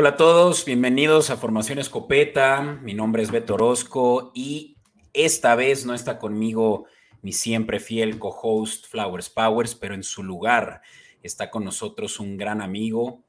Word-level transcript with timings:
Hola 0.00 0.10
a 0.10 0.16
todos, 0.16 0.64
bienvenidos 0.64 1.28
a 1.30 1.36
Formación 1.36 1.80
Escopeta. 1.80 2.78
Mi 2.82 2.94
nombre 2.94 3.20
es 3.20 3.32
Beto 3.32 3.54
Orozco 3.54 4.30
y 4.32 4.76
esta 5.12 5.56
vez 5.56 5.86
no 5.86 5.92
está 5.92 6.20
conmigo 6.20 6.84
mi 7.20 7.32
siempre 7.32 7.80
fiel 7.80 8.20
co-host 8.20 8.86
Flowers 8.86 9.28
Powers, 9.28 9.74
pero 9.74 9.96
en 9.96 10.04
su 10.04 10.22
lugar 10.22 10.82
está 11.24 11.50
con 11.50 11.64
nosotros 11.64 12.20
un 12.20 12.36
gran 12.36 12.62
amigo, 12.62 13.24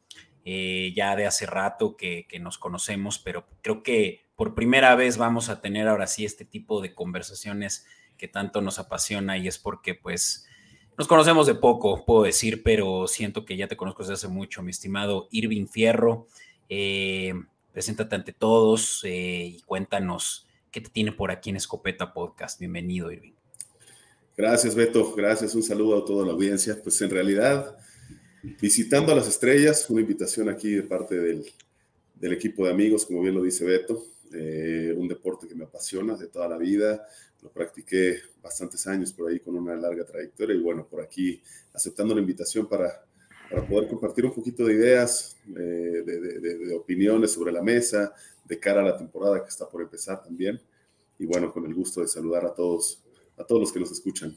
eh, 0.45 0.93
ya 0.95 1.15
de 1.15 1.25
hace 1.25 1.47
rato 1.47 1.97
que, 1.97 2.27
nos 2.39 2.59
conocemos, 2.59 3.17
pero 3.17 3.47
creo 3.63 3.81
que 3.81 4.27
por 4.35 4.53
primera 4.53 4.93
vez 4.93 5.17
vamos 5.17 5.49
a 5.49 5.61
tener 5.61 5.87
ahora 5.87 6.05
sí 6.05 6.23
este 6.23 6.45
tipo 6.45 6.81
de 6.81 6.93
conversaciones 6.93 7.87
que 8.15 8.27
tanto 8.27 8.61
nos 8.61 8.77
apasiona 8.77 9.39
y 9.39 9.47
es 9.47 9.57
porque 9.57 9.95
pues 9.95 10.45
nos 10.99 11.07
conocemos 11.07 11.47
de 11.47 11.55
poco, 11.55 12.05
puedo 12.05 12.21
decir, 12.21 12.61
pero 12.61 13.07
siento 13.07 13.43
que 13.43 13.57
ya 13.57 13.67
te 13.67 13.75
conozco 13.75 14.03
desde 14.03 14.13
hace 14.13 14.27
mucho, 14.27 14.61
mi 14.61 14.69
estimado 14.69 15.29
Irving 15.31 15.65
Fierro. 15.65 16.27
Eh, 16.69 17.33
preséntate 17.73 18.15
ante 18.15 18.31
todos 18.31 19.01
eh, 19.03 19.55
y 19.57 19.61
cuéntanos 19.61 20.47
qué 20.71 20.81
te 20.81 20.89
tiene 20.89 21.11
por 21.11 21.31
aquí 21.31 21.49
en 21.49 21.55
Escopeta 21.55 22.13
Podcast. 22.13 22.59
Bienvenido, 22.59 23.11
Irving. 23.11 23.33
Gracias, 24.37 24.75
Beto. 24.75 25.13
Gracias. 25.15 25.55
Un 25.55 25.63
saludo 25.63 25.97
a 25.97 26.05
toda 26.05 26.25
la 26.25 26.31
audiencia. 26.31 26.79
Pues 26.81 27.01
en 27.01 27.09
realidad, 27.09 27.75
visitando 28.61 29.11
a 29.11 29.15
las 29.15 29.27
estrellas, 29.27 29.89
una 29.89 30.01
invitación 30.01 30.47
aquí 30.47 30.69
de 30.69 30.83
parte 30.83 31.19
del, 31.19 31.45
del 32.15 32.33
equipo 32.33 32.65
de 32.65 32.71
amigos, 32.71 33.05
como 33.05 33.21
bien 33.21 33.35
lo 33.35 33.41
dice 33.41 33.65
Beto. 33.65 34.03
Eh, 34.31 34.93
un 34.95 35.07
deporte 35.07 35.47
que 35.47 35.55
me 35.55 35.63
apasiona 35.63 36.15
de 36.15 36.27
toda 36.27 36.47
la 36.47 36.57
vida. 36.57 37.03
Lo 37.41 37.51
practiqué 37.51 38.19
bastantes 38.43 38.85
años 38.85 39.11
por 39.11 39.29
ahí 39.29 39.39
con 39.39 39.55
una 39.55 39.75
larga 39.75 40.05
trayectoria 40.05 40.55
y 40.55 40.59
bueno, 40.59 40.85
por 40.87 41.01
aquí 41.01 41.41
aceptando 41.73 42.13
la 42.13 42.21
invitación 42.21 42.67
para 42.67 43.05
para 43.49 43.65
poder 43.65 43.87
compartir 43.87 44.25
un 44.25 44.33
poquito 44.33 44.65
de 44.65 44.73
ideas, 44.73 45.37
eh, 45.49 46.03
de, 46.05 46.75
opiniones 46.75 47.33
sobre 47.33 47.51
la 47.51 47.61
mesa, 47.61 48.13
de 48.45 48.59
cara 48.59 48.81
a 48.81 48.83
la 48.83 48.97
temporada 48.97 49.41
que 49.41 49.49
está 49.49 49.67
por 49.67 49.81
empezar 49.81 50.21
también. 50.21 50.61
Y 51.17 51.25
bueno, 51.25 51.51
con 51.51 51.65
el 51.65 51.73
gusto 51.73 52.01
de 52.01 52.07
saludar 52.07 52.45
a 52.45 52.53
todos, 52.53 53.03
a 53.37 53.43
todos 53.43 53.61
los 53.61 53.71
que 53.71 53.79
nos 53.79 53.91
escuchan. 53.91 54.35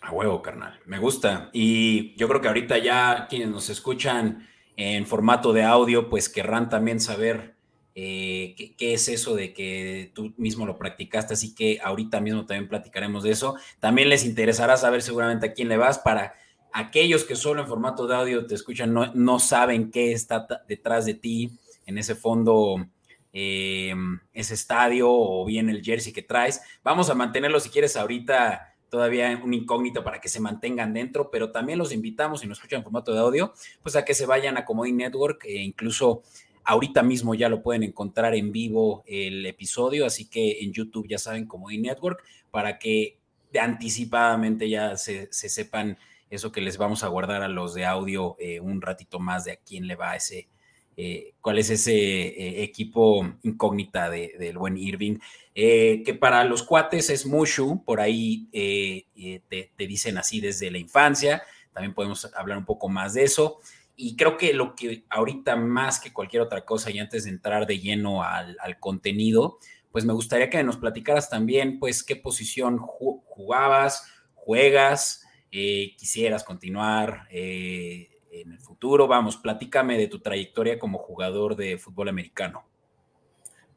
A 0.00 0.12
huevo, 0.12 0.42
carnal. 0.42 0.78
Me 0.86 0.98
gusta. 0.98 1.50
Y 1.52 2.14
yo 2.16 2.28
creo 2.28 2.40
que 2.40 2.48
ahorita 2.48 2.78
ya 2.78 3.26
quienes 3.28 3.48
nos 3.48 3.70
escuchan 3.70 4.48
en 4.76 5.06
formato 5.06 5.52
de 5.52 5.62
audio, 5.62 6.08
pues 6.08 6.28
querrán 6.28 6.68
también 6.68 7.00
saber 7.00 7.54
eh, 7.94 8.54
qué, 8.56 8.74
qué, 8.74 8.94
es 8.94 9.08
eso 9.08 9.36
de 9.36 9.54
que 9.54 10.10
tú 10.14 10.34
mismo 10.36 10.66
lo 10.66 10.76
practicaste. 10.76 11.34
Así 11.34 11.54
que 11.54 11.78
ahorita 11.82 12.20
mismo 12.20 12.44
también 12.44 12.68
platicaremos 12.68 13.22
de 13.22 13.30
eso. 13.30 13.56
También 13.80 14.08
les 14.08 14.24
interesará 14.24 14.76
saber 14.76 15.02
seguramente 15.02 15.46
a 15.46 15.52
quién 15.52 15.68
le 15.68 15.76
vas 15.76 15.98
para 15.98 16.34
aquellos 16.74 17.22
que 17.22 17.36
solo 17.36 17.62
en 17.62 17.68
formato 17.68 18.06
de 18.06 18.16
audio 18.16 18.46
te 18.46 18.56
escuchan 18.56 18.92
no, 18.92 19.38
saben 19.38 19.92
qué 19.92 20.12
está 20.12 20.46
detrás 20.68 21.06
de 21.06 21.14
ti 21.14 21.52
en 21.86 21.98
ese 21.98 22.16
fondo, 22.16 22.84
eh, 23.32 23.94
ese 24.32 24.54
estadio 24.54 25.08
o 25.08 25.44
bien 25.46 25.70
el 25.70 25.84
jersey 25.84 26.12
que 26.12 26.22
traes. 26.22 26.60
Vamos 26.82 27.08
a 27.10 27.14
mantenerlo 27.14 27.60
si 27.60 27.70
quieres 27.70 27.96
ahorita 27.96 28.74
todavía 28.88 29.40
un 29.42 29.54
incógnito 29.54 30.02
para 30.02 30.20
que 30.20 30.28
se 30.28 30.40
mantengan 30.40 30.92
dentro, 30.92 31.30
pero 31.30 31.52
también 31.52 31.78
los 31.78 31.92
invitamos, 31.92 32.40
si 32.40 32.48
nos 32.48 32.58
escuchan 32.58 32.78
en 32.78 32.84
formato 32.84 33.14
de 33.14 33.20
audio, 33.20 33.54
pues 33.80 33.94
a 33.94 34.04
que 34.04 34.12
se 34.12 34.26
vayan 34.26 34.56
a 34.56 34.64
Comodín 34.64 34.96
Network 34.96 35.44
e 35.44 35.62
incluso 35.62 36.22
ahorita 36.64 37.04
mismo 37.04 37.36
ya 37.36 37.48
lo 37.48 37.62
pueden 37.62 37.84
encontrar 37.84 38.34
en 38.34 38.50
vivo 38.50 39.04
el 39.06 39.46
episodio, 39.46 40.06
así 40.06 40.28
que 40.28 40.64
en 40.64 40.72
YouTube 40.72 41.06
ya 41.08 41.18
saben 41.18 41.46
Comodín 41.46 41.82
Network 41.82 42.24
para 42.50 42.80
que 42.80 43.18
anticipadamente 43.56 44.68
ya 44.68 44.96
se 44.96 45.28
sepan 45.30 45.96
eso 46.34 46.52
que 46.52 46.60
les 46.60 46.78
vamos 46.78 47.02
a 47.04 47.08
guardar 47.08 47.42
a 47.42 47.48
los 47.48 47.74
de 47.74 47.84
audio 47.84 48.36
eh, 48.38 48.60
un 48.60 48.80
ratito 48.80 49.18
más 49.18 49.44
de 49.44 49.52
a 49.52 49.56
quién 49.56 49.86
le 49.86 49.96
va 49.96 50.16
ese, 50.16 50.48
eh, 50.96 51.34
cuál 51.40 51.58
es 51.58 51.70
ese 51.70 51.92
eh, 51.94 52.62
equipo 52.62 53.36
incógnita 53.42 54.10
del 54.10 54.58
buen 54.58 54.76
Irving, 54.76 55.18
que 55.54 56.16
para 56.18 56.44
los 56.44 56.62
cuates 56.64 57.10
es 57.10 57.26
Mushu, 57.26 57.84
por 57.84 58.00
ahí 58.00 58.48
te, 58.50 59.70
te, 59.76 59.86
dicen 59.86 60.18
así 60.18 60.40
desde 60.40 60.70
la 60.70 60.78
infancia, 60.78 61.42
también 61.72 61.94
podemos 61.94 62.28
hablar 62.34 62.58
un 62.58 62.64
poco 62.64 62.88
más 62.88 63.14
de 63.14 63.24
eso. 63.24 63.60
Y 63.96 64.16
creo 64.16 64.36
que 64.36 64.52
lo 64.52 64.74
que 64.74 65.04
ahorita 65.08 65.54
más 65.54 66.00
que 66.00 66.12
cualquier 66.12 66.42
otra 66.42 66.64
cosa, 66.64 66.90
y 66.90 66.98
antes 66.98 67.24
de 67.24 67.30
entrar 67.30 67.66
de 67.68 67.78
lleno 67.78 68.24
al, 68.24 68.56
al 68.60 68.80
contenido, 68.80 69.58
pues 69.94 70.04
me 70.04 70.12
gustaría 70.12 70.50
que 70.50 70.60
nos 70.64 70.76
platicaras 70.76 71.30
también, 71.30 71.78
pues, 71.78 72.02
qué 72.02 72.16
posición 72.16 72.78
jugabas, 72.78 74.12
juegas, 74.34 75.23
eh, 75.56 75.94
quisieras 75.96 76.42
continuar 76.42 77.28
eh, 77.30 78.08
en 78.32 78.50
el 78.50 78.58
futuro. 78.58 79.06
Vamos, 79.06 79.36
platícame 79.36 79.96
de 79.96 80.08
tu 80.08 80.18
trayectoria 80.18 80.80
como 80.80 80.98
jugador 80.98 81.54
de 81.54 81.78
fútbol 81.78 82.08
americano. 82.08 82.64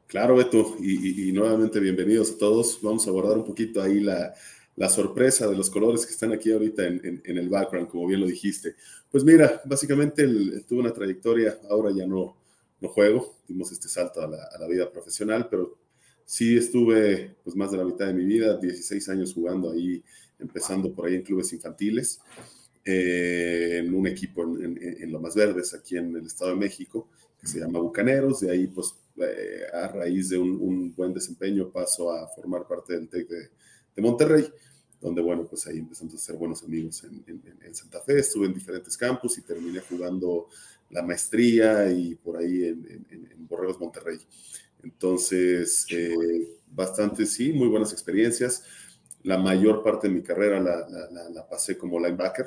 Claro, 0.08 0.34
Beto, 0.34 0.74
y, 0.80 1.30
nuevamente 1.30 1.78
bienvenidos 1.78 2.32
a 2.32 2.38
todos. 2.38 2.80
Vamos 2.82 3.06
a 3.06 3.10
abordar 3.10 3.38
un 3.38 3.44
poquito 3.44 3.80
ahí 3.80 4.00
la, 4.00 4.34
sorpresa 4.88 5.46
de 5.46 5.54
los 5.54 5.70
colores 5.70 6.04
que 6.04 6.10
están 6.10 6.32
aquí 6.32 6.50
ahorita 6.50 6.84
en, 6.84 7.22
el 7.24 7.48
background, 7.48 7.86
como 7.86 8.08
bien 8.08 8.22
lo 8.22 8.26
dijiste. 8.26 8.74
Pues 9.08 9.22
mira, 9.22 9.62
básicamente 9.64 10.26
tuve 10.66 10.80
una 10.80 10.92
trayectoria, 10.92 11.60
ahora 11.70 11.92
ya 11.94 12.08
no, 12.08 12.36
no 12.80 12.88
juego, 12.88 13.36
dimos 13.46 13.70
este 13.70 13.88
salto 13.88 14.20
a 14.20 14.26
la, 14.26 14.42
a 14.52 14.58
la, 14.58 14.66
vida 14.66 14.90
profesional, 14.90 15.46
pero 15.48 15.78
sí 16.24 16.56
estuve 16.56 17.36
pues 17.44 17.54
más 17.54 17.70
de 17.70 17.78
la 17.78 17.84
mitad 17.84 18.06
de 18.08 18.14
mi 18.14 18.24
vida, 18.24 18.56
16 18.56 19.08
años 19.10 19.32
jugando 19.32 19.70
ahí 19.70 20.02
empezando 20.38 20.92
por 20.92 21.06
ahí 21.06 21.16
en 21.16 21.22
clubes 21.22 21.52
infantiles, 21.52 22.20
eh, 22.84 23.82
en 23.84 23.92
un 23.92 24.06
equipo 24.06 24.42
en, 24.42 25.12
Lo 25.12 25.20
Más 25.20 25.34
Verdes, 25.34 25.74
aquí 25.74 25.96
en 25.96 26.16
el 26.16 26.26
Estado 26.26 26.52
de 26.52 26.56
México, 26.56 27.08
que 27.40 27.46
se 27.46 27.60
llama 27.60 27.80
Bucaneros. 27.80 28.40
De 28.40 28.50
ahí, 28.50 28.66
pues, 28.66 28.94
eh, 29.16 29.62
a 29.72 29.88
raíz 29.88 30.30
de 30.30 30.38
un, 30.38 30.94
buen 30.94 31.12
desempeño, 31.12 31.70
paso 31.70 32.10
a 32.10 32.26
formar 32.28 32.66
parte 32.66 32.94
del 32.94 33.08
TEC 33.08 33.28
de, 33.28 34.02
Monterrey, 34.02 34.48
donde, 35.00 35.20
bueno, 35.20 35.44
pues 35.44 35.66
ahí 35.66 35.78
empezamos 35.78 36.14
a 36.14 36.18
ser 36.18 36.36
buenos 36.36 36.62
amigos 36.62 37.02
en, 37.04 37.74
Santa 37.74 38.00
Fe. 38.00 38.20
Estuve 38.20 38.46
en 38.46 38.54
diferentes 38.54 38.96
campus 38.96 39.36
y 39.38 39.42
terminé 39.42 39.80
jugando 39.80 40.48
la 40.90 41.02
maestría 41.02 41.90
y 41.90 42.14
por 42.14 42.36
ahí 42.36 42.64
en, 42.64 43.46
Borregos 43.48 43.80
Monterrey. 43.80 44.18
Entonces, 44.82 45.84
eh, 45.90 46.58
bastante, 46.70 47.26
sí, 47.26 47.52
muy 47.52 47.68
buenas 47.68 47.92
experiencias. 47.92 48.62
La 49.22 49.38
mayor 49.38 49.82
parte 49.82 50.08
de 50.08 50.14
mi 50.14 50.22
carrera 50.22 50.60
la, 50.60 51.48
pasé 51.48 51.76
como 51.76 51.98
linebacker, 51.98 52.46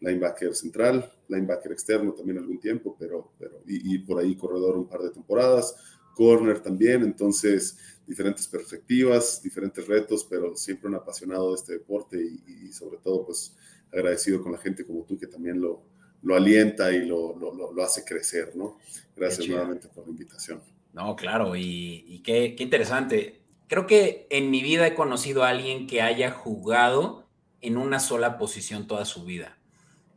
linebacker 0.00 0.54
central, 0.54 1.10
linebacker 1.28 1.72
externo 1.72 2.12
también 2.12 2.38
algún 2.38 2.60
tiempo, 2.60 2.96
pero, 2.98 3.32
pero 3.38 3.62
y, 3.66 3.98
por 3.98 4.20
ahí 4.20 4.36
corredor 4.36 4.76
un 4.76 4.88
par 4.88 5.00
de 5.00 5.10
temporadas, 5.10 5.74
corner 6.14 6.60
también, 6.60 7.02
entonces 7.02 7.78
diferentes 8.06 8.46
perspectivas, 8.46 9.40
diferentes 9.42 9.86
retos, 9.86 10.26
pero 10.28 10.54
siempre 10.56 10.88
un 10.88 10.96
apasionado 10.96 11.50
de 11.50 11.56
este 11.56 11.72
deporte 11.74 12.20
y, 12.20 12.70
sobre 12.72 12.98
todo 12.98 13.26
pues 13.26 13.56
agradecido 13.92 14.42
con 14.42 14.52
la 14.52 14.58
gente 14.58 14.84
como 14.84 15.04
tú 15.04 15.18
que 15.18 15.26
también 15.26 15.60
lo, 15.60 15.82
lo 16.22 16.34
alienta 16.34 16.92
y 16.92 17.06
lo, 17.06 17.36
lo, 17.36 17.72
lo 17.72 17.82
hace 17.82 18.04
crecer, 18.04 18.56
¿no? 18.56 18.78
Gracias 19.14 19.48
nuevamente 19.48 19.88
por 19.88 20.04
la 20.04 20.10
invitación. 20.10 20.60
No, 20.92 21.16
claro, 21.16 21.56
y, 21.56 22.04
y 22.06 22.22
qué, 22.22 22.54
qué, 22.54 22.62
interesante 22.62 23.41
creo 23.72 23.86
que 23.86 24.26
en 24.28 24.50
mi 24.50 24.60
vida 24.60 24.86
he 24.86 24.94
conocido 24.94 25.44
a 25.44 25.48
alguien 25.48 25.86
que 25.86 26.02
haya 26.02 26.30
jugado 26.30 27.26
en 27.62 27.78
una 27.78 28.00
sola 28.00 28.36
posición 28.36 28.86
toda 28.86 29.06
su 29.06 29.24
vida 29.24 29.56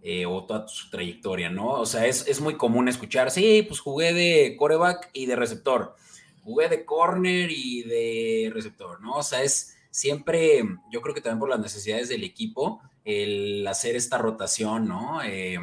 eh, 0.02 0.26
o 0.26 0.44
toda 0.46 0.68
su 0.68 0.90
trayectoria, 0.90 1.50
¿no? 1.50 1.70
O 1.70 1.86
sea, 1.86 2.06
es, 2.06 2.42
muy 2.42 2.58
común 2.58 2.90
escuchar, 2.90 3.32
sí, 3.32 3.64
pues 3.66 3.80
jugué 3.80 4.12
de 4.12 4.58
coreback 4.58 5.10
y 5.14 5.26
de 5.26 5.38
receptor, 5.38 5.96
jugué 6.44 6.68
de 6.68 6.84
corner 6.84 7.50
y 7.50 7.84
de 7.84 8.52
receptor, 8.54 9.00
¿no? 9.00 9.14
O 9.14 9.24
sea, 9.24 9.42
es 9.42 9.78
siempre, 9.90 10.62
yo 10.92 11.02
creo 11.02 11.16
que 11.16 11.22
también 11.22 11.40
por 11.40 11.50
las 11.50 11.62
necesidades 11.62 12.10
del 12.10 12.26
equipo, 12.26 12.82
el 13.06 13.66
hacer 13.68 13.96
esta 13.96 14.18
rotación, 14.18 14.86
¿no? 14.86 15.24
Eh, 15.24 15.60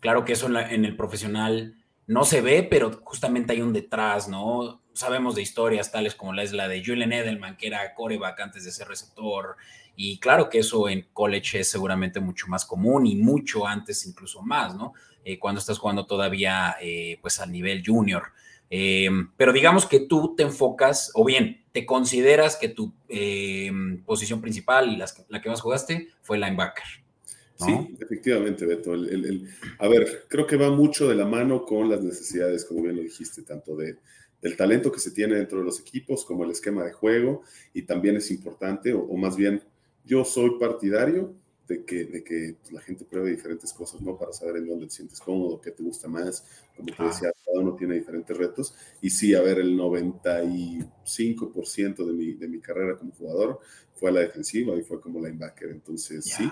claro 0.00 0.24
que 0.24 0.32
eso 0.32 0.46
en 0.46 0.86
el 0.86 0.96
profesional 0.96 1.76
no 2.06 2.24
se 2.24 2.40
ve, 2.40 2.62
pero 2.62 3.02
justamente 3.04 3.52
hay 3.52 3.60
un 3.60 3.74
detrás, 3.74 4.26
¿no? 4.26 4.79
Sabemos 4.92 5.34
de 5.34 5.42
historias 5.42 5.92
tales 5.92 6.14
como 6.14 6.32
la 6.32 6.68
de 6.68 6.84
Julian 6.84 7.12
Edelman, 7.12 7.56
que 7.56 7.68
era 7.68 7.94
coreback 7.94 8.40
antes 8.40 8.64
de 8.64 8.72
ser 8.72 8.88
receptor, 8.88 9.56
y 9.96 10.18
claro 10.18 10.48
que 10.48 10.58
eso 10.58 10.88
en 10.88 11.06
college 11.12 11.60
es 11.60 11.70
seguramente 11.70 12.20
mucho 12.20 12.46
más 12.48 12.64
común 12.64 13.06
y 13.06 13.16
mucho 13.16 13.66
antes 13.66 14.06
incluso 14.06 14.42
más, 14.42 14.74
¿no? 14.74 14.94
Eh, 15.24 15.38
cuando 15.38 15.58
estás 15.58 15.78
jugando 15.78 16.06
todavía 16.06 16.76
eh, 16.80 17.18
pues 17.20 17.40
al 17.40 17.52
nivel 17.52 17.82
junior. 17.84 18.24
Em, 18.70 19.30
pero 19.36 19.52
digamos 19.52 19.84
que 19.84 20.00
tú 20.00 20.34
te 20.36 20.44
enfocas, 20.44 21.10
o 21.14 21.24
bien, 21.24 21.64
te 21.72 21.84
consideras 21.84 22.56
que 22.56 22.68
tu 22.68 22.94
em, 23.08 24.02
posición 24.04 24.40
principal 24.40 24.88
y 24.88 24.96
la 24.96 25.42
que 25.42 25.48
más 25.50 25.60
jugaste 25.60 26.08
fue 26.22 26.38
linebacker. 26.38 26.84
Sí, 27.66 27.96
efectivamente, 28.00 28.64
Beto. 28.64 28.92
a 28.94 29.88
ver, 29.88 30.24
creo 30.28 30.46
que 30.46 30.56
va 30.56 30.70
mucho 30.70 31.06
de 31.08 31.14
la 31.14 31.26
mano 31.26 31.64
con 31.66 31.90
las 31.90 32.02
necesidades, 32.02 32.64
como 32.64 32.82
bien 32.82 32.96
lo 32.96 33.02
dijiste, 33.02 33.42
tanto 33.42 33.76
de, 33.76 33.98
del 34.42 34.56
talento 34.56 34.90
que 34.90 35.00
se 35.00 35.10
tiene 35.10 35.36
dentro 35.36 35.58
de 35.58 35.64
los 35.64 35.80
equipos, 35.80 36.24
como 36.24 36.44
el 36.44 36.50
esquema 36.50 36.82
de 36.84 36.92
juego, 36.92 37.42
y 37.74 37.82
también 37.82 38.16
es 38.16 38.30
importante, 38.30 38.94
o, 38.94 39.14
más 39.16 39.36
bien, 39.36 39.62
yo 40.04 40.24
soy 40.24 40.58
partidario 40.58 41.34
de 41.68 41.84
que, 41.84 42.04
de 42.04 42.24
que 42.24 42.56
pues, 42.60 42.72
la 42.72 42.80
gente 42.80 43.04
pruebe 43.04 43.30
diferentes 43.30 43.72
cosas, 43.72 44.00
¿no? 44.00 44.18
Para 44.18 44.32
saber 44.32 44.56
en 44.56 44.66
dónde 44.66 44.86
te 44.86 44.92
sientes 44.92 45.20
cómodo, 45.20 45.60
qué 45.60 45.70
te 45.70 45.84
gusta 45.84 46.08
más, 46.08 46.44
como 46.76 46.92
te 46.94 47.04
decía, 47.04 47.32
cada 47.44 47.60
uno 47.60 47.76
tiene 47.76 47.94
diferentes 47.94 48.36
retos. 48.36 48.74
Y 49.00 49.10
sí, 49.10 49.34
a 49.34 49.42
ver, 49.42 49.58
el 49.58 49.78
95% 49.78 52.04
de 52.04 52.12
mi, 52.12 52.32
de 52.32 52.48
mi 52.48 52.58
carrera 52.58 52.96
como 52.96 53.12
jugador 53.12 53.60
fue 53.94 54.10
a 54.10 54.14
la 54.14 54.20
defensiva 54.20 54.74
y 54.74 54.82
fue 54.82 55.00
como 55.00 55.20
linebacker. 55.20 55.70
Entonces, 55.70 56.24
sí, 56.24 56.50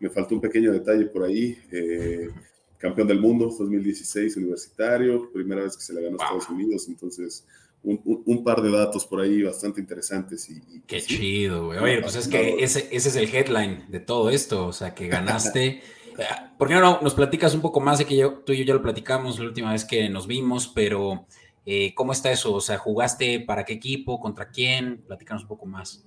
me 0.00 0.10
faltó 0.10 0.34
un 0.34 0.40
pequeño 0.40 0.72
detalle 0.72 1.06
por 1.06 1.24
ahí. 1.24 1.56
Eh, 1.70 2.28
campeón 2.78 3.08
del 3.08 3.20
mundo 3.20 3.46
2016 3.46 4.36
universitario, 4.36 5.30
primera 5.32 5.62
vez 5.62 5.76
que 5.76 5.82
se 5.82 5.92
le 5.92 6.02
ganó 6.02 6.16
a 6.20 6.24
Estados 6.24 6.48
Unidos, 6.48 6.86
entonces 6.88 7.44
un, 7.82 8.44
par 8.44 8.60
de 8.60 8.70
datos 8.70 9.06
por 9.06 9.20
ahí 9.20 9.42
bastante 9.42 9.80
interesantes. 9.80 10.48
Y, 10.50 10.80
Qué 10.86 11.00
chido, 11.00 11.66
güey. 11.66 11.78
Oye, 11.78 12.00
pues 12.00 12.16
es 12.16 12.28
que 12.28 12.62
ese, 12.62 12.88
ese, 12.90 13.08
es 13.08 13.16
el 13.16 13.34
headline 13.34 13.86
de 13.88 14.00
todo 14.00 14.30
esto, 14.30 14.66
o 14.66 14.72
sea, 14.72 14.94
que 14.94 15.08
ganaste. 15.08 15.82
¿Por 16.58 16.68
qué 16.68 16.74
no 16.74 17.00
nos 17.00 17.14
platicas 17.14 17.54
un 17.54 17.60
poco 17.60 17.80
más 17.80 17.98
de 17.98 18.04
que 18.04 18.16
yo, 18.16 18.42
tú 18.44 18.52
y 18.52 18.58
yo 18.58 18.64
ya 18.64 18.74
lo 18.74 18.82
platicamos 18.82 19.38
la 19.38 19.46
última 19.46 19.72
vez 19.72 19.84
que 19.84 20.08
nos 20.08 20.26
vimos, 20.26 20.66
pero 20.66 21.26
eh, 21.64 21.94
¿cómo 21.94 22.12
está 22.12 22.32
eso? 22.32 22.52
O 22.54 22.60
sea, 22.60 22.78
¿jugaste 22.78 23.40
para 23.40 23.64
qué 23.64 23.74
equipo? 23.74 24.18
¿Contra 24.18 24.50
quién? 24.50 25.02
Platícanos 25.06 25.42
un 25.42 25.48
poco 25.48 25.66
más. 25.66 26.04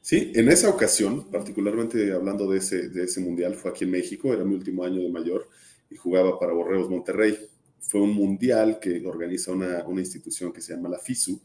Sí, 0.00 0.32
en 0.34 0.48
esa 0.48 0.70
ocasión, 0.70 1.30
particularmente 1.30 2.12
hablando 2.12 2.50
de 2.50 2.58
ese, 2.58 2.88
de 2.88 3.04
ese 3.04 3.20
mundial, 3.20 3.54
fue 3.54 3.70
aquí 3.70 3.84
en 3.84 3.90
México, 3.90 4.32
era 4.32 4.42
mi 4.42 4.54
último 4.54 4.84
año 4.84 5.00
de 5.00 5.10
mayor 5.10 5.48
y 5.92 5.96
jugaba 5.96 6.38
para 6.38 6.52
Borreos 6.52 6.88
Monterrey. 6.88 7.38
Fue 7.80 8.00
un 8.00 8.14
mundial 8.14 8.78
que 8.80 9.04
organiza 9.06 9.52
una, 9.52 9.84
una 9.86 10.00
institución 10.00 10.52
que 10.52 10.60
se 10.60 10.74
llama 10.74 10.88
la 10.88 10.98
FISU, 10.98 11.40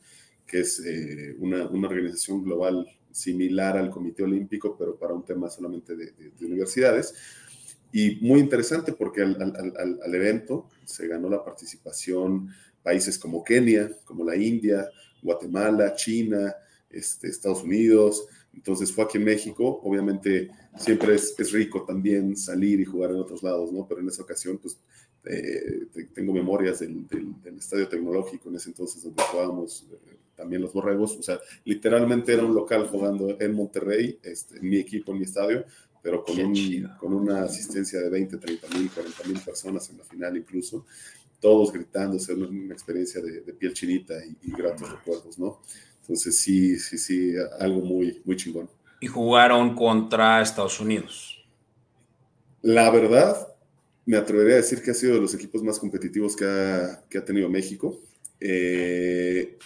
que 0.45 0.59
es 0.61 0.79
eh, 0.85 1.35
una, 1.39 1.67
una, 1.67 1.87
organización 1.87 2.43
global 2.43 2.87
similar 3.11 3.77
al 3.77 3.89
Comité 3.89 4.23
Olímpico, 4.23 4.77
pero 4.77 4.97
para 4.97 5.13
un 5.13 5.25
tema 5.25 5.49
solamente 5.49 5.95
de, 5.95 6.11
de 6.11 6.45
universidades 6.45 7.13
y 7.91 8.19
muy 8.21 8.39
interesante 8.39 8.93
porque 8.93 9.21
al, 9.21 9.41
al, 9.41 9.99
al, 10.03 10.15
evento 10.15 10.69
se 10.85 11.07
ganó 11.07 11.29
la 11.29 11.43
participación 11.43 12.49
países 12.83 13.17
como 13.17 13.43
Kenia, 13.43 13.89
como 14.05 14.23
la 14.23 14.35
India, 14.35 14.89
Guatemala, 15.21 15.93
China, 15.95 16.55
este, 16.89 17.27
Estados 17.27 17.63
Unidos. 17.63 18.27
Entonces 18.57 18.91
fue 18.91 19.05
aquí 19.05 19.17
en 19.17 19.23
México. 19.23 19.79
Obviamente 19.83 20.49
siempre 20.75 21.15
es, 21.15 21.33
es, 21.37 21.51
rico 21.51 21.83
también 21.83 22.35
salir 22.35 22.79
y 22.79 22.85
jugar 22.85 23.11
en 23.11 23.17
otros 23.17 23.43
lados, 23.43 23.71
¿no? 23.71 23.87
Pero 23.87 24.01
en 24.01 24.07
esa 24.07 24.23
ocasión, 24.23 24.57
pues 24.57 24.77
eh, 25.25 25.87
tengo 26.13 26.33
memorias 26.33 26.79
del, 26.79 27.07
del, 27.07 27.57
estadio 27.57 27.87
tecnológico 27.87 28.49
en 28.49 28.55
ese 28.55 28.69
entonces 28.69 29.03
donde 29.03 29.21
jugábamos 29.23 29.85
eh, 29.91 30.17
también 30.35 30.61
los 30.61 30.73
borregos. 30.73 31.15
O 31.17 31.23
sea, 31.23 31.39
literalmente 31.65 32.33
era 32.33 32.43
un 32.43 32.55
local 32.55 32.87
jugando 32.87 33.37
en 33.39 33.53
Monterrey, 33.53 34.19
este, 34.23 34.57
en 34.57 34.69
mi 34.69 34.77
equipo, 34.77 35.11
en 35.11 35.19
mi 35.19 35.25
estadio, 35.25 35.65
pero 36.01 36.23
con, 36.23 36.35
con 36.99 37.13
una 37.13 37.43
asistencia 37.43 37.99
de 37.99 38.09
20, 38.09 38.37
30 38.37 38.67
mil, 38.69 38.89
40 38.89 39.23
mil 39.27 39.39
personas 39.39 39.89
en 39.89 39.97
la 39.97 40.03
final 40.03 40.35
incluso, 40.37 40.85
todos 41.39 41.71
gritándose, 41.71 42.33
una 42.33 42.73
experiencia 42.73 43.21
de, 43.21 43.41
piel 43.53 43.73
chinita 43.73 44.15
y, 44.41 44.51
gratos 44.51 44.89
recuerdos, 44.89 45.37
¿no? 45.37 45.61
Entonces 46.07 46.39
sí, 46.39 46.79
sí, 46.79 46.97
sí, 46.97 47.33
algo 47.59 47.81
muy, 47.81 48.21
muy 48.23 48.37
chingón. 48.37 48.69
Y 49.01 49.07
jugaron 49.07 49.75
contra 49.75 50.41
Estados 50.41 50.79
Unidos. 50.79 51.45
La 52.61 52.89
verdad, 52.89 53.53
me 54.05 54.15
atrevería 54.15 54.53
a 54.53 54.57
decir 54.57 54.81
que 54.81 54.91
ha 54.91 54.93
sido 54.93 55.15
de 55.15 55.21
los 55.21 55.33
equipos 55.33 55.61
más 55.63 55.77
competitivos 55.77 56.33
que 56.37 56.45
ha, 56.45 57.03
que 57.09 57.17
ha 57.17 57.25
tenido 57.25 57.49
México. 57.49 57.99
Eh, 58.39 59.57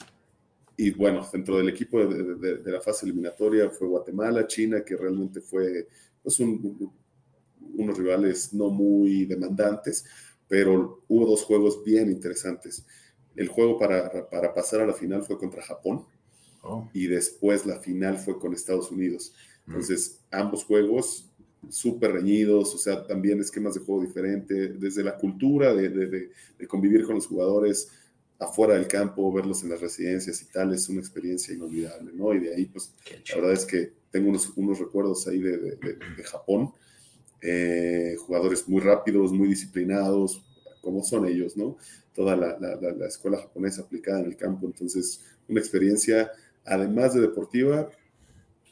y 0.75 0.89
bueno, 0.89 1.29
dentro 1.31 1.57
del 1.57 1.69
equipo 1.69 2.03
de, 2.03 2.35
de, 2.35 2.57
de, 2.57 2.71
la 2.71 2.81
fase 2.81 3.05
eliminatoria 3.05 3.69
fue 3.69 3.87
Guatemala, 3.87 4.47
China, 4.47 4.83
que 4.83 4.97
realmente 4.97 5.41
fue 5.41 5.87
pues 6.23 6.39
unos 6.39 7.97
rivales 7.99 8.51
no 8.51 8.71
muy 8.71 9.25
demandantes, 9.25 10.05
pero 10.47 11.03
hubo 11.07 11.27
dos 11.27 11.43
juegos 11.43 11.83
bien 11.83 12.09
interesantes. 12.09 12.83
El 13.35 13.47
juego 13.47 13.77
para, 13.77 14.27
para 14.27 14.51
pasar 14.55 14.81
a 14.81 14.87
la 14.87 14.93
final 14.93 15.21
fue 15.21 15.37
contra 15.37 15.61
Japón 15.61 16.03
oh. 16.61 16.89
y 16.93 17.07
después 17.07 17.65
la 17.65 17.79
final 17.79 18.17
fue 18.17 18.39
con 18.39 18.53
Estados 18.53 18.91
Unidos. 18.91 19.33
Mm. 19.65 19.71
Entonces, 19.71 20.19
ambos 20.31 20.63
juegos 20.63 21.31
súper 21.69 22.13
reñidos, 22.13 22.73
o 22.73 22.77
sea, 22.77 23.05
también 23.05 23.39
esquemas 23.39 23.75
de 23.75 23.81
juego 23.81 24.01
diferente, 24.01 24.69
desde 24.69 25.03
la 25.03 25.15
cultura 25.17 25.73
de, 25.73 25.89
de, 25.89 26.29
de, 26.57 26.67
convivir 26.67 27.05
con 27.05 27.15
los 27.15 27.27
jugadores 27.27 27.89
afuera 28.39 28.73
del 28.73 28.87
campo, 28.87 29.31
verlos 29.31 29.61
en 29.63 29.69
las 29.69 29.79
residencias 29.79 30.41
y 30.41 30.45
tal, 30.45 30.73
es 30.73 30.89
una 30.89 30.99
experiencia 30.99 31.53
inolvidable, 31.53 32.11
¿no? 32.13 32.33
Y 32.33 32.39
de 32.39 32.55
ahí, 32.55 32.65
pues, 32.65 32.93
la 33.29 33.35
verdad 33.35 33.53
es 33.53 33.65
que 33.65 33.93
tengo 34.09 34.29
unos, 34.29 34.51
unos 34.55 34.79
recuerdos 34.79 35.27
ahí 35.27 35.39
de, 35.39 35.57
de, 35.57 36.23
Japón, 36.23 36.73
eh, 37.41 38.15
jugadores 38.19 38.67
muy 38.67 38.81
rápidos, 38.81 39.31
muy 39.31 39.47
disciplinados, 39.47 40.43
como 40.81 41.03
son 41.03 41.27
ellos, 41.27 41.55
¿no? 41.55 41.77
Toda 42.15 42.35
la, 42.35 42.57
la, 42.59 42.75
la, 42.75 43.07
escuela 43.07 43.37
japonesa 43.37 43.83
aplicada 43.83 44.19
en 44.21 44.25
el 44.25 44.35
campo, 44.35 44.65
entonces 44.65 45.21
una 45.47 45.59
experiencia, 45.59 46.31
además 46.65 47.13
de 47.13 47.21
deportiva, 47.21 47.89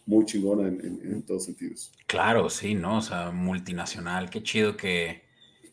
muy 0.06 0.25
chingona 0.25 0.68
en, 0.68 1.24
todos 1.24 1.45
sentidos. 1.45 1.91
Claro, 2.07 2.50
sí, 2.50 2.74
¿no? 2.74 2.97
O 2.97 3.01
sea, 3.01 3.31
multinacional, 3.31 4.30
qué 4.30 4.41
chido 4.41 4.75
que, 4.75 5.24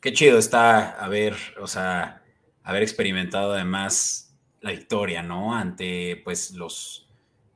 qué 0.00 0.12
chido 0.12 0.38
está 0.38 0.90
haber, 1.02 1.34
o 1.58 1.66
sea, 1.66 2.22
haber 2.62 2.82
experimentado 2.82 3.54
además 3.54 4.36
la 4.60 4.72
victoria, 4.72 5.22
¿no? 5.22 5.54
Ante, 5.54 6.20
pues, 6.24 6.50
los 6.50 7.02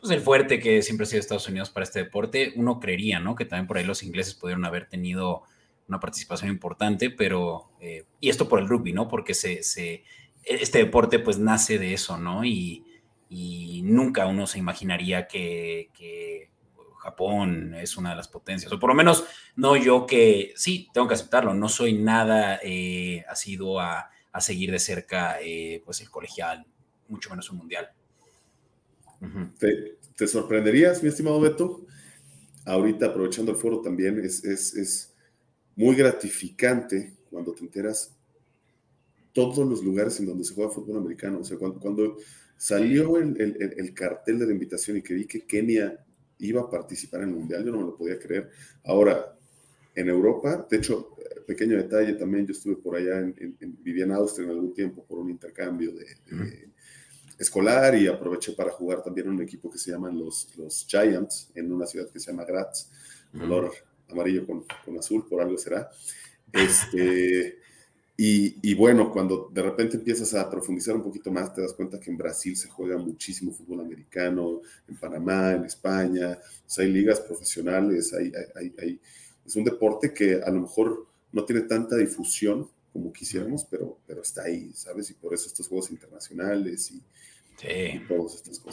pues 0.00 0.12
el 0.12 0.22
fuerte 0.22 0.58
que 0.60 0.80
siempre 0.80 1.04
ha 1.04 1.06
sido 1.06 1.20
Estados 1.20 1.48
Unidos 1.48 1.68
para 1.68 1.84
este 1.84 1.98
deporte, 1.98 2.54
uno 2.56 2.80
creería, 2.80 3.20
¿no? 3.20 3.34
Que 3.34 3.44
también 3.44 3.66
por 3.66 3.76
ahí 3.76 3.84
los 3.84 4.02
ingleses 4.02 4.32
pudieron 4.32 4.64
haber 4.64 4.88
tenido 4.88 5.42
una 5.88 6.00
participación 6.00 6.50
importante, 6.50 7.10
pero, 7.10 7.70
eh, 7.80 8.06
y 8.18 8.30
esto 8.30 8.48
por 8.48 8.60
el 8.60 8.68
rugby, 8.68 8.94
¿no? 8.94 9.08
Porque 9.08 9.34
se, 9.34 9.62
se, 9.62 10.04
este 10.44 10.78
deporte 10.78 11.18
pues 11.18 11.38
nace 11.38 11.78
de 11.78 11.92
eso, 11.92 12.16
¿no? 12.16 12.44
Y, 12.46 12.86
y 13.30 13.82
nunca 13.84 14.26
uno 14.26 14.46
se 14.46 14.58
imaginaría 14.58 15.26
que, 15.26 16.50
Japón 16.98 17.74
es 17.76 17.96
una 17.96 18.10
de 18.10 18.16
las 18.16 18.28
potencias, 18.28 18.70
o 18.70 18.78
por 18.78 18.90
lo 18.90 18.94
menos 18.94 19.24
no 19.56 19.74
yo 19.74 20.04
que, 20.04 20.52
sí, 20.54 20.88
tengo 20.92 21.08
que 21.08 21.14
aceptarlo, 21.14 21.54
no 21.54 21.70
soy 21.70 21.94
nada 21.94 22.60
eh, 22.62 23.24
asido 23.26 23.80
a, 23.80 24.10
a, 24.32 24.40
seguir 24.42 24.70
de 24.70 24.78
cerca 24.78 25.40
eh, 25.40 25.80
pues 25.82 26.02
el 26.02 26.10
colegial, 26.10 26.66
mucho 27.08 27.30
menos 27.30 27.48
un 27.50 27.56
mundial. 27.56 27.88
¿Te, 29.58 30.26
sorprenderías, 30.26 31.02
mi 31.02 31.08
estimado 31.08 31.40
Beto? 31.40 31.86
Ahorita, 32.66 33.06
aprovechando 33.06 33.52
el 33.52 33.56
foro 33.56 33.80
también, 33.80 34.22
es, 34.22 34.44
es, 34.44 34.74
es 34.74 35.14
muy 35.76 35.96
gratificante 35.96 37.16
cuando 37.30 37.54
te 37.54 37.62
enteras 37.62 38.14
todos 39.32 39.66
los 39.66 39.82
lugares 39.82 40.20
en 40.20 40.26
donde 40.26 40.44
se 40.44 40.54
juega 40.54 40.70
fútbol 40.70 40.98
americano. 40.98 41.38
O 41.40 41.44
sea, 41.44 41.56
cuando 41.56 42.18
salió 42.60 43.16
el, 43.16 43.40
el, 43.40 43.74
el, 43.78 43.94
cartel 43.94 44.38
de 44.38 44.44
la 44.44 44.52
invitación 44.52 44.98
y 44.98 45.02
que 45.02 45.14
vi 45.14 45.24
que 45.24 45.46
Kenia 45.46 46.04
iba 46.40 46.60
a 46.60 46.68
participar 46.68 47.22
en 47.22 47.30
el 47.30 47.34
Mundial, 47.36 47.64
yo 47.64 47.72
no 47.72 47.78
me 47.78 47.84
lo 47.84 47.96
podía 47.96 48.18
creer. 48.18 48.50
Ahora, 48.84 49.34
en 49.94 50.08
Europa, 50.10 50.66
de 50.70 50.76
hecho, 50.76 51.16
pequeño 51.46 51.78
detalle 51.78 52.12
también, 52.16 52.46
yo 52.46 52.52
estuve 52.52 52.76
por 52.76 52.96
allá, 52.96 53.18
en, 53.18 53.34
en, 53.38 53.82
viví 53.82 54.02
en 54.02 54.12
Austria 54.12 54.44
en 54.44 54.50
algún 54.50 54.74
tiempo 54.74 55.02
por 55.06 55.18
un 55.20 55.30
intercambio 55.30 55.90
de, 55.92 56.04
de, 56.04 56.68
escolar 57.38 57.94
y 57.94 58.06
aproveché 58.06 58.52
para 58.52 58.72
jugar 58.72 59.02
también 59.02 59.28
en 59.28 59.32
un 59.32 59.42
equipo 59.42 59.70
que 59.70 59.78
se 59.78 59.90
llaman 59.90 60.18
los, 60.18 60.54
los 60.58 60.86
Giants 60.86 61.50
en 61.54 61.72
una 61.72 61.86
ciudad 61.86 62.10
que 62.10 62.20
se 62.20 62.30
llama 62.30 62.44
Graz, 62.44 62.90
color 63.32 63.72
amarillo 64.10 64.46
con, 64.46 64.66
con, 64.84 64.98
azul, 64.98 65.26
por 65.26 65.40
algo 65.40 65.56
será. 65.56 65.88
Este, 66.52 67.59
y, 68.22 68.58
y, 68.60 68.74
bueno, 68.74 69.10
cuando 69.10 69.48
de 69.50 69.62
repente 69.62 69.96
empiezas 69.96 70.34
a 70.34 70.50
profundizar 70.50 70.94
un 70.94 71.02
poquito 71.02 71.32
más, 71.32 71.54
te 71.54 71.62
das 71.62 71.72
cuenta 71.72 71.98
que 71.98 72.10
en 72.10 72.18
Brasil 72.18 72.54
se 72.54 72.68
juega 72.68 72.98
muchísimo 72.98 73.50
fútbol 73.50 73.80
americano, 73.80 74.60
en 74.86 74.96
Panamá, 74.96 75.52
en 75.52 75.64
España, 75.64 76.38
hay 76.76 76.88
ligas 76.88 77.18
profesionales, 77.20 78.12
hay, 78.12 78.30
hay, 78.56 78.74
hay, 78.78 79.00
es 79.46 79.56
un 79.56 79.64
deporte 79.64 80.12
que 80.12 80.34
a 80.34 80.50
lo 80.50 80.60
mejor 80.60 81.06
no 81.32 81.46
tiene 81.46 81.62
tanta 81.62 81.96
difusión 81.96 82.68
como 82.92 83.10
quisiéramos, 83.10 83.64
pero, 83.64 83.98
pero 84.06 84.20
está 84.20 84.42
ahí, 84.42 84.70
¿sabes? 84.74 85.08
Y 85.08 85.14
por 85.14 85.32
eso 85.32 85.46
estos 85.46 85.68
juegos 85.68 85.90
internacionales 85.90 86.90
y, 86.90 87.02
Sí. 87.60 88.00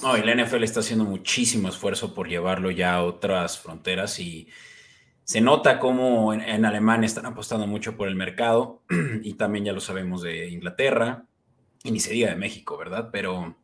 No, 0.01 0.17
y 0.17 0.21
la 0.21 0.33
NFL 0.33 0.63
está 0.63 0.79
haciendo 0.79 1.03
muchísimo 1.03 1.67
esfuerzo 1.67 2.13
por 2.13 2.29
llevarlo 2.29 2.71
ya 2.71 2.95
a 2.95 3.03
otras 3.03 3.59
fronteras 3.59 4.17
y 4.17 4.47
se 5.27 5.41
nota 5.41 5.77
como 5.77 6.33
en, 6.33 6.39
en, 6.39 6.63
Alemania 6.63 7.05
están 7.05 7.25
apostando 7.25 7.67
mucho 7.67 7.97
por 7.97 8.07
el 8.07 8.15
mercado 8.15 8.81
y 9.23 9.33
también 9.33 9.65
ya 9.65 9.73
lo 9.73 9.81
sabemos 9.81 10.21
de 10.21 10.47
Inglaterra 10.47 11.25
y 11.83 11.91
ni 11.91 11.99
se 11.99 12.13
diga 12.13 12.29
de 12.29 12.37
México, 12.37 12.77
¿verdad? 12.77 13.09
Pero 13.11 13.57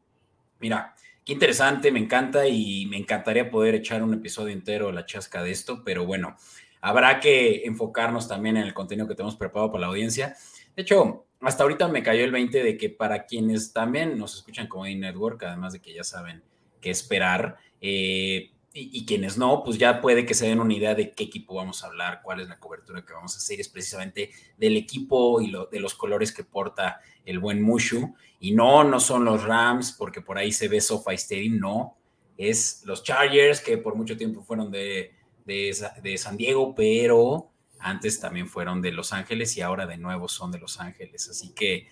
mira, 0.59 0.93
qué 1.23 1.31
interesante, 1.31 1.89
me 1.89 1.99
encanta 1.99 2.45
y 2.49 2.85
me 2.87 2.97
encantaría 2.97 3.49
poder 3.49 3.75
echar 3.75 4.03
un 4.03 4.13
episodio 4.13 4.51
entero 4.51 4.91
la 4.91 5.05
chasca 5.05 5.41
de 5.41 5.51
esto, 5.51 5.85
pero 5.85 6.05
bueno, 6.05 6.35
habrá 6.81 7.21
que 7.21 7.63
enfocarnos 7.63 8.27
también 8.27 8.57
en 8.57 8.63
el 8.63 8.73
contenido 8.73 9.07
que 9.07 9.15
tenemos 9.15 9.37
preparado 9.37 9.71
para 9.71 9.83
la 9.83 9.87
audiencia. 9.87 10.35
De 10.75 10.81
hecho, 10.81 11.27
hasta 11.39 11.63
ahorita 11.63 11.87
me 11.87 12.03
cayó 12.03 12.25
el 12.25 12.31
20 12.33 12.61
de 12.61 12.75
que 12.75 12.89
para 12.89 13.25
quienes 13.25 13.71
también 13.71 14.17
nos 14.17 14.35
escuchan 14.35 14.67
como 14.67 14.85
In 14.85 14.99
Network, 14.99 15.41
además 15.43 15.71
de 15.71 15.79
que 15.79 15.93
ya 15.93 16.03
saben 16.03 16.43
qué 16.81 16.89
esperar, 16.89 17.55
eh, 17.79 18.51
y, 18.75 19.05
quienes 19.05 19.37
no, 19.37 19.63
pues 19.63 19.77
ya 19.77 20.01
puede 20.01 20.25
que 20.25 20.33
se 20.33 20.47
den 20.47 20.59
una 20.59 20.73
idea 20.73 20.95
de 20.95 21.11
qué 21.11 21.25
equipo 21.25 21.55
vamos 21.55 21.83
a 21.83 21.87
hablar, 21.87 22.21
cuál 22.23 22.39
es 22.39 22.49
la 22.49 22.59
cobertura 22.59 23.05
que 23.05 23.13
vamos 23.13 23.35
a 23.35 23.37
hacer, 23.37 23.59
es 23.59 23.69
precisamente 23.69 24.31
del 24.57 24.77
equipo 24.77 25.41
y 25.41 25.47
lo, 25.47 25.67
de 25.67 25.79
los 25.79 25.93
colores 25.93 26.31
que 26.31 26.43
porta 26.43 26.99
el 27.23 27.37
buen 27.37 27.61
Mushu. 27.61 28.15
Y 28.39 28.51
no, 28.51 28.83
no 28.83 28.99
son 28.99 29.25
los 29.25 29.43
Rams, 29.43 29.91
porque 29.91 30.21
por 30.21 30.39
ahí 30.39 30.51
se 30.51 30.67
ve 30.67 30.81
SoFi 30.81 31.13
Stadium, 31.13 31.59
no, 31.59 31.97
es 32.35 32.81
los 32.85 33.03
Chargers, 33.03 33.61
que 33.61 33.77
por 33.77 33.95
mucho 33.95 34.17
tiempo 34.17 34.41
fueron 34.43 34.71
de, 34.71 35.13
de, 35.45 36.17
San 36.17 36.35
Diego, 36.35 36.73
pero 36.73 37.51
antes 37.79 38.19
también 38.19 38.47
fueron 38.47 38.81
de 38.81 38.91
Los 38.91 39.13
Ángeles 39.13 39.55
y 39.55 39.61
ahora 39.61 39.85
de 39.85 39.97
nuevo 39.97 40.27
son 40.27 40.51
de 40.51 40.57
Los 40.57 40.79
Ángeles. 40.79 41.29
Así 41.29 41.53
que, 41.53 41.89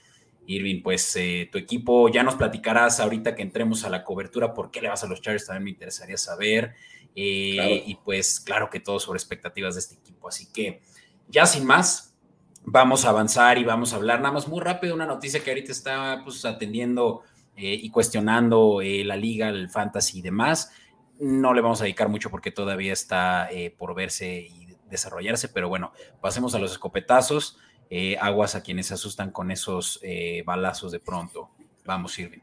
Irving, 0.48 0.82
pues 0.82 1.16
eh, 1.16 1.50
tu 1.52 1.58
equipo 1.58 2.10
ya 2.10 2.24
nos 2.24 2.36
platicarás 2.36 3.00
ahorita 3.00 3.36
que 3.36 3.42
entremos 3.42 3.84
a 3.84 3.90
la 3.90 4.04
cobertura 4.04 4.54
por 4.54 4.72
qué 4.72 4.82
le 4.82 4.90
vas 4.90 5.04
a 5.04 5.08
los 5.08 5.22
Chargers, 5.22 5.46
también 5.46 5.64
me 5.66 5.70
interesaría 5.72 6.18
saber. 6.18 6.74
Eh, 7.16 7.84
y 7.86 7.96
pues 7.96 8.40
claro 8.40 8.70
que 8.70 8.80
todo 8.80 9.00
sobre 9.00 9.18
expectativas 9.18 9.76
de 9.76 9.82
este 9.82 9.96
equipo. 9.96 10.30
Así 10.30 10.52
que 10.52 10.82
ya 11.28 11.46
sin 11.46 11.66
más, 11.66 12.16
vamos 12.64 13.06
a 13.06 13.10
avanzar 13.10 13.58
y 13.58 13.64
vamos 13.64 13.94
a 13.94 13.98
hablar 13.98 14.22
nada 14.22 14.34
más 14.34 14.48
muy 14.48 14.62
rápido 14.62 14.96
una 14.96 15.06
noticia 15.06 15.44
que 15.44 15.52
ahorita 15.52 15.72
está 15.72 16.22
pues 16.24 16.46
atendiendo 16.46 17.24
eh, 17.58 17.74
y 17.74 17.90
cuestionando 17.90 18.80
la 18.82 19.16
liga, 19.16 19.50
el 19.50 19.70
fantasy 19.70 20.20
y 20.20 20.22
demás. 20.22 20.72
No 21.20 21.54
le 21.54 21.62
vamos 21.62 21.82
a 21.82 21.84
dedicar 21.84 22.10
mucho 22.10 22.32
porque 22.32 22.52
todavía 22.52 22.94
está 22.94 23.50
por 23.78 23.94
verse 23.94 24.48
y 24.50 24.68
desarrollarse, 24.90 25.50
pero 25.50 25.70
bueno, 25.70 25.92
pasemos 26.20 26.56
a 26.56 26.60
los 26.60 26.72
escopetazos. 26.72 27.58
Eh, 27.94 28.16
aguas 28.22 28.56
a 28.56 28.64
quienes 28.64 28.88
se 28.88 28.94
asustan 28.94 29.32
con 29.32 29.52
esos 29.52 30.00
eh, 30.02 30.44
balazos 30.46 30.94
de 30.94 31.02
pronto. 31.02 31.50
Vamos, 31.84 32.18
Irving. 32.18 32.40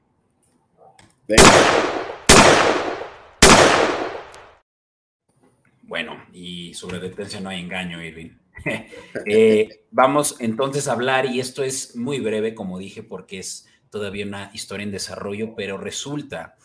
Bueno, 5.84 6.22
y 6.34 6.74
sobre 6.74 6.98
detención 7.00 7.44
no 7.44 7.48
hay 7.48 7.60
engaño, 7.60 8.02
Irving. 8.02 8.30
Eh, 9.24 9.84
vamos 9.90 10.36
entonces 10.40 10.86
a 10.86 10.92
hablar, 10.92 11.24
y 11.24 11.40
esto 11.40 11.62
es 11.62 11.96
muy 11.96 12.20
breve, 12.20 12.54
como 12.54 12.78
dije, 12.78 13.02
porque 13.02 13.38
es 13.38 13.66
todavía 13.88 14.26
una 14.26 14.50
historia 14.52 14.84
en 14.84 14.90
desarrollo, 14.90 15.54
pero 15.54 15.78
resulta 15.78 16.56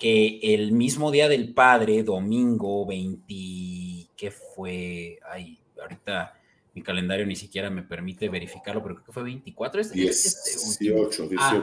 que 0.00 0.40
el 0.42 0.72
mismo 0.72 1.12
día 1.12 1.28
del 1.28 1.54
padre, 1.54 2.02
domingo 2.02 2.84
20, 2.86 4.10
¿qué 4.16 4.30
fue? 4.32 5.20
Ay, 5.30 5.60
ahorita 5.80 6.34
mi 6.74 6.82
calendario 6.82 7.24
ni 7.24 7.36
siquiera 7.36 7.70
me 7.70 7.82
permite 7.82 8.28
verificarlo, 8.28 8.82
pero 8.82 8.96
creo 8.96 9.06
que 9.06 9.12
fue 9.12 9.22
24. 9.22 9.80
Este, 9.80 9.94
18, 9.94 11.28
18, 11.28 11.34
ah, 11.38 11.62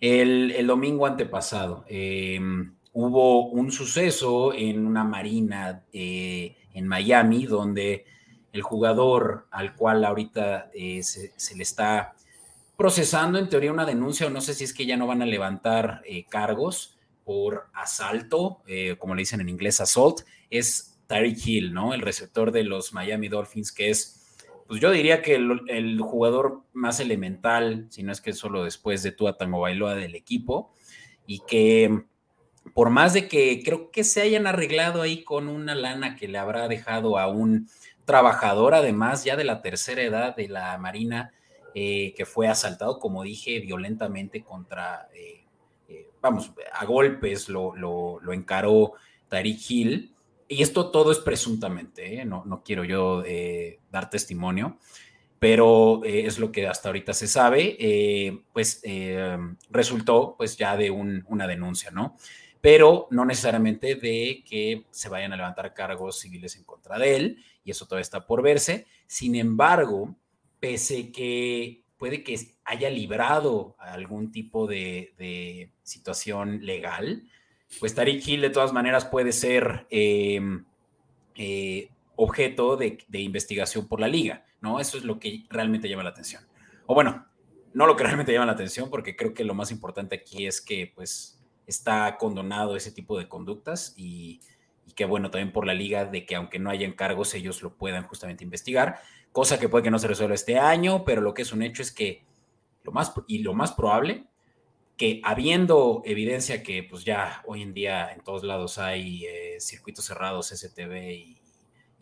El, 0.00 0.66
domingo 0.66 1.06
antepasado 1.06 1.84
em, 1.88 2.72
hubo 2.92 3.48
un 3.48 3.72
suceso 3.72 4.54
en 4.54 4.86
una 4.86 5.02
marina 5.02 5.84
eh, 5.92 6.56
en 6.72 6.86
Miami 6.86 7.46
donde 7.46 8.04
el 8.52 8.62
jugador 8.62 9.46
al 9.50 9.74
cual 9.74 10.04
ahorita 10.04 10.70
eh, 10.72 11.02
se, 11.02 11.56
le 11.56 11.62
está 11.62 12.14
procesando 12.76 13.38
en 13.38 13.48
teoría 13.48 13.72
una 13.72 13.84
denuncia 13.84 14.26
o 14.26 14.30
no 14.30 14.40
sé 14.40 14.54
si 14.54 14.64
es 14.64 14.72
que 14.72 14.86
ya 14.86 14.96
no 14.96 15.06
van 15.08 15.22
a 15.22 15.26
levantar 15.26 16.02
eh, 16.06 16.24
cargos 16.28 16.96
por 17.24 17.68
asalto, 17.74 18.62
como 18.98 19.14
le 19.14 19.20
dicen 19.20 19.40
en 19.40 19.48
inglés, 19.48 19.80
assault, 19.80 20.22
es 20.48 20.89
Tyreek 21.10 21.44
Hill, 21.44 21.74
¿no? 21.74 21.92
El 21.92 22.02
receptor 22.02 22.52
de 22.52 22.62
los 22.62 22.92
Miami 22.92 23.26
Dolphins, 23.26 23.72
que 23.72 23.90
es, 23.90 24.38
pues 24.68 24.80
yo 24.80 24.92
diría 24.92 25.22
que 25.22 25.34
el, 25.34 26.00
jugador 26.00 26.62
más 26.72 27.00
elemental, 27.00 27.86
si 27.90 28.04
no 28.04 28.12
es 28.12 28.20
que 28.20 28.32
solo 28.32 28.62
después 28.62 29.02
de 29.02 29.10
Tua 29.10 29.36
Tango 29.36 29.58
Bailoa 29.58 29.96
del 29.96 30.14
equipo, 30.14 30.72
y 31.26 31.40
que 31.48 32.04
por 32.74 32.90
más 32.90 33.12
de 33.12 33.26
que 33.26 33.60
creo 33.64 33.90
que 33.90 34.04
se 34.04 34.22
hayan 34.22 34.46
arreglado 34.46 35.02
ahí 35.02 35.24
con 35.24 35.48
una 35.48 35.74
lana 35.74 36.14
que 36.14 36.28
le 36.28 36.38
habrá 36.38 36.68
dejado 36.68 37.18
a 37.18 37.26
un 37.26 37.68
trabajador, 38.04 38.74
además 38.74 39.24
ya 39.24 39.34
de 39.34 39.44
la 39.44 39.62
tercera 39.62 40.02
edad 40.02 40.36
de 40.36 40.46
la 40.46 40.78
Marina, 40.78 41.32
eh, 41.74 42.14
que 42.16 42.24
fue 42.24 42.46
asaltado, 42.46 43.00
como 43.00 43.24
dije, 43.24 43.58
violentamente 43.58 44.44
contra, 44.44 45.08
eh, 45.12 45.44
eh, 45.88 46.08
vamos, 46.20 46.52
a 46.72 46.84
golpes 46.84 47.48
lo, 47.48 47.74
lo, 47.74 48.20
lo 48.20 48.32
encaró 48.32 48.92
Tariq 49.28 49.70
Hill 49.70 50.14
y 50.50 50.62
esto 50.62 50.90
todo 50.90 51.12
es 51.12 51.20
presuntamente, 51.20 52.20
¿eh? 52.20 52.24
no, 52.24 52.44
no, 52.44 52.64
quiero 52.64 52.82
yo 52.84 53.22
eh, 53.24 53.78
dar 53.92 54.10
testimonio, 54.10 54.78
pero 55.38 56.04
eh, 56.04 56.26
es 56.26 56.40
lo 56.40 56.50
que 56.50 56.66
hasta 56.66 56.88
ahorita 56.88 57.14
se 57.14 57.28
sabe, 57.28 58.42
pues 58.52 58.82
resultó 59.70 60.34
pues 60.36 60.56
ya 60.56 60.76
de 60.76 60.90
una 60.90 61.46
denuncia, 61.46 61.92
¿no? 61.92 62.16
Pero 62.60 63.06
no 63.12 63.24
necesariamente 63.24 63.94
de 63.94 64.42
que 64.44 64.86
se 64.90 65.08
vayan 65.08 65.32
a 65.32 65.36
levantar 65.36 65.72
cargos 65.72 66.18
civiles 66.18 66.56
en 66.56 66.64
contra 66.64 66.98
de 66.98 67.14
él, 67.14 67.44
y 67.64 67.70
eso 67.70 67.86
todavía 67.86 68.02
está 68.02 68.26
por 68.26 68.42
verse. 68.42 68.86
Sin 69.06 69.36
embargo, 69.36 70.16
pese 70.58 71.12
que 71.12 71.84
puede 71.96 72.24
que 72.24 72.38
haya 72.64 72.90
librado 72.90 73.76
algún 73.78 74.32
tipo 74.32 74.66
de, 74.66 75.14
de 75.16 75.70
situación 75.84 76.66
legal, 76.66 77.22
pues 77.78 77.94
Tariq 77.94 78.26
Hill 78.26 78.40
de 78.40 78.50
todas 78.50 78.72
maneras 78.72 79.04
puede 79.04 79.32
ser 79.32 79.86
em, 79.90 80.64
eh, 81.36 81.90
objeto 82.16 82.76
de, 82.76 82.98
investigación 83.12 83.86
por 83.86 84.00
la 84.00 84.08
liga, 84.08 84.44
¿no? 84.60 84.80
Eso 84.80 84.98
es 84.98 85.04
lo 85.04 85.18
que 85.18 85.44
realmente 85.48 85.88
llama 85.88 86.02
la 86.02 86.10
atención. 86.10 86.42
O 86.86 86.94
bueno, 86.94 87.26
no 87.72 87.86
lo 87.86 87.96
que 87.96 88.04
realmente 88.04 88.32
llama 88.32 88.46
la 88.46 88.52
atención, 88.52 88.90
porque 88.90 89.16
creo 89.16 89.32
que 89.32 89.44
lo 89.44 89.54
más 89.54 89.70
importante 89.70 90.16
aquí 90.16 90.46
es 90.46 90.60
que 90.60 90.92
pues 90.94 91.40
está 91.66 92.16
condonado 92.18 92.76
ese 92.76 92.90
tipo 92.90 93.16
de 93.16 93.28
conductas 93.28 93.94
y, 93.96 94.40
que 94.96 95.04
bueno, 95.04 95.30
también 95.30 95.52
por 95.52 95.66
la 95.66 95.72
liga 95.72 96.04
de 96.04 96.26
que 96.26 96.34
aunque 96.34 96.58
no 96.58 96.68
haya 96.68 96.86
encargos, 96.86 97.32
ellos 97.34 97.62
lo 97.62 97.74
puedan 97.74 98.02
justamente 98.02 98.42
investigar, 98.42 99.00
cosa 99.32 99.58
que 99.58 99.68
puede 99.68 99.84
que 99.84 99.90
no 99.90 100.00
se 100.00 100.08
resuelva 100.08 100.34
este 100.34 100.58
año, 100.58 101.04
pero 101.04 101.22
lo 101.22 101.32
que 101.32 101.42
es 101.42 101.52
un 101.52 101.62
hecho 101.62 101.80
es 101.80 101.92
que 101.92 102.24
lo 102.82 102.90
más, 102.92 103.14
y 103.28 103.38
lo 103.38 103.54
más 103.54 103.72
probable 103.72 104.26
que 105.00 105.22
habiendo 105.24 106.02
evidencia 106.04 106.62
que 106.62 106.82
pues 106.82 107.04
ya 107.04 107.40
hoy 107.46 107.62
en 107.62 107.72
día 107.72 108.12
en 108.12 108.20
todos 108.20 108.44
lados 108.44 108.76
hay 108.76 109.24
eh, 109.24 109.56
circuitos 109.58 110.04
cerrados, 110.04 110.48
STV 110.48 111.10
y, 111.14 111.40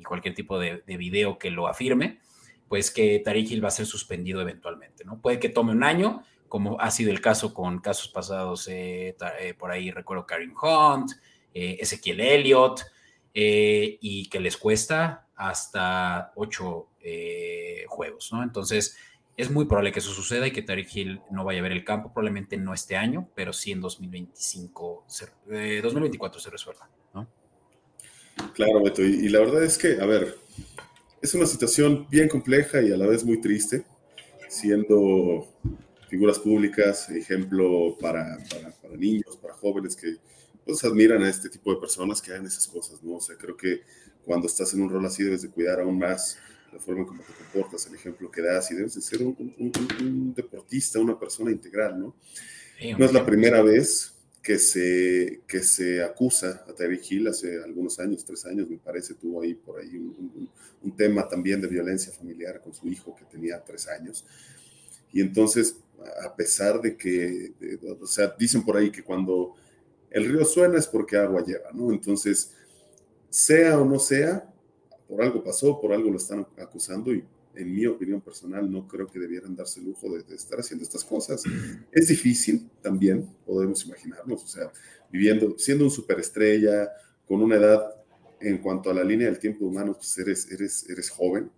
cualquier 0.04 0.34
tipo 0.34 0.58
de, 0.58 0.82
video 0.84 1.38
que 1.38 1.52
lo 1.52 1.68
afirme, 1.68 2.18
pues 2.66 2.90
que 2.90 3.20
Tariq 3.20 3.52
Hill 3.52 3.62
va 3.62 3.68
a 3.68 3.70
ser 3.70 3.86
suspendido 3.86 4.40
eventualmente, 4.40 5.04
¿no? 5.04 5.20
Puede 5.20 5.38
que 5.38 5.48
tome 5.48 5.70
un 5.70 5.84
año, 5.84 6.24
como 6.48 6.80
ha 6.80 6.90
sido 6.90 7.12
el 7.12 7.20
caso 7.20 7.54
con 7.54 7.78
casos 7.78 8.08
pasados, 8.08 8.66
eh, 8.66 9.16
eh, 9.38 9.54
por 9.54 9.70
ahí 9.70 9.92
recuerdo 9.92 10.26
Karim 10.26 10.54
Hunt, 10.60 11.12
Ezequiel 11.54 12.20
Elliott, 12.20 12.82
y 13.32 14.28
que 14.28 14.40
les 14.40 14.56
cuesta 14.56 15.28
hasta 15.36 16.32
ocho 16.34 16.88
juegos, 17.86 18.32
¿no? 18.32 18.42
Entonces, 18.42 18.96
es 19.38 19.52
muy 19.52 19.66
probable 19.66 19.92
que 19.92 20.00
eso 20.00 20.10
suceda 20.10 20.48
y 20.48 20.50
que 20.50 20.62
Tariq 20.62 20.96
Hill 20.96 21.20
no 21.30 21.44
vaya 21.44 21.60
a 21.60 21.62
ver 21.62 21.70
el 21.70 21.84
campo, 21.84 22.12
probablemente 22.12 22.56
no 22.56 22.74
este 22.74 22.96
año, 22.96 23.30
pero 23.36 23.52
sí 23.52 23.70
en 23.70 23.80
2025, 23.80 25.06
2024 25.80 26.38
eh, 26.38 26.42
se 26.42 26.50
resuelva, 26.50 26.90
¿no? 27.14 27.28
Claro, 28.52 28.82
Beto, 28.82 29.02
y, 29.02 29.28
la 29.28 29.38
verdad 29.38 29.62
es 29.62 29.78
que, 29.78 30.00
a 30.00 30.06
ver, 30.06 30.36
es 31.22 31.34
una 31.34 31.46
situación 31.46 32.08
bien 32.10 32.28
compleja 32.28 32.82
y 32.82 32.90
a 32.90 32.96
la 32.96 33.06
vez 33.06 33.24
muy 33.24 33.40
triste, 33.40 33.84
siendo 34.48 35.46
figuras 36.08 36.40
públicas, 36.40 37.08
ejemplo 37.10 37.96
para, 38.00 38.38
para, 38.50 38.96
niños, 38.96 39.36
para 39.40 39.54
jóvenes 39.54 39.94
que 39.94 40.16
pues, 40.64 40.82
admiran 40.82 41.22
a 41.22 41.28
este 41.28 41.48
tipo 41.48 41.72
de 41.72 41.80
personas 41.80 42.20
que 42.20 42.32
hagan 42.32 42.46
esas 42.46 42.66
cosas, 42.66 43.04
¿no? 43.04 43.16
O 43.16 43.20
sea, 43.20 43.36
creo 43.36 43.56
que 43.56 43.82
cuando 44.24 44.48
estás 44.48 44.74
en 44.74 44.82
un 44.82 44.90
rol 44.90 45.06
así 45.06 45.22
debes 45.22 45.42
de 45.42 45.50
cuidar 45.50 45.80
aún 45.80 45.96
más 45.96 46.38
la 46.72 46.78
forma 46.78 47.02
en 47.02 47.06
cómo 47.06 47.22
te 47.22 47.32
comportas, 47.32 47.86
el 47.86 47.94
ejemplo 47.94 48.30
que 48.30 48.42
das 48.42 48.70
y 48.70 48.74
debes 48.74 48.94
de 48.94 49.00
ser 49.00 49.22
un, 49.22 50.32
deportista, 50.34 50.98
una 50.98 51.18
persona 51.18 51.50
integral, 51.50 51.98
¿no? 51.98 52.14
no 52.98 53.04
es 53.04 53.12
la 53.12 53.24
primera 53.24 53.62
vez 53.62 54.14
que 54.42 54.58
se, 54.58 55.42
que 55.46 55.62
se 55.62 56.02
acusa 56.02 56.64
a 56.66 56.72
Terry 56.72 57.00
Hill 57.06 57.28
hace 57.28 57.62
algunos 57.62 57.98
años, 57.98 58.24
tres 58.24 58.46
años, 58.46 58.70
me 58.70 58.78
parece, 58.78 59.14
tuvo 59.14 59.42
ahí 59.42 59.54
por 59.54 59.80
ahí 59.80 59.96
un, 59.96 60.48
tema 60.96 61.28
también 61.28 61.60
de 61.60 61.68
violencia 61.68 62.12
familiar 62.12 62.60
con 62.60 62.72
su 62.72 62.88
hijo 62.88 63.14
que 63.14 63.24
tenía 63.26 63.62
tres 63.62 63.86
años. 63.88 64.24
Y 65.12 65.20
entonces, 65.20 65.76
a 66.24 66.34
pesar 66.34 66.80
de 66.80 66.96
que, 66.96 67.52
o 68.00 68.06
sea, 68.06 68.34
dicen 68.38 68.64
por 68.64 68.76
ahí 68.76 68.90
que 68.90 69.02
cuando 69.02 69.54
el 70.10 70.24
río 70.24 70.44
suena 70.44 70.78
es 70.78 70.86
porque 70.86 71.16
agua 71.16 71.44
lleva, 71.44 71.70
¿no? 71.74 71.92
Entonces, 71.92 72.52
sea 73.28 73.78
o 73.78 73.84
no 73.84 73.98
sea, 73.98 74.50
por 75.08 75.22
algo 75.22 75.42
pasó, 75.42 75.80
por 75.80 75.92
algo 75.92 76.10
lo 76.10 76.18
están 76.18 76.46
acusando 76.58 77.12
y 77.12 77.24
en 77.54 77.74
mi 77.74 77.86
opinión 77.86 78.20
personal 78.20 78.70
no 78.70 78.86
creo 78.86 79.08
que 79.08 79.18
debieran 79.18 79.56
darse 79.56 79.80
el 79.80 79.86
lujo 79.86 80.08
de, 80.10 80.34
estar 80.34 80.60
haciendo 80.60 80.84
estas 80.84 81.02
cosas. 81.02 81.42
Es 81.90 82.08
difícil 82.08 82.70
también, 82.80 83.28
podemos 83.44 83.84
imaginarnos, 83.84 84.44
o 84.44 84.46
sea, 84.46 84.70
viviendo, 85.10 85.58
siendo 85.58 85.84
un 85.84 85.90
superestrella, 85.90 86.88
con 87.26 87.42
una 87.42 87.56
edad 87.56 87.82
en 88.40 88.58
cuanto 88.58 88.90
a 88.90 88.94
la 88.94 89.02
línea 89.02 89.26
del 89.26 89.38
tiempo 89.38 89.66
humano, 89.66 89.94
pues 89.94 90.16
eres, 90.18 90.50
eres, 90.52 90.88
eres 90.88 91.10
joven, 91.10 91.50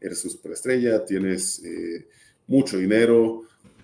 eres 0.00 0.24
un 0.24 0.30
superestrella, 0.30 1.04
tienes 1.04 1.62
eh, 1.64 2.06
mucho 2.46 2.78
dinero, 2.78 3.42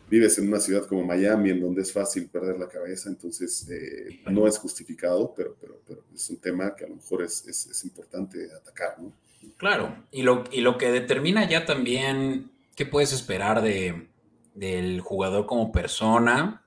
vives 0.09 0.39
en 0.39 0.49
una 0.49 0.61
ciudad 0.61 0.87
como 0.87 1.05
Miami, 1.05 1.51
en 1.51 1.61
donde 1.61 1.83
es 1.83 1.93
fácil 1.93 2.29
perder 2.29 2.59
la 2.59 2.69
cabeza, 2.69 3.09
entonces 3.09 3.69
eh, 3.71 4.21
no 4.31 4.47
es 4.47 4.59
justificado, 4.59 5.35
pero, 5.37 5.57
pero, 5.61 5.81
pero, 5.87 6.03
es 6.15 6.29
un 6.31 6.39
tema 6.39 6.75
que 6.75 6.85
a 6.85 6.89
lo 6.89 6.97
mejor 6.97 7.23
es, 7.23 7.47
es, 7.47 7.85
importante 7.85 8.49
atacar, 8.55 8.99
¿no? 8.99 9.13
Claro, 9.57 10.05
y 10.11 10.23
lo, 10.23 10.45
y 10.51 10.61
lo 10.61 10.79
que 10.79 10.91
determina 10.91 11.49
ya 11.49 11.65
también 11.65 12.51
qué 12.75 12.87
puedes 12.87 13.13
esperar 13.13 13.63
de, 13.63 14.09
del 14.55 15.01
jugador 15.01 15.47
como 15.47 15.71
persona 15.73 16.65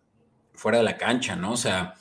fuera 0.53 0.77
de 0.77 0.83
la 0.83 0.97
cancha, 0.97 1.35
¿no? 1.35 1.53
O 1.53 1.57
sea, 1.57 1.95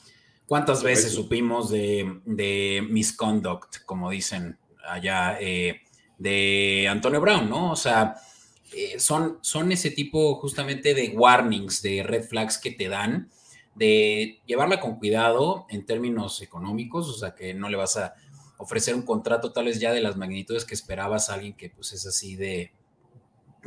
¿cuántas 0.45 0.83
veces 0.83 1.13
supimos 1.13 1.69
de, 1.69 2.21
de 2.25 2.85
misconduct, 2.89 3.83
como 3.85 4.09
dicen 4.11 4.57
allá, 4.87 5.37
eh, 5.39 5.81
de 6.17 6.87
Antonio 6.89 7.19
Brown, 7.19 7.49
¿no? 7.49 7.71
O 7.71 7.75
sea, 7.75 8.15
eh, 8.73 8.99
son, 8.99 9.39
son 9.41 9.71
ese 9.71 9.91
tipo 9.91 10.35
justamente 10.35 10.93
de 10.93 11.09
warnings, 11.09 11.81
de 11.81 12.03
red 12.03 12.23
flags 12.23 12.57
que 12.57 12.71
te 12.71 12.87
dan, 12.87 13.29
de 13.75 14.39
llevarla 14.45 14.79
con 14.79 14.97
cuidado 14.97 15.65
en 15.69 15.85
términos 15.85 16.41
económicos, 16.41 17.09
o 17.09 17.13
sea, 17.13 17.35
que 17.35 17.53
no 17.53 17.69
le 17.69 17.77
vas 17.77 17.97
a 17.97 18.13
ofrecer 18.57 18.95
un 18.95 19.01
contrato 19.01 19.51
tal 19.51 19.65
vez 19.65 19.79
ya 19.79 19.91
de 19.91 20.01
las 20.01 20.17
magnitudes 20.17 20.65
que 20.65 20.75
esperabas 20.75 21.29
a 21.29 21.33
alguien 21.33 21.53
que 21.53 21.69
pues 21.69 21.93
es 21.93 22.05
así 22.05 22.35
de, 22.35 22.73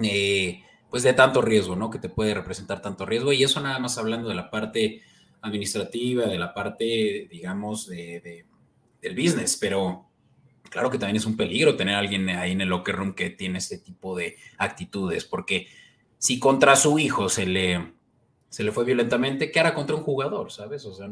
eh, 0.03 0.63
pues 0.89 1.03
de 1.03 1.13
tanto 1.13 1.43
riesgo, 1.43 1.75
¿no? 1.75 1.91
Que 1.91 1.99
te 1.99 2.09
puede 2.09 2.35
representar 2.35 2.81
tanto 2.81 3.05
riesgo. 3.05 3.33
Y 3.33 3.43
eso 3.43 3.61
nada 3.61 3.79
más 3.79 3.99
hablando 3.99 4.29
de 4.29 4.37
la 4.37 4.51
parte 4.51 5.03
administrativa, 5.43 6.27
de 6.27 6.39
la 6.39 6.55
parte, 6.55 7.29
digamos, 7.31 7.89
de, 7.89 8.47
del 9.03 9.15
business, 9.15 9.59
pero 9.61 10.09
claro 10.75 10.91
que 10.91 10.99
también 10.99 11.19
es 11.19 11.25
un 11.25 11.37
peligro 11.37 11.77
tener 11.77 11.95
a 11.95 12.01
alguien 12.01 12.29
ahí 12.31 12.51
en 12.51 12.61
el 12.61 12.69
locker 12.69 12.97
room 12.97 13.15
que 13.15 13.31
tiene 13.31 13.59
este 13.59 13.79
tipo 13.79 14.17
de 14.17 14.37
actitudes, 14.59 15.25
porque 15.25 15.69
si 16.19 16.41
contra 16.41 16.75
su 16.75 16.99
hijo 16.99 17.29
se 17.29 17.47
le, 17.47 17.93
se 18.49 18.65
le 18.65 18.73
fue 18.73 18.85
violentamente, 18.85 19.53
¿qué 19.53 19.61
hará 19.61 19.73
contra 19.73 19.95
un 19.95 20.03
jugador? 20.03 20.51
¿Sabes? 20.51 20.85
O 20.85 20.93
sea, 20.93 21.09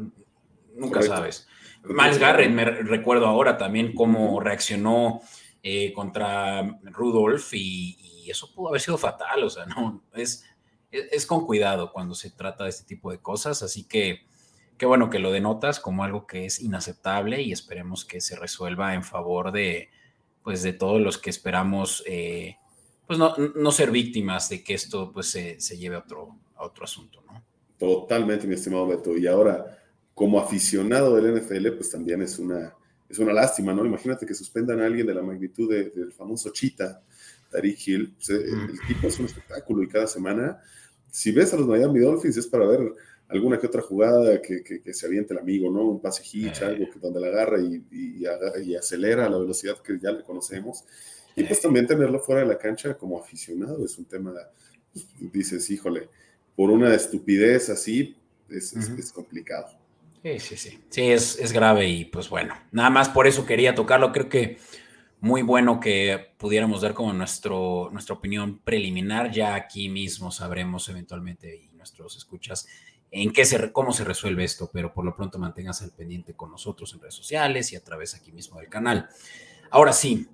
nunca 0.75 1.01
sabes. 1.01 1.47
Miles 1.85 2.19
Garrett, 2.19 2.51
me 2.51 2.65
recuerdo 2.65 3.25
ahora 3.25 3.57
también 3.57 3.95
cómo 3.95 4.41
reaccionó 4.41 5.21
eh, 5.61 5.93
contra 5.93 6.79
Rudolph 6.83 7.53
y, 7.53 7.97
y, 8.25 8.29
eso 8.29 8.53
pudo 8.53 8.67
haber 8.67 8.81
sido 8.81 8.97
fatal, 8.97 9.45
o 9.45 9.49
sea, 9.49 9.65
no, 9.65 10.03
es, 10.13 10.45
es 10.91 11.25
con 11.25 11.45
cuidado 11.45 11.93
cuando 11.93 12.15
se 12.15 12.31
trata 12.31 12.65
de 12.65 12.71
este 12.71 12.83
tipo 12.83 13.11
de 13.11 13.19
cosas, 13.19 13.63
así 13.63 13.85
que 13.85 14.25
qué 14.77 14.85
bueno 14.85 15.09
que 15.09 15.19
lo 15.19 15.31
denotas 15.31 15.79
como 15.79 16.03
algo 16.03 16.27
que 16.27 16.45
es 16.45 16.59
inaceptable 16.59 17.41
y 17.41 17.51
esperemos 17.51 18.05
que 18.05 18.21
se 18.21 18.35
resuelva 18.35 18.93
en 18.93 19.03
favor 19.03 19.51
de, 19.51 19.89
pues, 20.43 20.61
de 20.63 20.73
todos 20.73 21.01
los 21.01 21.17
que 21.17 21.29
esperamos, 21.29 22.03
eh, 22.05 22.57
pues, 23.07 23.19
no, 23.19 23.71
ser 23.71 23.91
víctimas 23.91 24.49
de 24.49 24.63
que 24.63 24.73
esto, 24.73 25.11
pues, 25.11 25.27
se, 25.27 25.77
lleve 25.77 25.95
a 25.95 25.99
otro, 25.99 26.37
a 26.55 26.65
otro 26.65 26.83
asunto, 26.85 27.23
¿no? 27.25 27.43
Totalmente, 27.77 28.47
mi 28.47 28.55
estimado 28.55 28.87
Beto. 28.87 29.17
Y 29.17 29.27
ahora, 29.27 29.77
como 30.13 30.39
aficionado 30.39 31.15
del 31.15 31.35
NFL, 31.35 31.71
pues 31.71 31.89
también 31.89 32.21
es 32.21 32.39
una, 32.39 32.73
es 33.09 33.19
una 33.19 33.33
lástima, 33.33 33.73
¿no? 33.73 33.85
Imagínate 33.85 34.25
que 34.25 34.33
suspendan 34.33 34.79
a 34.79 34.85
alguien 34.85 35.07
de 35.07 35.13
la 35.13 35.21
magnitud 35.21 35.69
del 35.69 36.11
famoso 36.13 36.51
Chita, 36.51 37.01
Tariq 37.51 37.87
Hill. 37.87 38.13
Pues, 38.15 38.29
eh, 38.29 38.43
el, 38.43 38.79
tipo 38.87 39.07
es 39.07 39.19
un 39.19 39.25
espectáculo 39.25 39.83
y 39.83 39.87
cada 39.87 40.07
semana, 40.07 40.59
si 41.11 41.31
ves 41.31 41.53
a 41.53 41.57
los 41.57 41.67
Miami 41.67 41.99
Dolphins 41.99 42.37
es 42.37 42.47
para 42.47 42.65
ver 42.65 42.93
alguna 43.33 43.59
que 43.59 43.67
otra 43.67 43.81
jugada 43.81 44.41
que, 44.41 44.63
que, 44.63 44.93
se 44.93 45.05
aviente 45.05 45.33
el 45.33 45.39
amigo, 45.39 45.71
¿no? 45.71 45.83
Un 45.85 46.01
pase 46.01 46.23
hitch, 46.23 46.61
eh. 46.61 46.65
algo 46.65 46.89
que 46.89 46.99
donde 46.99 47.19
la 47.19 47.27
agarra 47.27 47.59
y, 47.59 47.83
y, 47.91 48.75
acelera 48.75 49.25
a 49.25 49.29
la 49.29 49.37
velocidad 49.37 49.77
que 49.79 49.99
ya 49.99 50.11
le 50.11 50.23
conocemos. 50.23 50.83
Y 51.35 51.43
pues 51.43 51.61
también 51.61 51.87
tenerlo 51.87 52.19
fuera 52.19 52.41
de 52.41 52.47
la 52.47 52.57
cancha 52.57 52.95
como 52.95 53.19
aficionado 53.19 53.83
es 53.83 53.97
un 53.97 54.05
tema, 54.05 54.33
dices, 55.19 55.69
híjole, 55.69 56.09
por 56.55 56.69
una 56.69 56.93
estupidez 56.93 57.69
así 57.69 58.15
es, 58.49 58.73
es, 58.73 59.11
complicado. 59.11 59.67
Sí, 60.21 60.39
sí, 60.39 60.57
sí. 60.57 60.79
Sí, 60.89 61.01
es, 61.11 61.39
es 61.39 61.51
grave 61.51 61.89
y 61.89 62.05
pues 62.05 62.29
bueno, 62.29 62.55
nada 62.71 62.89
más 62.89 63.09
por 63.09 63.27
eso 63.27 63.45
quería 63.45 63.73
tocarlo. 63.73 64.11
Creo 64.11 64.29
que 64.29 64.57
muy 65.23 65.41
bueno 65.41 65.79
que 65.79 66.33
pudiéramos 66.37 66.81
dar 66.81 66.93
como 66.93 67.13
nuestro, 67.13 67.89
nuestra 67.93 68.13
opinión 68.13 68.59
preliminar. 68.59 69.31
Ya 69.31 69.55
aquí 69.55 69.87
mismo 69.87 70.31
sabremos 70.31 70.89
eventualmente 70.89 71.55
y 71.55 71.69
nuestros 71.77 72.17
escuchas 72.17 72.67
en 73.15 73.31
qué 73.31 73.45
se, 73.45 73.71
cómo 73.71 73.93
se 73.93 74.03
resuelve 74.03 74.43
esto, 74.43 74.71
pero 74.73 74.91
por 74.91 75.05
lo 75.05 75.15
pronto 75.15 75.37
manténgase 75.37 75.83
al 75.83 75.91
pendiente 75.91 76.33
con 76.33 76.49
nosotros 76.49 76.91
en 76.93 76.99
redes 76.99 77.13
sociales 77.13 77.71
y 77.71 77.75
a 77.75 77.83
través 77.83 78.15
aquí 78.15 78.31
mismo 78.31 78.59
del 78.59 78.69
canal. 78.69 79.07
Ahora 79.69 79.93
sí, 79.93 80.27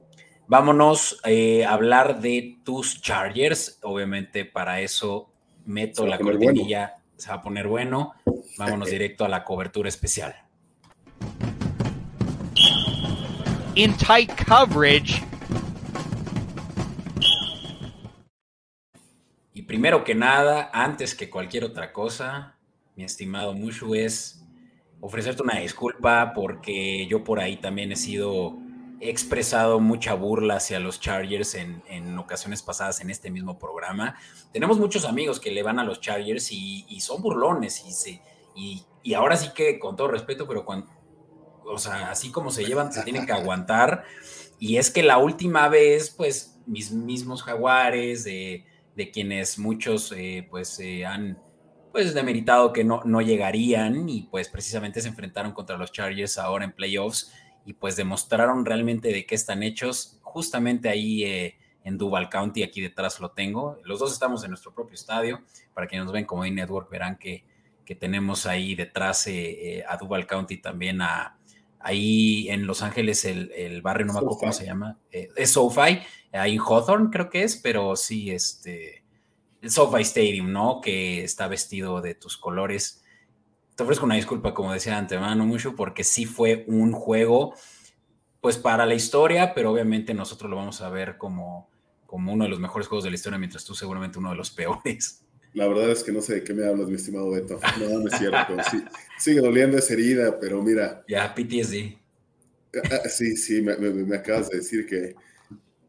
vámonos 0.48 1.20
eh, 1.26 1.66
a 1.66 1.74
hablar 1.74 2.22
de 2.22 2.60
tus 2.64 3.02
Chargers. 3.02 3.80
Obviamente 3.84 4.46
para 4.46 4.80
eso 4.80 5.30
meto 5.66 6.08
la 6.08 6.18
cortinilla, 6.18 6.96
se 7.18 7.30
va 7.30 7.36
a 7.36 7.42
poner 7.42 7.68
bueno. 7.68 8.14
Vámonos 8.58 8.90
directo 8.92 9.26
a 9.26 9.30
la 9.30 9.44
cobertura 9.44 9.90
especial. 9.90 10.34
In 13.76 13.94
tight 13.98 14.32
coverage. 14.48 15.22
Y 19.54 19.64
primero 19.64 20.06
que 20.06 20.16
nada, 20.16 20.70
antes 20.72 21.14
que 21.14 21.30
cualquier 21.30 21.66
otra 21.66 21.92
cosa, 21.92 22.56
mi 23.00 23.06
estimado 23.06 23.54
Mushu, 23.54 23.96
es 23.96 24.44
ofrecerte 25.00 25.42
una 25.42 25.58
disculpa 25.60 26.34
porque 26.36 27.08
yo 27.08 27.24
por 27.24 27.40
ahí 27.40 27.56
también 27.56 27.94
he 27.94 27.96
sido 27.96 28.58
expresado 29.00 29.80
mucha 29.80 30.16
burla 30.16 30.58
hacia 30.58 30.82
los 30.82 31.00
Chargers 31.00 31.56
en, 31.56 32.18
ocasiones 32.18 32.62
pasadas 32.62 33.00
en 33.00 33.10
este 33.10 33.32
mismo 33.32 33.58
programa. 33.58 34.18
Tenemos 34.52 34.78
muchos 34.78 35.06
amigos 35.06 35.40
que 35.40 35.50
le 35.52 35.64
van 35.64 35.80
a 35.80 35.86
los 35.86 36.02
Chargers 36.02 36.52
y, 36.52 37.00
son 37.00 37.22
burlones 37.22 37.86
y, 37.88 37.94
se, 37.94 38.22
y, 38.54 38.84
y, 39.02 39.14
ahora 39.14 39.38
sí 39.38 39.52
que 39.56 39.80
con 39.80 39.96
todo 39.96 40.10
respeto, 40.10 40.46
pero 40.46 40.66
cuando, 40.66 40.92
o 41.64 41.78
sea, 41.78 42.12
así 42.12 42.32
como 42.34 42.52
se 42.52 42.66
llevan, 42.66 42.92
se 42.92 43.04
tienen 43.04 43.26
que 43.26 43.32
aguantar. 43.32 44.04
Y 44.60 44.76
es 44.76 44.92
que 44.92 45.04
la 45.04 45.20
última 45.20 45.70
vez, 45.70 46.10
pues, 46.10 46.60
mis 46.66 46.92
mismos 46.92 47.44
jaguares, 47.44 48.26
de, 48.26 48.66
de 48.98 49.10
quienes 49.10 49.58
muchos, 49.58 50.12
eh, 50.12 50.46
pues, 50.52 50.78
eh, 50.82 51.06
han 51.06 51.40
pues 51.92 52.14
demeritado 52.14 52.74
que 52.74 52.84
no, 52.84 53.02
no 53.04 53.22
llegarían 53.22 54.08
y 54.10 54.24
pues 54.24 54.50
precisamente 54.50 55.02
se 55.02 55.08
enfrentaron 55.08 55.52
contra 55.52 55.78
los 55.78 55.92
Chargers 55.92 56.38
ahora 56.38 56.66
en 56.66 56.72
playoffs 56.72 57.34
y 57.66 57.74
pues 57.74 57.96
demostraron 57.96 58.66
realmente 58.66 59.10
de 59.10 59.26
qué 59.26 59.36
están 59.36 59.64
hechos. 59.64 60.20
Justamente 60.22 60.90
ahí 60.90 61.24
eh, 61.24 61.58
en 61.84 61.98
Duval 61.98 62.30
County, 62.30 62.64
aquí 62.64 62.82
detrás 62.82 63.20
lo 63.20 63.32
tengo. 63.32 63.78
Los 63.84 64.00
dos 64.00 64.14
estamos 64.14 64.44
en 64.44 64.52
nuestro 64.52 64.74
propio 64.74 64.96
estadio, 64.96 65.42
para 65.74 65.88
quienes 65.88 66.06
nos 66.06 66.14
ven 66.14 66.26
como 66.26 66.44
de 66.44 66.52
Network 66.52 66.90
verán 66.90 67.18
que, 67.18 67.44
que 67.86 67.96
tenemos 67.96 68.46
ahí 68.46 68.76
detrás 68.76 69.28
eh, 69.28 69.78
eh, 69.78 69.84
a 69.88 69.98
Duval 69.98 70.28
County 70.28 70.58
también 70.58 71.02
a... 71.02 71.36
Ahí 71.82 72.50
en 72.50 72.68
Los 72.68 72.82
Ángeles, 72.82 73.24
el, 73.24 73.54
el 73.54 73.82
barrio, 73.82 74.06
no 74.06 74.12
me 74.12 74.20
acuerdo 74.20 74.38
cómo 74.38 74.52
se 74.52 74.66
llama, 74.66 75.00
es 75.12 75.52
SoFi, 75.52 76.00
ahí 76.34 76.56
en 76.56 76.60
Hawthorne 76.60 77.10
creo 77.10 77.30
que 77.30 77.44
es, 77.44 77.56
pero 77.56 77.96
sí, 77.96 78.32
este, 78.32 78.99
el 79.62 79.72
SoFi 79.72 80.02
Stadium, 80.02 80.52
¿no? 80.52 80.82
Que 80.82 81.24
está 81.24 81.48
vestido 81.48 82.02
de 82.02 82.16
tus 82.16 82.38
colores. 82.38 83.04
Te 83.76 83.84
ofrezco 83.84 84.06
una 84.06 84.16
disculpa, 84.16 84.54
como 84.54 84.74
decía 84.74 84.94
de 84.94 85.00
antemano, 85.00 85.46
mucho, 85.46 85.76
porque 85.76 86.04
sí 86.04 86.26
fue 86.26 86.66
un 86.68 86.92
juego, 86.92 87.54
pues 88.42 88.58
para 88.58 88.86
la 88.86 88.94
historia, 88.94 89.54
pero 89.54 89.72
obviamente 89.72 90.14
nosotros 90.14 90.50
lo 90.50 90.58
vamos 90.58 90.82
a 90.82 90.90
ver 90.90 91.18
como, 91.18 91.70
como 92.06 92.34
uno 92.34 92.46
de 92.46 92.50
los 92.50 92.60
mejores 92.60 92.88
juegos 92.88 93.04
de 93.04 93.12
la 93.12 93.16
historia, 93.16 93.40
mientras 93.40 93.64
tú 93.66 93.76
seguramente 93.76 94.20
uno 94.20 94.32
de 94.32 94.36
los 94.36 94.52
peores. 94.52 95.26
La 95.54 95.68
verdad 95.68 95.90
es 95.90 96.04
que 96.04 96.12
no 96.12 96.22
sé 96.22 96.36
de 96.36 96.44
qué 96.44 96.54
me 96.54 96.66
hablas, 96.66 96.88
mi 96.88 96.96
estimado 96.96 97.32
Beto. 97.32 97.60
No, 97.80 98.00
no 98.00 98.08
es 98.08 98.18
cierto. 98.18 98.56
Sí, 98.70 98.84
sigue 99.18 99.42
doliendo 99.42 99.78
esa 99.78 99.94
herida, 99.94 100.40
pero 100.40 100.62
mira. 100.62 101.04
Ya, 101.08 101.34
PTSD. 101.34 101.98
Ah, 102.76 103.00
ah, 103.04 103.10
sí, 103.10 103.36
sí, 103.36 103.62
me, 103.62 103.76
me 103.78 104.16
acabas 104.16 104.50
de 104.50 104.58
decir 104.58 104.86
que 104.86 105.16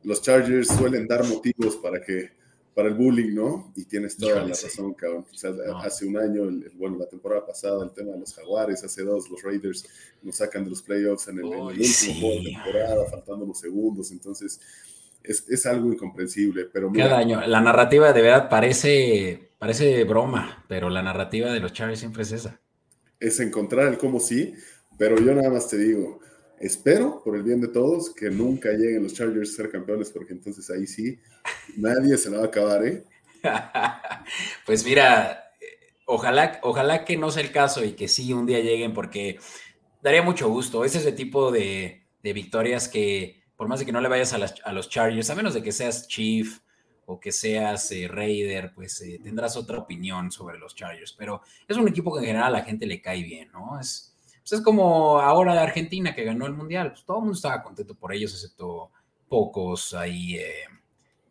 los 0.02 0.22
Chargers 0.22 0.68
suelen 0.68 1.06
dar 1.06 1.26
motivos 1.26 1.76
para 1.76 2.00
que 2.00 2.39
para 2.74 2.88
el 2.88 2.94
bullying, 2.94 3.35
¿no? 3.35 3.72
Y 3.76 3.85
tienes 3.85 4.16
toda 4.16 4.42
la 4.42 4.48
razón, 4.48 4.94
cabrón. 4.94 5.26
O 5.33 5.37
sea, 5.37 5.52
hace 5.83 6.06
un 6.06 6.16
año, 6.16 6.42
bueno, 6.74 6.98
la 6.98 7.06
temporada 7.06 7.44
pasada, 7.44 7.85
el 7.85 7.90
tema 7.90 8.12
de 8.12 8.20
los 8.20 8.35
Jaguares, 8.35 8.83
hace 8.85 9.02
dos, 9.02 9.28
los 9.28 9.42
Raiders 9.42 9.85
nos 10.22 10.37
sacan 10.37 10.64
de 10.64 10.70
los 10.70 10.83
playoffs 10.83 11.28
en 11.28 11.38
el, 11.38 11.44
último 11.44 12.20
juego 12.20 12.42
de 12.42 12.50
temporada, 12.50 13.04
faltando 13.11 13.44
unos 13.44 13.59
segundos. 13.59 14.12
Entonces, 14.12 14.61
es, 15.22 15.48
es 15.48 15.66
algo 15.66 15.92
incomprensible. 15.92 16.66
Pero 16.72 16.92
Cada 16.92 17.18
año, 17.18 17.40
la 17.46 17.61
narrativa 17.61 18.12
de 18.12 18.22
verdad 18.22 18.48
parece, 18.48 19.50
parece 19.59 20.04
broma, 20.04 20.64
pero 20.68 20.90
la 20.90 21.02
narrativa 21.02 21.52
de 21.52 21.61
los 21.61 21.72
Chargers 21.72 22.00
siempre 22.00 22.22
es 22.22 22.33
esa. 22.33 22.61
Es 23.18 23.40
encontrar 23.40 23.88
el 23.88 23.98
cómo 23.98 24.20
sí, 24.20 24.54
pero 24.96 25.18
yo 25.18 25.35
nada 25.35 25.50
más 25.50 25.68
te 25.68 25.76
digo, 25.76 26.20
Espero, 26.61 27.23
por 27.25 27.37
el 27.37 27.42
bien 27.42 27.59
de 27.62 27.68
todos, 27.68 28.14
que 28.14 28.29
nunca 28.29 28.68
lleguen 28.73 29.03
los 29.03 29.14
Chargers 29.14 29.55
a 29.55 29.57
ser 29.57 29.70
campeones, 29.70 30.11
porque 30.11 30.35
entonces 30.35 30.68
ahí 30.68 30.87
sí, 30.87 31.18
nadie 31.79 32.18
se 32.18 32.29
la 32.29 32.37
va 32.37 32.44
a 32.44 32.46
acabar, 32.49 32.87
¿eh? 32.87 33.03
pues 34.66 34.85
mira, 34.85 35.42
ojalá, 36.05 36.61
ojalá 36.62 37.07
que 37.07 37.16
no 37.16 37.31
sea 37.31 37.42
el 37.42 37.51
caso 37.51 37.83
y 37.83 37.92
que 37.92 38.09
sí 38.09 38.35
un 38.35 38.44
día 38.44 38.61
lleguen, 38.61 38.92
porque 38.92 39.38
daría 40.03 40.20
mucho 40.20 40.51
gusto. 40.51 40.85
Es 40.85 40.94
ese 40.94 41.12
tipo 41.12 41.51
de, 41.51 42.03
victorias 42.23 42.88
que, 42.88 43.42
por 43.57 43.66
más 43.66 43.81
de 43.81 43.87
que 43.87 43.92
no 43.92 44.03
le 44.03 44.09
vayas 44.09 44.35
a, 44.35 44.73
los 44.73 44.90
Chargers, 44.90 45.31
a 45.31 45.35
menos 45.35 45.55
de 45.55 45.62
que 45.62 45.73
seas 45.73 46.09
Chief 46.09 46.59
o 47.07 47.18
que 47.18 47.33
seas 47.33 47.90
eh, 47.90 48.07
Raider, 48.07 48.73
pues 48.75 49.01
eh, 49.01 49.18
tendrás 49.23 49.57
otra 49.57 49.79
opinión 49.79 50.31
sobre 50.31 50.59
los 50.59 50.75
Chargers. 50.75 51.14
Pero 51.14 51.40
es 51.66 51.79
un 51.79 51.88
equipo 51.88 52.12
que 52.12 52.20
en 52.20 52.27
general 52.27 52.49
a 52.49 52.59
la 52.59 52.64
gente 52.64 52.85
le 52.85 53.01
cae 53.01 53.23
bien, 53.23 53.51
¿no? 53.51 53.81
Es, 53.81 54.10
pues 54.50 54.58
es 54.58 54.64
como 54.64 55.20
ahora 55.20 55.54
de 55.54 55.60
Argentina 55.60 56.12
que 56.14 56.24
ganó 56.24 56.46
el 56.46 56.54
Mundial. 56.54 56.90
Pues 56.90 57.04
todo 57.04 57.18
el 57.18 57.22
mundo 57.22 57.36
estaba 57.36 57.62
contento 57.62 57.94
por 57.94 58.12
ellos, 58.12 58.32
excepto 58.32 58.90
pocos 59.28 59.94
ahí 59.94 60.38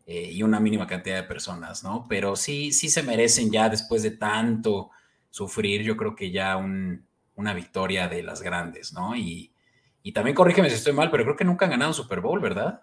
y 0.06 0.42
una 0.42 0.58
mínima 0.58 0.86
cantidad 0.86 1.16
de 1.16 1.22
personas, 1.28 1.84
¿no? 1.84 2.06
Pero 2.08 2.34
sí, 2.34 2.72
sí 2.72 2.88
se 2.88 3.02
merecen 3.02 3.50
ya 3.50 3.68
después 3.68 4.02
de 4.02 4.12
tanto 4.12 4.90
sufrir, 5.28 5.82
yo 5.82 5.96
creo 5.96 6.16
que 6.16 6.30
ya 6.30 6.56
una 6.56 7.54
victoria 7.54 8.08
de 8.08 8.22
las 8.22 8.42
grandes, 8.42 8.92
¿no? 8.92 9.14
Y, 9.14 9.52
y 10.02 10.12
también 10.12 10.34
corrígeme 10.34 10.70
si 10.70 10.76
estoy 10.76 10.94
mal, 10.94 11.10
pero 11.10 11.24
creo 11.24 11.36
que 11.36 11.44
nunca 11.44 11.66
han 11.66 11.72
ganado 11.72 11.90
un 11.90 11.94
Super 11.94 12.20
Bowl, 12.20 12.40
¿verdad? 12.40 12.82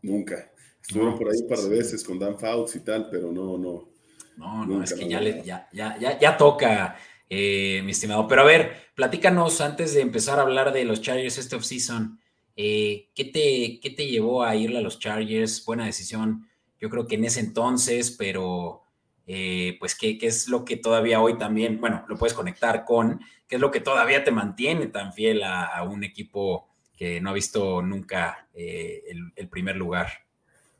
Nunca. 0.00 0.50
Estuvieron 0.80 1.16
por 1.16 1.28
ahí 1.28 1.40
un 1.42 1.48
par 1.48 1.58
de 1.58 1.68
veces 1.68 2.02
con 2.02 2.18
Dan 2.18 2.38
Fouts 2.38 2.74
y 2.74 2.80
tal, 2.80 3.08
pero 3.10 3.30
no, 3.30 3.56
no. 3.58 3.92
No, 4.36 4.66
no, 4.66 4.82
es 4.82 4.94
que 4.94 5.06
ya, 5.06 5.20
le, 5.20 5.44
ya, 5.44 5.68
ya, 5.72 6.18
ya, 6.18 6.36
toca, 6.36 6.96
eh, 7.34 7.80
mi 7.82 7.92
estimado. 7.92 8.28
Pero 8.28 8.42
a 8.42 8.44
ver, 8.44 8.72
platícanos 8.94 9.62
antes 9.62 9.94
de 9.94 10.02
empezar 10.02 10.38
a 10.38 10.42
hablar 10.42 10.70
de 10.70 10.84
los 10.84 11.00
Chargers 11.00 11.38
este 11.38 11.56
offseason. 11.56 12.20
Eh, 12.56 13.08
¿qué, 13.14 13.24
te, 13.24 13.80
¿Qué 13.80 13.88
te 13.96 14.06
llevó 14.06 14.42
a 14.44 14.54
irle 14.54 14.76
a 14.76 14.82
los 14.82 14.98
Chargers? 14.98 15.64
Buena 15.64 15.86
decisión, 15.86 16.46
yo 16.78 16.90
creo 16.90 17.06
que 17.06 17.14
en 17.14 17.24
ese 17.24 17.40
entonces, 17.40 18.10
pero 18.10 18.82
eh, 19.26 19.78
pues 19.80 19.94
¿qué, 19.94 20.18
¿qué, 20.18 20.26
es 20.26 20.46
lo 20.48 20.66
que 20.66 20.76
todavía 20.76 21.22
hoy 21.22 21.38
también, 21.38 21.80
bueno, 21.80 22.04
lo 22.06 22.18
puedes 22.18 22.34
conectar 22.34 22.84
con, 22.84 23.20
qué 23.48 23.54
es 23.54 23.60
lo 23.62 23.70
que 23.70 23.80
todavía 23.80 24.24
te 24.24 24.30
mantiene 24.30 24.88
tan 24.88 25.14
fiel 25.14 25.42
a, 25.42 25.82
un 25.84 26.04
equipo 26.04 26.68
que 26.94 27.18
no 27.22 27.30
ha 27.30 27.32
visto 27.32 27.80
nunca 27.80 28.46
eh, 28.52 29.04
el, 29.36 29.48
primer 29.48 29.76
lugar. 29.76 30.08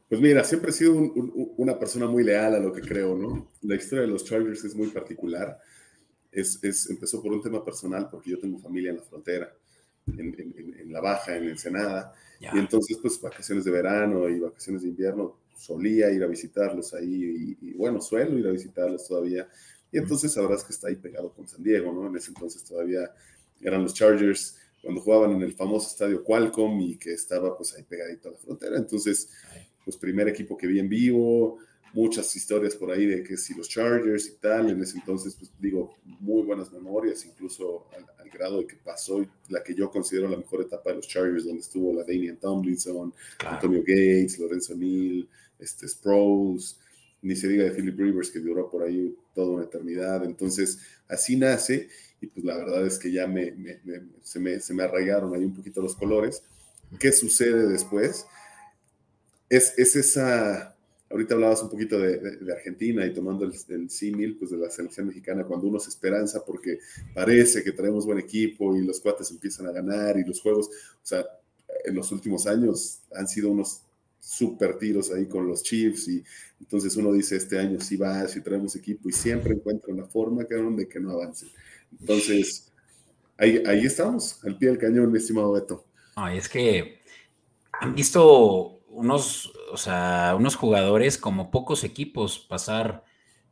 Pues 0.06 0.20
mira, 0.20 0.44
siempre 0.44 0.68
he 0.68 0.74
sido 0.74 0.92
una 1.56 1.78
persona 1.78 2.06
muy 2.06 2.24
leal 2.24 2.56
a 2.56 2.58
lo 2.58 2.74
que 2.74 2.82
creo, 2.82 3.16
¿no? 3.16 3.52
La 3.62 3.76
historia 3.76 4.02
de 4.02 4.08
los 4.08 4.26
Chargers 4.26 4.62
es 4.64 4.74
muy 4.74 4.88
particular. 4.88 5.58
Es, 6.32 6.58
es, 6.64 6.90
empezó 6.90 7.22
por 7.22 7.32
un 7.32 7.42
tema 7.42 7.64
personal 7.64 8.08
porque 8.10 8.30
yo 8.30 8.38
tengo 8.38 8.58
familia 8.58 8.90
en 8.90 8.96
la 8.96 9.02
frontera 9.02 9.54
en, 10.06 10.92
la 10.92 11.00
Baja, 11.00 11.36
en 11.36 11.48
Ensenada. 11.48 12.12
Y 12.40 12.58
entonces, 12.58 12.98
pues, 13.00 13.20
vacaciones 13.20 13.64
de 13.64 13.70
verano 13.70 14.28
y 14.28 14.40
vacaciones 14.40 14.82
de 14.82 14.88
invierno, 14.88 15.36
solía 15.56 16.10
ir 16.10 16.24
a 16.24 16.26
visitarlos 16.26 16.92
ahí 16.94 17.56
y, 17.60 17.72
bueno, 17.74 18.00
suelo 18.00 18.36
ir 18.38 18.46
a 18.46 18.50
visitarlos 18.50 19.06
todavía. 19.06 19.48
Y 19.92 19.98
entonces 19.98 20.32
sabrás 20.32 20.64
que 20.64 20.72
está 20.72 20.88
ahí 20.88 20.96
pegado 20.96 21.32
con 21.32 21.46
San 21.46 21.62
Diego, 21.62 21.92
¿no? 21.92 22.08
En 22.08 22.16
ese 22.16 22.30
entonces 22.30 22.64
todavía 22.64 23.12
eran 23.60 23.82
los 23.82 23.94
Chargers 23.94 24.58
cuando 24.82 25.00
jugaban 25.00 25.32
en 25.32 25.42
el 25.42 25.52
famoso 25.52 25.86
estadio 25.86 26.24
Qualcomm 26.24 26.80
y 26.80 26.96
que 26.96 27.12
estaba 27.12 27.56
pues 27.56 27.74
ahí 27.74 27.84
pegadito 27.84 28.28
a 28.28 28.32
la 28.32 28.38
frontera. 28.38 28.76
Entonces, 28.76 29.30
pues 29.84 29.96
primer 29.96 30.26
equipo 30.28 30.56
que 30.56 30.66
vi 30.66 30.80
en 30.80 30.88
vivo, 30.88 31.58
muchas 31.92 32.34
historias 32.34 32.74
por 32.74 32.90
ahí 32.90 33.06
de 33.06 33.22
que 33.22 33.36
si 33.36 33.54
los 33.54 33.68
Chargers 33.68 34.26
y 34.28 34.32
tal, 34.40 34.70
en 34.70 34.82
ese 34.82 34.98
entonces, 34.98 35.34
pues 35.34 35.50
digo, 35.58 35.96
muy 36.20 36.42
buenas 36.42 36.72
memorias, 36.72 37.24
incluso 37.24 37.86
al, 37.96 38.06
grado 38.32 38.60
de 38.60 38.66
que 38.66 38.76
pasó 38.76 39.22
la 39.50 39.62
que 39.62 39.74
yo 39.74 39.90
considero 39.90 40.26
la 40.26 40.38
mejor 40.38 40.62
etapa 40.62 40.88
de 40.88 40.96
los 40.96 41.06
Chargers, 41.06 41.44
donde 41.44 41.60
estuvo 41.60 41.92
la 41.92 42.02
Daniel 42.02 42.38
Tomlinson, 42.38 43.12
Antonio 43.44 43.80
Gates, 43.80 44.38
Lorenzo 44.38 44.74
Neal, 44.74 45.28
este, 45.58 45.86
Sproles, 45.86 46.78
ni 47.20 47.36
se 47.36 47.46
diga 47.46 47.64
de 47.64 47.72
Philip 47.72 47.98
Rivers, 47.98 48.30
que 48.30 48.40
duró 48.40 48.70
por 48.70 48.84
ahí 48.84 49.14
toda 49.34 49.48
una 49.50 49.64
eternidad. 49.64 50.24
Entonces, 50.24 50.78
así 51.08 51.36
nace, 51.36 51.90
y 52.22 52.26
pues 52.26 52.42
la 52.42 52.56
verdad 52.56 52.86
es 52.86 52.98
que 52.98 53.12
ya 53.12 53.26
me, 53.26 53.54
se, 54.22 54.40
me, 54.40 54.58
se 54.60 54.72
me 54.72 54.82
arraigaron 54.82 55.34
ahí 55.34 55.44
un 55.44 55.54
poquito 55.54 55.82
los 55.82 55.94
colores. 55.94 56.42
¿Qué 56.98 57.12
sucede 57.12 57.68
después? 57.68 58.24
Es, 59.50 59.74
es 59.76 59.94
esa 59.94 60.71
Ahorita 61.12 61.34
hablabas 61.34 61.62
un 61.62 61.68
poquito 61.68 61.98
de, 61.98 62.52
Argentina 62.52 63.06
y 63.06 63.12
tomando 63.12 63.44
el, 63.44 63.52
el, 63.68 63.90
símil 63.90 64.36
pues 64.36 64.50
de 64.50 64.56
la 64.56 64.70
selección 64.70 65.06
mexicana, 65.06 65.44
cuando 65.44 65.68
uno 65.68 65.78
se 65.78 65.90
esperanza 65.90 66.44
porque 66.44 66.78
parece 67.14 67.62
que 67.62 67.72
traemos 67.72 68.06
buen 68.06 68.18
equipo 68.18 68.74
y 68.74 68.82
los 68.82 68.98
cuates 68.98 69.30
empiezan 69.30 69.66
a 69.66 69.72
ganar 69.72 70.18
y 70.18 70.24
los 70.24 70.40
juegos, 70.40 70.66
o 70.68 71.06
sea, 71.06 71.24
en 71.84 71.94
los 71.94 72.10
últimos 72.12 72.46
años 72.46 73.00
han 73.14 73.28
sido 73.28 73.50
unos 73.50 73.82
super 74.18 74.78
tiros 74.78 75.10
ahí 75.10 75.26
con 75.26 75.46
los 75.46 75.62
Chiefs 75.62 76.08
y 76.08 76.24
entonces 76.60 76.96
uno 76.96 77.12
dice 77.12 77.36
este 77.36 77.58
año 77.58 77.80
sí 77.80 77.96
va, 77.96 78.26
si 78.28 78.40
traemos 78.40 78.76
equipo 78.76 79.08
y 79.08 79.12
siempre 79.12 79.52
encuentra 79.54 79.92
una 79.92 80.06
forma 80.06 80.44
de 80.44 80.88
que 80.88 81.00
no 81.00 81.10
avance. 81.10 81.46
Entonces, 82.00 82.70
ahí, 83.36 83.62
ahí 83.66 83.84
estamos, 83.84 84.42
al 84.44 84.56
pie 84.56 84.68
del 84.70 84.78
cañón, 84.78 85.10
mi 85.10 85.18
estimado 85.18 85.52
Beto. 85.52 85.84
Ay, 86.14 86.38
es 86.38 86.48
que 86.48 87.00
han 87.72 87.94
visto 87.94 88.81
unos, 88.92 89.52
o 89.72 89.76
sea, 89.76 90.34
unos 90.36 90.54
jugadores 90.54 91.18
como 91.18 91.50
pocos 91.50 91.82
equipos 91.82 92.38
pasar 92.38 93.04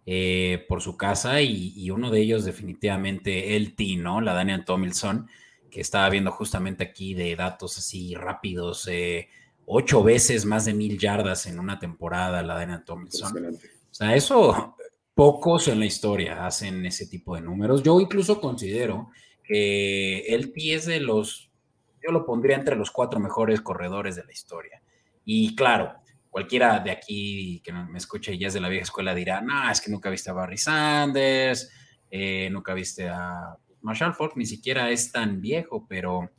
eh, 0.07 0.65
por 0.69 0.83
su 0.83 0.97
casa 0.97 1.41
y, 1.41 1.91
uno 1.91 2.11
de 2.11 2.21
ellos 2.21 2.45
definitivamente 2.45 3.57
el 3.57 3.75
T, 3.75 3.97
¿no? 3.97 4.21
La 4.21 4.35
Daniel 4.35 4.65
Tomilson, 4.65 5.29
que 5.71 5.81
estaba 5.81 6.09
viendo 6.11 6.31
justamente 6.31 6.85
aquí 6.85 7.15
de 7.15 7.37
datos 7.37 7.79
así 7.79 8.15
rápidos, 8.15 8.87
eh, 8.89 9.29
ocho 9.67 10.03
veces 10.03 10.45
más 10.45 10.67
de 10.67 10.75
mil 10.75 10.99
yardas 10.99 11.47
en 11.47 11.59
una 11.59 11.79
temporada 11.79 12.43
la 12.43 12.55
Daniel 12.55 12.85
Tomilson. 12.85 13.47
O 13.47 13.95
sea, 13.95 14.15
eso 14.15 14.77
pocos 15.15 15.69
en 15.69 15.81
la 15.81 15.87
historia 15.87 16.47
hacen 16.47 16.85
ese 16.85 17.07
tipo 17.07 17.35
de 17.35 17.43
números. 17.43 17.83
Yo 17.83 18.01
incluso 18.01 18.41
considero 18.41 19.11
que 19.43 20.27
el 20.27 20.53
T 20.53 20.75
es 20.75 20.87
de 20.87 21.01
los, 21.01 21.51
yo 22.03 22.13
lo 22.13 22.27
pondría 22.27 22.57
entre 22.57 22.77
los 22.77 22.91
cuatro 22.91 23.21
mejores 23.21 23.61
corredores 23.61 24.17
de 24.17 24.25
la 24.25 24.33
historia. 24.33 24.83
Y 25.25 25.55
claro, 25.55 25.95
cualquiera 26.31 26.79
de 26.79 26.91
aquí 26.91 27.61
que 27.65 27.73
me 27.73 27.99
escuche 27.99 28.39
ya 28.39 28.49
es 28.49 28.55
de 28.55 28.61
la 28.61 28.69
vieja 28.69 28.85
escuela 28.85 29.15
dirá, 29.15 29.41
no, 29.41 29.71
es 29.71 29.81
que 29.81 29.91
nunca 29.91 30.11
viste 30.11 30.31
a 30.31 30.33
Barry 30.33 30.57
Sanders, 30.57 31.71
eh, 32.11 32.49
nunca 32.51 32.73
viste 32.73 33.09
a 33.09 33.57
Marshall 33.83 34.15
Falk, 34.15 34.37
ni 34.37 34.47
siquiera 34.47 34.91
es 34.91 35.11
tan 35.11 35.41
viejo, 35.41 35.87
pero 35.89 36.31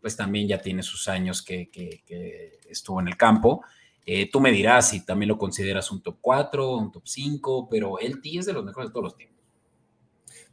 pues 0.00 0.16
también 0.16 0.48
ya 0.48 0.60
tiene 0.60 0.82
sus 0.82 1.08
años 1.08 1.42
que, 1.42 1.70
estuvo 2.68 3.00
en 3.00 3.08
el 3.08 3.16
campo. 3.16 3.62
Eh, 4.04 4.30
tú 4.30 4.40
me 4.40 4.50
dirás 4.50 4.90
si 4.90 5.04
también 5.04 5.28
lo 5.28 5.38
consideras 5.38 5.90
un 5.90 6.02
top 6.02 6.18
4, 6.20 6.76
un 6.76 6.92
top 6.92 7.06
5, 7.06 7.68
pero 7.70 7.98
el 7.98 8.20
T 8.20 8.38
es 8.38 8.46
de 8.46 8.52
los 8.52 8.64
mejores 8.64 8.90
de 8.90 8.92
todos 8.92 9.04
los 9.04 9.16
tiempos. 9.16 9.38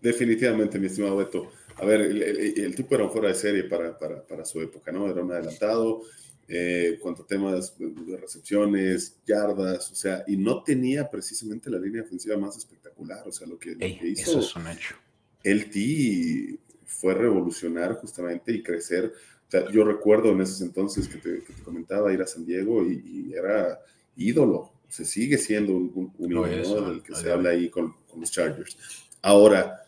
Definitivamente, 0.01 0.79
mi 0.79 0.87
estimado 0.87 1.17
Beto. 1.17 1.51
A 1.77 1.85
ver, 1.85 2.01
el, 2.01 2.75
tipo 2.75 2.95
era 2.95 3.05
un 3.05 3.11
fuera 3.11 3.29
de 3.29 3.35
serie 3.35 3.63
para, 3.63 3.97
para, 3.97 4.25
para 4.25 4.45
su 4.45 4.61
época, 4.61 4.91
¿no? 4.91 5.09
Era 5.09 5.23
un 5.23 5.31
adelantado, 5.31 6.01
eh, 6.47 6.99
cuanto 7.01 7.23
a 7.23 7.27
temas 7.27 7.73
de 7.77 8.17
recepciones, 8.17 9.17
yardas, 9.25 9.91
o 9.91 9.95
sea, 9.95 10.23
y 10.27 10.37
no 10.37 10.61
tenía 10.61 11.09
precisamente 11.09 11.71
la 11.71 11.79
línea 11.79 12.03
ofensiva 12.03 12.37
más 12.37 12.55
espectacular, 12.55 13.27
o 13.27 13.31
sea, 13.31 13.47
lo 13.47 13.57
que, 13.57 13.71
hizo. 14.03 14.31
Eso 14.31 14.39
es 14.39 14.55
un 14.55 14.67
hecho. 14.67 14.95
El 15.43 15.69
T 15.71 16.59
fue 16.85 17.15
revolucionar 17.15 17.95
justamente 17.95 18.51
y 18.51 18.61
crecer. 18.61 19.11
O 19.47 19.51
sea, 19.51 19.71
yo 19.71 19.83
recuerdo 19.83 20.31
en 20.31 20.41
esos 20.41 20.61
entonces 20.61 21.07
que 21.07 21.17
te, 21.17 21.43
comentaba 21.63 22.13
ir 22.13 22.21
a 22.21 22.27
San 22.27 22.45
Diego 22.45 22.83
y, 22.85 23.33
era 23.33 23.79
ídolo. 24.15 24.71
Se 24.87 25.03
sigue 25.03 25.37
siendo 25.39 25.73
un, 25.73 26.13
ídolo 26.19 26.89
del 26.89 27.01
que 27.01 27.15
se 27.15 27.31
habla 27.31 27.49
ahí 27.49 27.69
con, 27.69 27.95
con 28.07 28.21
los 28.21 28.31
Chargers. 28.31 28.77
Ahora, 29.21 29.83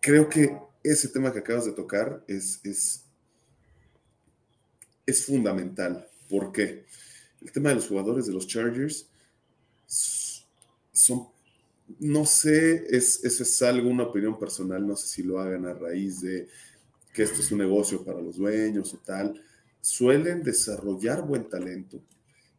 creo 0.00 0.28
que 0.28 0.54
ese 0.82 1.08
tema 1.08 1.32
que 1.32 1.38
acabas 1.40 1.64
de 1.64 1.72
tocar 1.72 2.22
es, 2.26 2.60
es 2.64 3.06
es 5.06 5.24
fundamental. 5.24 6.06
¿Por 6.28 6.52
qué? 6.52 6.84
El 7.40 7.52
tema 7.52 7.70
de 7.70 7.76
los 7.76 7.88
jugadores 7.88 8.26
de 8.26 8.32
los 8.32 8.46
Chargers 8.46 9.08
son, 10.92 11.28
no 11.98 12.24
sé, 12.26 12.86
es, 12.94 13.24
eso 13.24 13.42
es 13.42 13.62
algo, 13.62 13.88
una 13.88 14.04
opinión 14.04 14.38
personal, 14.38 14.86
no 14.86 14.96
sé 14.96 15.08
si 15.08 15.22
lo 15.22 15.40
hagan 15.40 15.66
a 15.66 15.72
raíz 15.72 16.20
de 16.20 16.48
que 17.12 17.22
esto 17.22 17.40
es 17.40 17.50
un 17.50 17.58
negocio 17.58 18.04
para 18.04 18.20
los 18.20 18.36
dueños 18.36 18.94
o 18.94 18.98
tal, 18.98 19.42
suelen 19.80 20.42
desarrollar 20.42 21.26
buen 21.26 21.48
talento 21.48 22.00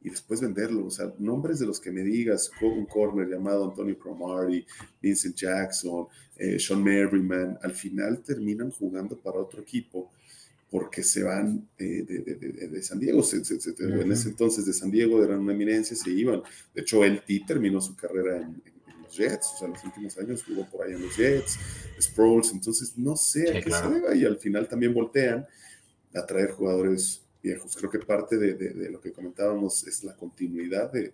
y 0.01 0.09
después 0.09 0.41
venderlo. 0.41 0.87
O 0.87 0.91
sea, 0.91 1.13
nombres 1.19 1.59
de 1.59 1.67
los 1.67 1.79
que 1.79 1.91
me 1.91 2.01
digas, 2.01 2.51
un 2.61 2.85
corner 2.85 3.29
llamado 3.29 3.69
Antonio 3.69 3.97
Cromartie, 3.97 4.65
Vincent 5.01 5.35
Jackson, 5.35 6.07
eh, 6.35 6.59
Sean 6.59 6.83
Merriman, 6.83 7.57
al 7.61 7.73
final 7.73 8.21
terminan 8.23 8.71
jugando 8.71 9.17
para 9.17 9.39
otro 9.39 9.61
equipo 9.61 10.11
porque 10.71 11.03
se 11.03 11.21
van 11.21 11.67
de, 11.77 12.03
de, 12.03 12.81
San 12.81 12.97
Diego. 12.97 13.21
En 13.79 14.11
ese 14.11 14.29
entonces 14.29 14.65
de 14.65 14.71
San 14.71 14.89
Diego 14.89 15.21
eran 15.21 15.39
una 15.39 15.51
eminencia, 15.51 15.97
se 15.97 16.09
iban. 16.09 16.41
De 16.73 16.81
hecho, 16.81 17.03
el 17.03 17.21
T 17.23 17.43
terminó 17.45 17.81
su 17.81 17.93
carrera 17.93 18.37
en, 18.37 18.63
los 19.03 19.17
Jets, 19.17 19.51
o 19.55 19.57
sea, 19.59 19.67
los 19.67 19.83
últimos 19.83 20.17
años 20.17 20.41
jugó 20.47 20.65
por 20.69 20.87
ahí 20.87 20.93
en 20.93 21.01
los 21.01 21.17
Jets, 21.17 21.59
Sproles, 21.99 22.53
entonces 22.53 22.97
no 22.97 23.17
sé 23.17 23.57
a 23.57 23.61
qué 23.61 23.69
se 23.69 23.89
deba 23.89 24.15
y 24.15 24.23
al 24.23 24.37
final 24.37 24.69
también 24.69 24.93
voltean 24.93 25.45
a 26.13 26.25
traer 26.25 26.51
jugadores 26.51 27.21
viejos. 27.43 27.75
Creo 27.75 27.89
que 27.89 27.99
parte 27.99 28.37
de, 28.37 28.89
lo 28.89 29.01
que 29.01 29.11
comentábamos 29.11 29.85
es 29.85 30.05
la 30.05 30.15
continuidad 30.15 30.89
de, 30.93 31.13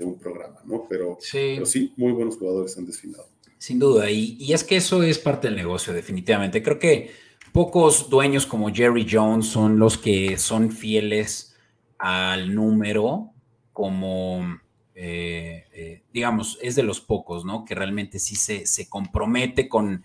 un 0.00 0.18
programa, 0.18 0.60
¿no? 0.64 0.86
Pero 0.88 1.18
sí. 1.20 1.54
pero 1.54 1.66
sí, 1.66 1.92
muy 1.96 2.12
buenos 2.12 2.36
jugadores 2.36 2.76
han 2.76 2.86
desfilado. 2.86 3.28
Sin 3.58 3.78
duda, 3.78 4.10
y, 4.10 4.36
y 4.40 4.52
es 4.52 4.62
que 4.64 4.76
eso 4.76 5.02
es 5.02 5.18
parte 5.18 5.48
del 5.48 5.56
negocio, 5.56 5.92
definitivamente. 5.92 6.62
Creo 6.62 6.78
que 6.78 7.10
Pocos 7.52 8.08
dueños 8.08 8.46
como 8.46 8.72
Jerry 8.72 9.06
Jones 9.10 9.46
son 9.46 9.78
los 9.78 9.98
que 9.98 10.38
son 10.38 10.70
fieles 10.70 11.56
al 11.98 12.54
número 12.54 13.32
como 13.72 14.58
digamos, 16.12 16.58
es 16.60 16.74
de 16.74 16.82
los 16.82 17.00
pocos, 17.00 17.44
¿no? 17.44 17.64
Que 17.64 17.76
realmente 17.76 18.18
sí 18.18 18.34
se, 18.34 18.66
se 18.66 18.88
compromete 18.88 19.68
con 19.68 20.04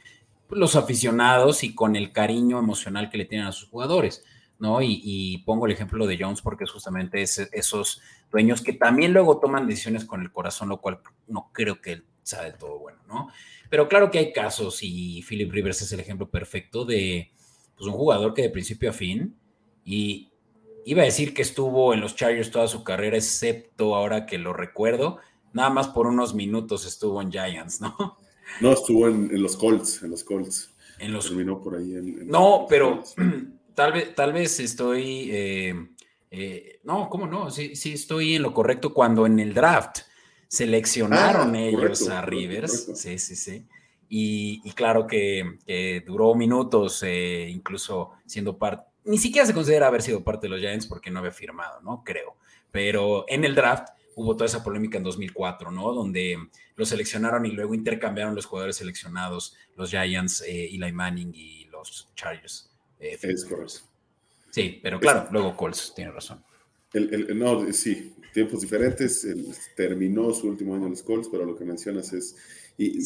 los 0.49 0.75
aficionados 0.75 1.63
y 1.63 1.73
con 1.73 1.95
el 1.95 2.11
cariño 2.11 2.59
emocional 2.59 3.09
que 3.09 3.17
le 3.17 3.25
tienen 3.25 3.47
a 3.47 3.51
sus 3.51 3.69
jugadores. 3.69 4.23
¿no? 4.59 4.79
Y, 4.81 5.43
pongo 5.45 5.65
el 5.65 5.73
ejemplo 5.73 6.07
de 6.07 6.17
Jones 6.17 6.41
porque 6.41 6.63
es 6.63 6.71
justamente 6.71 7.21
esos 7.21 8.01
dueños 8.31 8.61
que 8.61 8.71
también 8.73 9.11
luego 9.11 9.39
toman 9.39 9.67
decisiones 9.67 10.05
con 10.05 10.21
el 10.21 10.31
corazón, 10.31 10.69
lo 10.69 10.79
cual 10.79 10.99
no 11.27 11.49
creo 11.51 11.81
que 11.81 12.03
sea 12.23 12.43
de 12.43 12.53
todo 12.53 12.79
bueno, 12.79 12.99
¿no? 13.07 13.29
Pero 13.69 13.87
claro 13.87 14.11
que 14.11 14.19
hay 14.19 14.33
casos 14.33 14.79
y 14.81 15.23
Philip 15.27 15.51
Rivers 15.51 15.81
es 15.81 15.91
el 15.91 15.99
ejemplo 15.99 16.29
perfecto 16.29 16.85
de 16.85 17.31
pues, 17.75 17.87
un 17.87 17.93
jugador 17.93 18.33
que 18.33 18.43
de 18.43 18.49
principio 18.49 18.89
a 18.89 18.93
fin 18.93 19.35
y 19.85 20.31
iba 20.85 21.01
a 21.01 21.05
decir 21.05 21.33
que 21.33 21.41
estuvo 21.41 21.93
en 21.93 22.01
los 22.01 22.15
Chargers 22.15 22.51
toda 22.51 22.67
su 22.67 22.83
carrera, 22.83 23.17
excepto 23.17 23.95
ahora 23.95 24.25
que 24.25 24.37
lo 24.37 24.53
recuerdo, 24.53 25.19
nada 25.53 25.69
más 25.69 25.87
por 25.87 26.07
unos 26.07 26.33
minutos 26.33 26.85
estuvo 26.85 27.21
en 27.21 27.31
Giants, 27.31 27.81
¿no? 27.81 28.17
No, 28.61 28.73
estuvo 28.73 29.07
en, 29.07 29.41
los 29.41 29.55
Colts, 29.55 30.03
en 30.03 30.11
los 30.11 30.23
Colts. 30.23 30.73
En 30.99 31.13
los... 31.13 31.27
Terminó 31.27 31.61
por 31.61 31.75
ahí. 31.75 31.95
En, 31.95 32.27
no, 32.27 32.65
pero 32.69 33.03
tal 33.73 33.93
vez, 33.93 34.13
tal 34.15 34.33
vez 34.33 34.59
estoy, 34.59 35.29
eh, 35.31 35.87
eh, 36.29 36.79
no, 36.83 37.09
¿cómo 37.09 37.25
no? 37.25 37.49
Sí, 37.49 37.75
sí 37.75 37.93
estoy 37.93 38.35
en 38.35 38.43
lo 38.43 38.53
correcto 38.53 38.93
cuando 38.93 39.25
en 39.25 39.39
el 39.39 39.53
draft 39.53 39.99
seleccionaron 40.53 41.55
ah, 41.55 41.61
ellos 41.61 42.07
a 42.09 42.21
Rivers, 42.21 42.91
sí, 42.93 43.17
sí, 43.17 43.35
sí. 43.35 43.65
Y, 44.07 44.71
claro 44.73 45.07
que, 45.07 46.03
duró 46.05 46.35
minutos, 46.35 47.01
eh, 47.01 47.49
incluso 47.49 48.11
siendo 48.27 48.55
parte, 48.55 48.85
ni 49.05 49.17
siquiera 49.17 49.47
se 49.47 49.53
considera 49.55 49.87
haber 49.87 50.03
sido 50.03 50.23
parte 50.23 50.45
de 50.45 50.51
los 50.51 50.59
Giants 50.59 50.85
porque 50.85 51.09
no 51.09 51.19
había 51.19 51.31
firmado, 51.31 51.81
¿no? 51.81 52.03
Creo. 52.05 52.35
Pero 52.69 53.25
en 53.27 53.45
el 53.45 53.55
draft 53.55 53.89
hubo 54.15 54.35
toda 54.35 54.45
esa 54.45 54.63
polémica 54.63 54.99
en 54.99 55.03
2004, 55.03 55.71
¿no? 55.71 55.91
Donde 55.91 56.37
lo 56.75 56.85
seleccionaron 56.85 57.47
y 57.47 57.51
luego 57.51 57.73
intercambiaron 57.73 58.35
los 58.35 58.45
jugadores 58.45 58.75
seleccionados, 58.75 59.57
los 59.75 59.89
Giants, 59.89 60.43
Eli 60.47 60.91
Manning 60.91 61.31
y 61.33 61.65
los 61.65 62.09
Chargers. 62.15 62.69
Eh, 62.99 63.17
es 63.19 63.45
correcto. 63.45 63.79
Sí, 64.51 64.79
pero 64.83 64.99
claro, 64.99 65.27
luego 65.31 65.57
Colts 65.57 65.93
tiene 65.95 66.11
razón. 66.11 66.43
El, 66.93 67.39
no, 67.39 67.73
sí, 67.73 68.13
tiempos 68.33 68.61
diferentes. 68.61 69.27
terminó 69.75 70.33
su 70.33 70.47
último 70.47 70.75
año 70.75 70.85
en 70.85 70.91
los 70.91 71.03
Colts, 71.03 71.29
pero 71.31 71.45
lo 71.45 71.55
que 71.55 71.63
mencionas 71.63 72.11
es, 72.13 72.35
y, 72.77 72.99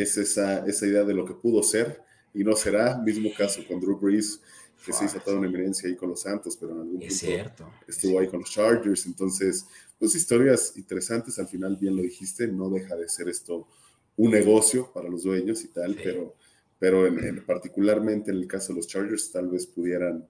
es 0.00 0.16
esa, 0.16 0.66
esa 0.66 0.86
idea 0.86 1.04
de 1.04 1.14
lo 1.14 1.24
que 1.24 1.34
pudo 1.34 1.62
ser 1.62 2.00
y 2.32 2.44
no 2.44 2.54
será. 2.54 2.98
Mismo 2.98 3.30
caso 3.36 3.62
con 3.66 3.80
Drew 3.80 3.98
Brees, 3.98 4.40
que 4.84 4.92
se 4.92 5.06
hizo 5.06 5.18
toda 5.18 5.38
una 5.38 5.48
evidencia 5.48 5.88
ahí 5.88 5.96
con 5.96 6.10
los 6.10 6.20
Santos, 6.20 6.56
pero 6.60 6.72
en 6.72 6.80
algún 6.80 7.02
es 7.02 7.18
cierto, 7.18 7.70
estuvo 7.88 8.20
ahí 8.20 8.28
con 8.28 8.40
los 8.40 8.50
Chargers. 8.50 9.06
Entonces, 9.06 9.66
pues 9.98 10.14
historias 10.14 10.76
interesantes. 10.76 11.38
Al 11.38 11.48
final, 11.48 11.76
bien 11.76 11.96
lo 11.96 12.02
dijiste, 12.02 12.46
no 12.46 12.68
deja 12.68 12.94
de 12.94 13.08
ser 13.08 13.28
esto 13.28 13.66
un 14.16 14.30
negocio 14.30 14.92
para 14.92 15.08
los 15.08 15.24
dueños 15.24 15.64
y 15.64 15.68
tal, 15.68 15.96
pero 16.02 16.36
pero 16.84 17.06
en, 17.06 17.42
particularmente 17.46 18.30
en 18.30 18.36
el 18.36 18.46
caso 18.46 18.72
de 18.72 18.76
los 18.76 18.86
Chargers 18.86 19.30
tal 19.32 19.48
vez 19.48 19.66
pudieran 19.66 20.28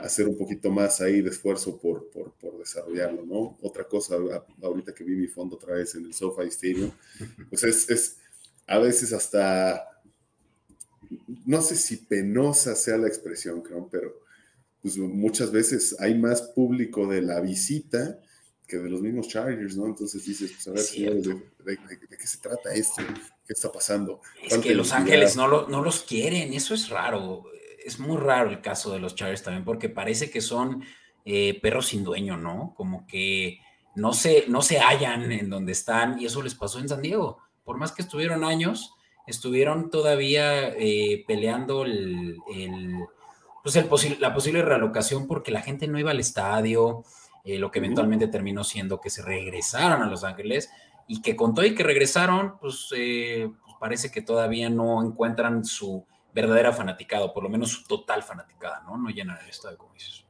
hacer 0.00 0.28
un 0.28 0.36
poquito 0.36 0.70
más 0.70 1.00
ahí 1.00 1.20
de 1.20 1.30
esfuerzo 1.30 1.78
por, 1.78 2.08
por, 2.10 2.32
por, 2.34 2.58
desarrollarlo, 2.58 3.24
¿no? 3.24 3.58
Otra 3.62 3.84
cosa, 3.84 4.16
ahorita 4.62 4.94
que 4.94 5.04
vi 5.04 5.16
mi 5.16 5.26
fondo 5.26 5.56
otra 5.56 5.74
vez 5.74 5.94
en 5.94 6.06
el 6.06 6.14
SoFi 6.14 6.48
Stadium, 6.48 6.90
pues 7.50 7.64
es, 7.64 7.90
es 7.90 8.16
a 8.66 8.78
veces 8.78 9.12
hasta, 9.12 10.00
no 11.46 11.60
sé 11.62 11.76
si 11.76 11.96
penosa 11.96 12.74
sea 12.74 12.98
la 12.98 13.08
expresión, 13.08 13.62
creo, 13.62 13.88
pero 13.90 14.20
pues 14.82 14.96
muchas 14.98 15.50
veces 15.50 15.96
hay 15.98 16.16
más 16.16 16.42
público 16.42 17.06
de 17.06 17.22
la 17.22 17.40
visita 17.40 18.20
que 18.68 18.76
de 18.76 18.90
los 18.90 19.00
mismos 19.00 19.28
Chargers, 19.28 19.76
¿no? 19.76 19.86
Entonces 19.86 20.24
dices, 20.24 20.52
pues 20.52 20.68
a 20.68 20.72
ver, 20.72 20.80
señores, 20.82 21.24
¿de, 21.24 21.78
qué 22.18 22.26
se 22.26 22.38
trata 22.38 22.72
esto? 22.74 23.02
¿Qué 23.46 23.54
está 23.54 23.72
pasando? 23.72 24.20
Es 24.44 24.58
que 24.58 24.74
Los 24.74 24.92
Ángeles 24.92 25.36
no, 25.36 25.66
no 25.66 25.82
los 25.82 26.02
quieren, 26.02 26.52
eso 26.52 26.74
es 26.74 26.90
raro. 26.90 27.44
Es 27.88 27.98
muy 27.98 28.16
raro 28.16 28.50
el 28.50 28.60
caso 28.60 28.92
de 28.92 29.00
los 29.00 29.14
Chargers 29.14 29.42
también, 29.42 29.64
porque 29.64 29.88
parece 29.88 30.30
que 30.30 30.40
son 30.40 30.84
eh, 31.24 31.58
perros 31.60 31.88
sin 31.88 32.04
dueño, 32.04 32.36
¿no? 32.36 32.74
Como 32.76 33.06
que 33.06 33.60
no 33.94 34.12
se, 34.12 34.44
no 34.48 34.62
se 34.62 34.78
hallan 34.78 35.32
en 35.32 35.50
donde 35.50 35.72
están, 35.72 36.20
y 36.20 36.26
eso 36.26 36.42
les 36.42 36.54
pasó 36.54 36.78
en 36.78 36.88
San 36.88 37.02
Diego. 37.02 37.38
Por 37.64 37.78
más 37.78 37.92
que 37.92 38.02
estuvieron 38.02 38.44
años, 38.44 38.94
estuvieron 39.26 39.90
todavía 39.90 40.68
eh, 40.68 41.24
peleando 41.26 41.84
el, 41.84 42.36
pues 43.62 43.76
el 43.76 44.20
la 44.20 44.34
posible 44.34 44.62
realocación 44.62 45.26
porque 45.26 45.50
la 45.50 45.60
gente 45.60 45.86
no 45.88 45.98
iba 45.98 46.10
al 46.10 46.20
estadio 46.20 47.04
eh, 47.44 47.58
lo 47.58 47.70
que 47.70 47.78
eventualmente 47.78 48.28
terminó 48.28 48.62
siendo 48.62 49.00
que 49.00 49.08
se 49.08 49.22
regresaron 49.22 50.02
a 50.02 50.06
Los 50.06 50.22
Ángeles 50.22 50.70
y 51.06 51.22
que 51.22 51.34
con 51.34 51.54
todo 51.54 51.64
y 51.64 51.74
que 51.74 51.82
regresaron, 51.82 52.58
pues, 52.58 52.88
eh, 52.94 53.50
pues, 53.64 53.76
parece 53.80 54.10
que 54.10 54.20
todavía 54.20 54.68
no 54.68 55.02
encuentran 55.02 55.64
su 55.64 56.04
verdadera 56.32 56.72
fanaticada, 56.72 57.24
o 57.24 57.34
por 57.34 57.42
lo 57.42 57.48
menos 57.48 57.70
su 57.70 57.84
total 57.84 58.22
fanaticada, 58.22 58.82
¿no? 58.86 58.96
No 58.96 59.10
llenan 59.10 59.38
el 59.42 59.48
estadio, 59.48 59.78
como 59.78 59.94
dices. 59.94 60.24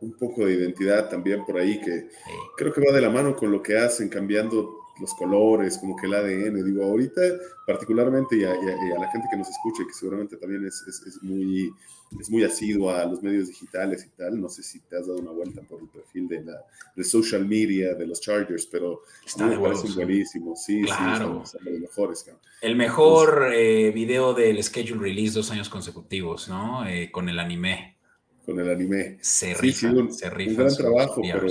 Un 0.00 0.16
poco 0.16 0.46
de 0.46 0.54
identidad 0.54 1.08
también 1.08 1.44
por 1.44 1.58
ahí 1.58 1.80
que 1.80 2.08
creo 2.56 2.72
que 2.72 2.80
va 2.84 2.92
de 2.92 3.00
la 3.00 3.10
mano 3.10 3.36
con 3.36 3.52
lo 3.52 3.62
que 3.62 3.78
hacen, 3.78 4.08
cambiando 4.08 4.81
los 5.00 5.14
colores, 5.14 5.78
como 5.78 5.96
que 5.96 6.06
el 6.06 6.14
ADN. 6.14 6.64
Digo, 6.64 6.84
ahorita 6.84 7.20
particularmente 7.66 8.36
y 8.36 8.44
a, 8.44 8.50
la 8.50 9.10
gente 9.10 9.28
que 9.30 9.36
nos 9.36 9.48
escuche, 9.48 9.86
que 9.86 9.92
seguramente 9.92 10.36
también 10.36 10.66
es, 10.66 10.82
es, 10.86 11.22
muy, 11.22 11.72
es 12.20 12.30
muy 12.30 12.44
asidua 12.44 13.02
a 13.02 13.06
los 13.06 13.22
medios 13.22 13.48
digitales 13.48 14.04
y 14.04 14.16
tal, 14.16 14.40
no 14.40 14.48
sé 14.48 14.62
si 14.62 14.80
te 14.80 14.96
has 14.96 15.06
dado 15.06 15.20
una 15.20 15.30
vuelta 15.30 15.62
por 15.62 15.80
el 15.80 15.88
perfil 15.88 16.28
de 16.28 16.42
la 16.42 16.64
de 16.94 17.04
social 17.04 17.46
media 17.46 17.94
de 17.94 18.06
los 18.06 18.20
Chargers, 18.20 18.66
pero 18.66 19.02
Está 19.24 19.46
me 19.46 19.58
parecen 19.58 19.94
buenísimos. 19.94 20.64
Sí, 20.64 20.82
claro. 20.82 21.42
sí, 21.44 21.52
son, 21.58 21.72
los 21.72 21.80
mejores. 21.80 22.26
El 22.60 22.76
mejor 22.76 23.50
eh, 23.52 23.90
video 23.92 24.34
del 24.34 24.62
schedule 24.62 25.00
release 25.00 25.34
dos 25.34 25.50
años 25.50 25.68
consecutivos, 25.68 26.48
¿no? 26.48 26.86
Eh, 26.86 27.10
con 27.10 27.28
el 27.28 27.38
anime. 27.38 27.96
Con 28.44 28.58
el 28.58 28.70
anime. 28.70 29.18
Se 29.20 29.54
rifan, 29.54 30.12
se 30.12 30.28
rifan. 30.28 30.52
Un 30.52 30.56
gran 30.56 30.76
trabajo, 30.76 31.22
pero 31.22 31.48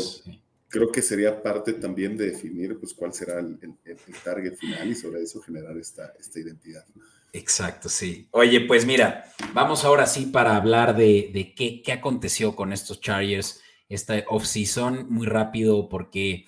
creo 0.72 0.92
que 0.92 1.02
sería 1.02 1.44
parte 1.44 1.74
también 1.74 2.18
de 2.18 2.32
definir 2.32 2.80
pues, 2.80 2.94
cuál 2.94 3.14
será 3.14 3.40
el, 3.40 3.60
target 4.24 4.56
final 4.56 4.90
y 4.90 4.96
sobre 4.96 5.22
eso 5.22 5.42
generar 5.42 5.78
esta, 5.78 6.14
esta 6.18 6.40
identidad. 6.40 6.86
Exacto, 7.34 7.90
sí. 7.90 8.28
Oye, 8.32 8.62
pues 8.62 8.86
mira, 8.86 9.26
vamos 9.54 9.84
ahora 9.86 10.06
sí 10.08 10.28
para 10.28 10.56
hablar 10.56 10.96
de, 10.96 11.54
qué, 11.56 11.82
qué, 11.82 11.92
aconteció 11.92 12.56
con 12.56 12.74
estos 12.74 13.02
Chargers 13.02 13.62
esta 13.90 14.24
off-season 14.30 15.08
muy 15.10 15.28
rápido 15.28 15.90
porque 15.90 16.46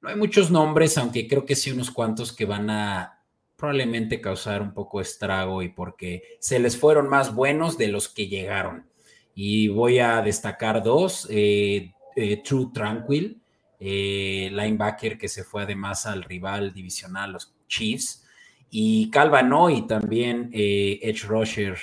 no 0.00 0.08
hay 0.08 0.16
muchos 0.16 0.50
nombres, 0.50 0.96
aunque 0.96 1.28
creo 1.28 1.44
que 1.44 1.56
sí 1.56 1.70
unos 1.70 1.90
cuantos 1.90 2.32
que 2.32 2.46
van 2.46 2.70
a 2.70 3.22
probablemente 3.56 4.20
causar 4.20 4.62
un 4.62 4.74
poco 4.74 5.00
estrago 5.00 5.62
y 5.62 5.68
porque 5.68 6.22
se 6.40 6.58
les 6.58 6.76
fueron 6.76 7.08
más 7.08 7.34
buenos 7.34 7.76
de 7.78 7.88
los 7.88 8.08
que 8.08 8.28
llegaron. 8.28 8.86
Y 9.34 9.68
voy 9.68 9.98
a 9.98 10.22
destacar 10.22 10.82
dos. 10.82 11.26
Eh, 11.30 11.93
eh, 12.16 12.42
True 12.42 12.70
Tranquil, 12.72 13.40
eh, 13.78 14.48
linebacker 14.52 15.18
que 15.18 15.28
se 15.28 15.44
fue 15.44 15.62
además 15.62 16.06
al 16.06 16.22
rival 16.22 16.72
divisional, 16.72 17.32
los 17.32 17.54
Chiefs, 17.68 18.24
y 18.70 19.10
Calvano 19.10 19.70
y 19.70 19.86
también 19.86 20.50
eh, 20.52 20.98
Edge 21.02 21.26
Rusher, 21.26 21.76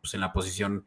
pues 0.00 0.14
en 0.14 0.20
la 0.20 0.32
posición 0.32 0.84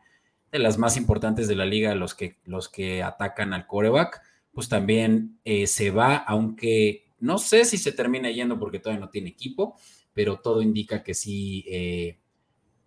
de 0.51 0.59
las 0.59 0.77
más 0.77 0.95
importantes 0.95 1.47
de 1.47 1.55
la 1.55 1.65
liga, 1.65 1.93
los 1.95 2.13
que, 2.13 2.37
los 2.45 2.69
que 2.69 3.03
atacan 3.03 3.53
al 3.53 3.67
coreback, 3.67 4.21
pues 4.53 4.69
también 4.69 5.39
se 5.65 5.91
va, 5.91 6.15
aunque 6.15 7.09
no 7.19 7.37
sé 7.37 7.65
si 7.65 7.77
se 7.77 7.91
termina 7.91 8.31
yendo 8.31 8.57
porque 8.57 8.79
todavía 8.79 9.05
no 9.05 9.09
tiene 9.09 9.29
equipo, 9.29 9.75
pero 10.13 10.39
todo 10.39 10.61
indica 10.61 11.03
que 11.03 11.13
sí 11.13 11.65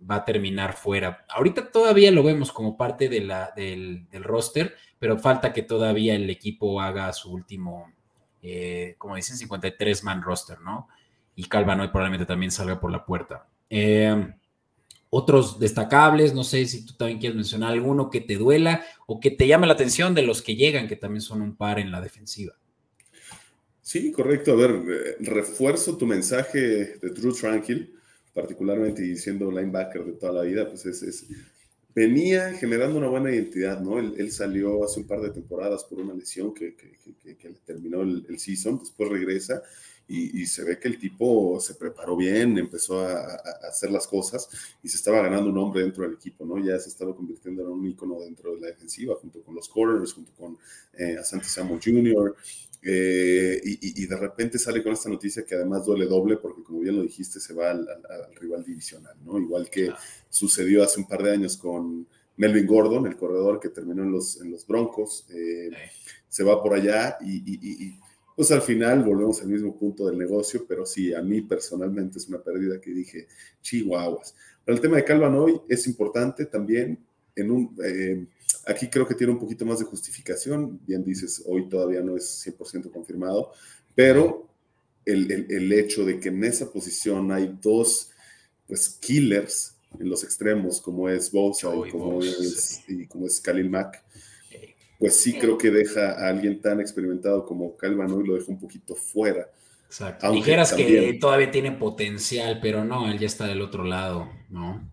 va 0.08 0.16
a 0.16 0.24
terminar 0.24 0.74
fuera. 0.74 1.24
Ahorita 1.28 1.70
todavía 1.70 2.10
lo 2.10 2.22
vemos 2.22 2.52
como 2.52 2.76
parte 2.76 3.08
de 3.08 3.20
la, 3.20 3.52
del, 3.54 4.06
roster, 4.22 4.74
pero 5.00 5.18
falta 5.18 5.52
que 5.52 5.62
todavía 5.62 6.14
el 6.14 6.30
equipo 6.30 6.80
haga 6.80 7.12
su 7.12 7.32
último, 7.32 7.92
eh, 8.42 8.94
como 8.98 9.16
dicen, 9.16 9.36
53 9.36 10.04
man 10.04 10.22
roster, 10.22 10.60
¿no? 10.60 10.86
Y 11.34 11.44
Calvano 11.44 11.82
probablemente 11.90 12.26
también 12.26 12.52
salga 12.52 12.78
por 12.78 12.92
la 12.92 13.04
puerta. 13.04 13.48
Eh, 13.68 14.32
otros 15.08 15.58
destacables, 15.58 16.34
no 16.34 16.44
sé 16.44 16.64
si 16.66 16.86
tú 16.86 16.92
también 16.94 17.18
quieres 17.18 17.34
mencionar 17.34 17.72
alguno 17.72 18.10
que 18.10 18.20
te 18.20 18.36
duela 18.36 18.84
o 19.08 19.18
que 19.18 19.32
te 19.32 19.48
llame 19.48 19.66
la 19.66 19.72
atención 19.72 20.14
de 20.14 20.22
los 20.22 20.42
que 20.42 20.54
llegan, 20.54 20.86
que 20.86 20.96
también 20.96 21.22
son 21.22 21.42
un 21.42 21.56
par 21.56 21.78
en 21.80 21.90
la 21.90 22.00
defensiva. 22.00 22.54
Sí, 23.82 24.12
correcto. 24.12 24.52
A 24.52 24.56
ver, 24.56 24.70
eh, 24.70 25.16
refuerzo 25.20 25.96
tu 25.96 26.06
mensaje 26.06 26.58
de 26.58 27.10
Drew 27.10 27.32
Tranquil 27.32 27.96
particularmente 28.32 29.04
y 29.04 29.16
siendo 29.16 29.50
linebacker 29.50 30.04
de 30.04 30.12
toda 30.12 30.32
la 30.32 30.42
vida, 30.42 30.68
pues 30.68 30.86
es, 30.86 31.26
venía 31.94 32.52
generando 32.54 32.98
una 32.98 33.08
buena 33.08 33.32
identidad, 33.32 33.80
¿no? 33.80 33.98
Él, 33.98 34.30
salió 34.32 34.84
hace 34.84 35.00
un 35.00 35.06
par 35.06 35.20
de 35.20 35.30
temporadas 35.30 35.84
por 35.84 36.00
una 36.00 36.14
lesión 36.14 36.54
que, 36.54 36.74
que, 36.74 37.48
le 37.48 37.54
terminó 37.64 38.02
el, 38.02 38.38
season, 38.38 38.78
después 38.78 39.08
regresa 39.08 39.62
y, 40.06 40.44
se 40.46 40.64
ve 40.64 40.78
que 40.78 40.88
el 40.88 40.98
tipo 40.98 41.60
se 41.60 41.74
preparó 41.74 42.16
bien, 42.16 42.58
empezó 42.58 43.00
a, 43.00 43.36
hacer 43.68 43.92
las 43.92 44.08
cosas 44.08 44.48
y 44.82 44.88
se 44.88 44.96
estaba 44.96 45.22
ganando 45.22 45.50
un 45.50 45.54
nombre 45.54 45.82
dentro 45.82 46.02
del 46.02 46.14
equipo, 46.14 46.44
¿no? 46.44 46.58
Ya 46.58 46.78
se 46.80 46.88
estaba 46.88 47.14
convirtiendo 47.14 47.62
en 47.62 47.68
un 47.68 47.86
ícono 47.86 48.20
dentro 48.20 48.54
de 48.54 48.60
la 48.60 48.66
defensiva, 48.68 49.14
junto 49.14 49.40
con 49.42 49.54
los 49.54 49.68
corners, 49.68 50.12
junto 50.12 50.32
con 50.32 50.58
eh, 50.94 51.16
Asante 51.16 51.46
Samuel 51.46 51.80
Jr., 51.82 52.34
Eh, 52.82 53.60
y, 53.62 54.06
de 54.06 54.16
repente 54.16 54.58
sale 54.58 54.82
con 54.82 54.94
esta 54.94 55.10
noticia 55.10 55.44
que 55.44 55.54
además 55.54 55.84
duele 55.84 56.06
doble 56.06 56.38
porque 56.38 56.62
como 56.62 56.80
bien 56.80 56.96
lo 56.96 57.02
dijiste 57.02 57.38
se 57.38 57.52
va 57.52 57.72
al, 57.72 57.86
rival 58.36 58.64
divisional, 58.64 59.14
¿no? 59.22 59.38
Igual 59.38 59.68
que 59.68 59.90
sucedió 60.30 60.82
hace 60.82 60.98
un 60.98 61.06
par 61.06 61.22
de 61.22 61.32
años 61.32 61.58
con 61.58 62.06
Melvin 62.36 62.66
Gordon, 62.66 63.06
el 63.06 63.16
corredor 63.16 63.60
que 63.60 63.68
terminó 63.68 64.02
en 64.02 64.12
los, 64.12 64.40
en 64.40 64.50
los 64.50 64.66
Broncos, 64.66 65.26
eh, 65.28 65.70
se 66.26 66.42
va 66.42 66.62
por 66.62 66.72
allá 66.72 67.18
y, 67.20 67.98
pues 68.34 68.50
al 68.50 68.62
final 68.62 69.02
volvemos 69.04 69.42
al 69.42 69.48
mismo 69.48 69.76
punto 69.76 70.06
del 70.06 70.16
negocio, 70.16 70.64
pero 70.66 70.86
sí, 70.86 71.12
a 71.12 71.20
mí 71.20 71.42
personalmente 71.42 72.16
es 72.16 72.28
una 72.28 72.38
pérdida 72.38 72.80
que 72.80 72.92
dije, 72.92 73.28
chihuahuas. 73.60 74.34
Pero 74.64 74.76
el 74.76 74.80
tema 74.80 74.96
de 74.96 75.04
Calvin 75.04 75.34
hoy 75.34 75.60
es 75.68 75.86
importante 75.86 76.46
también 76.46 76.98
en 77.36 77.50
un... 77.50 77.76
Eh, 77.84 78.26
Aquí 78.66 78.88
creo 78.88 79.06
que 79.06 79.14
tiene 79.14 79.32
un 79.32 79.38
poquito 79.38 79.64
más 79.64 79.78
de 79.78 79.84
justificación. 79.84 80.80
Bien 80.86 81.02
dices, 81.02 81.42
hoy 81.46 81.68
todavía 81.68 82.00
no 82.00 82.16
es 82.16 82.46
100% 82.46 82.90
confirmado, 82.90 83.52
pero 83.94 84.48
el, 85.04 85.72
hecho 85.72 86.04
de 86.04 86.20
que 86.20 86.28
en 86.28 86.44
esa 86.44 86.70
posición 86.70 87.32
hay 87.32 87.58
dos 87.60 88.10
pues, 88.66 88.88
killers 89.00 89.74
en 89.98 90.08
los 90.08 90.22
extremos, 90.22 90.80
como 90.80 91.08
es 91.08 91.32
Bosa 91.32 91.68
y, 91.74 91.90
como 91.90 92.22
es, 92.22 92.82
y 92.86 93.06
como 93.06 93.26
es 93.26 93.40
Khalil 93.40 93.70
Mack, 93.70 94.04
pues 94.98 95.16
sí 95.16 95.32
creo 95.32 95.58
que 95.58 95.70
deja 95.70 96.12
a 96.12 96.28
alguien 96.28 96.60
tan 96.60 96.80
experimentado 96.80 97.44
como 97.44 97.76
Calvano 97.76 98.20
y 98.20 98.26
lo 98.26 98.34
deja 98.34 98.52
un 98.52 98.60
poquito 98.60 98.94
fuera. 98.94 99.50
Exacto. 99.86 100.30
Dijeras 100.30 100.72
que 100.74 101.18
todavía 101.20 101.50
tiene 101.50 101.72
potencial, 101.72 102.60
pero 102.62 102.84
no, 102.84 103.10
él 103.10 103.18
ya 103.18 103.26
está 103.26 103.46
del 103.46 103.62
otro 103.62 103.82
lado, 103.82 104.30
¿no? 104.48 104.92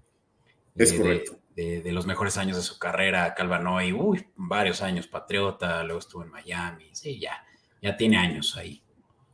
Es 0.76 0.94
correcto 0.94 1.38
de, 1.58 1.92
los 1.92 2.06
mejores 2.06 2.38
años 2.38 2.56
de 2.56 2.64
su 2.64 2.78
carrera, 2.78 3.34
Calvanoy, 3.34 3.92
uy, 3.92 4.24
varios 4.36 4.84
años 4.84 5.08
Patriota, 5.08 5.84
luego 5.84 6.00
estuvo 6.00 6.24
en 6.24 6.30
Miami, 6.30 6.90
sí, 6.94 7.20
ya, 7.20 7.44
ya 7.82 7.98
tiene 7.98 8.18
años 8.18 8.56
ahí. 8.56 8.82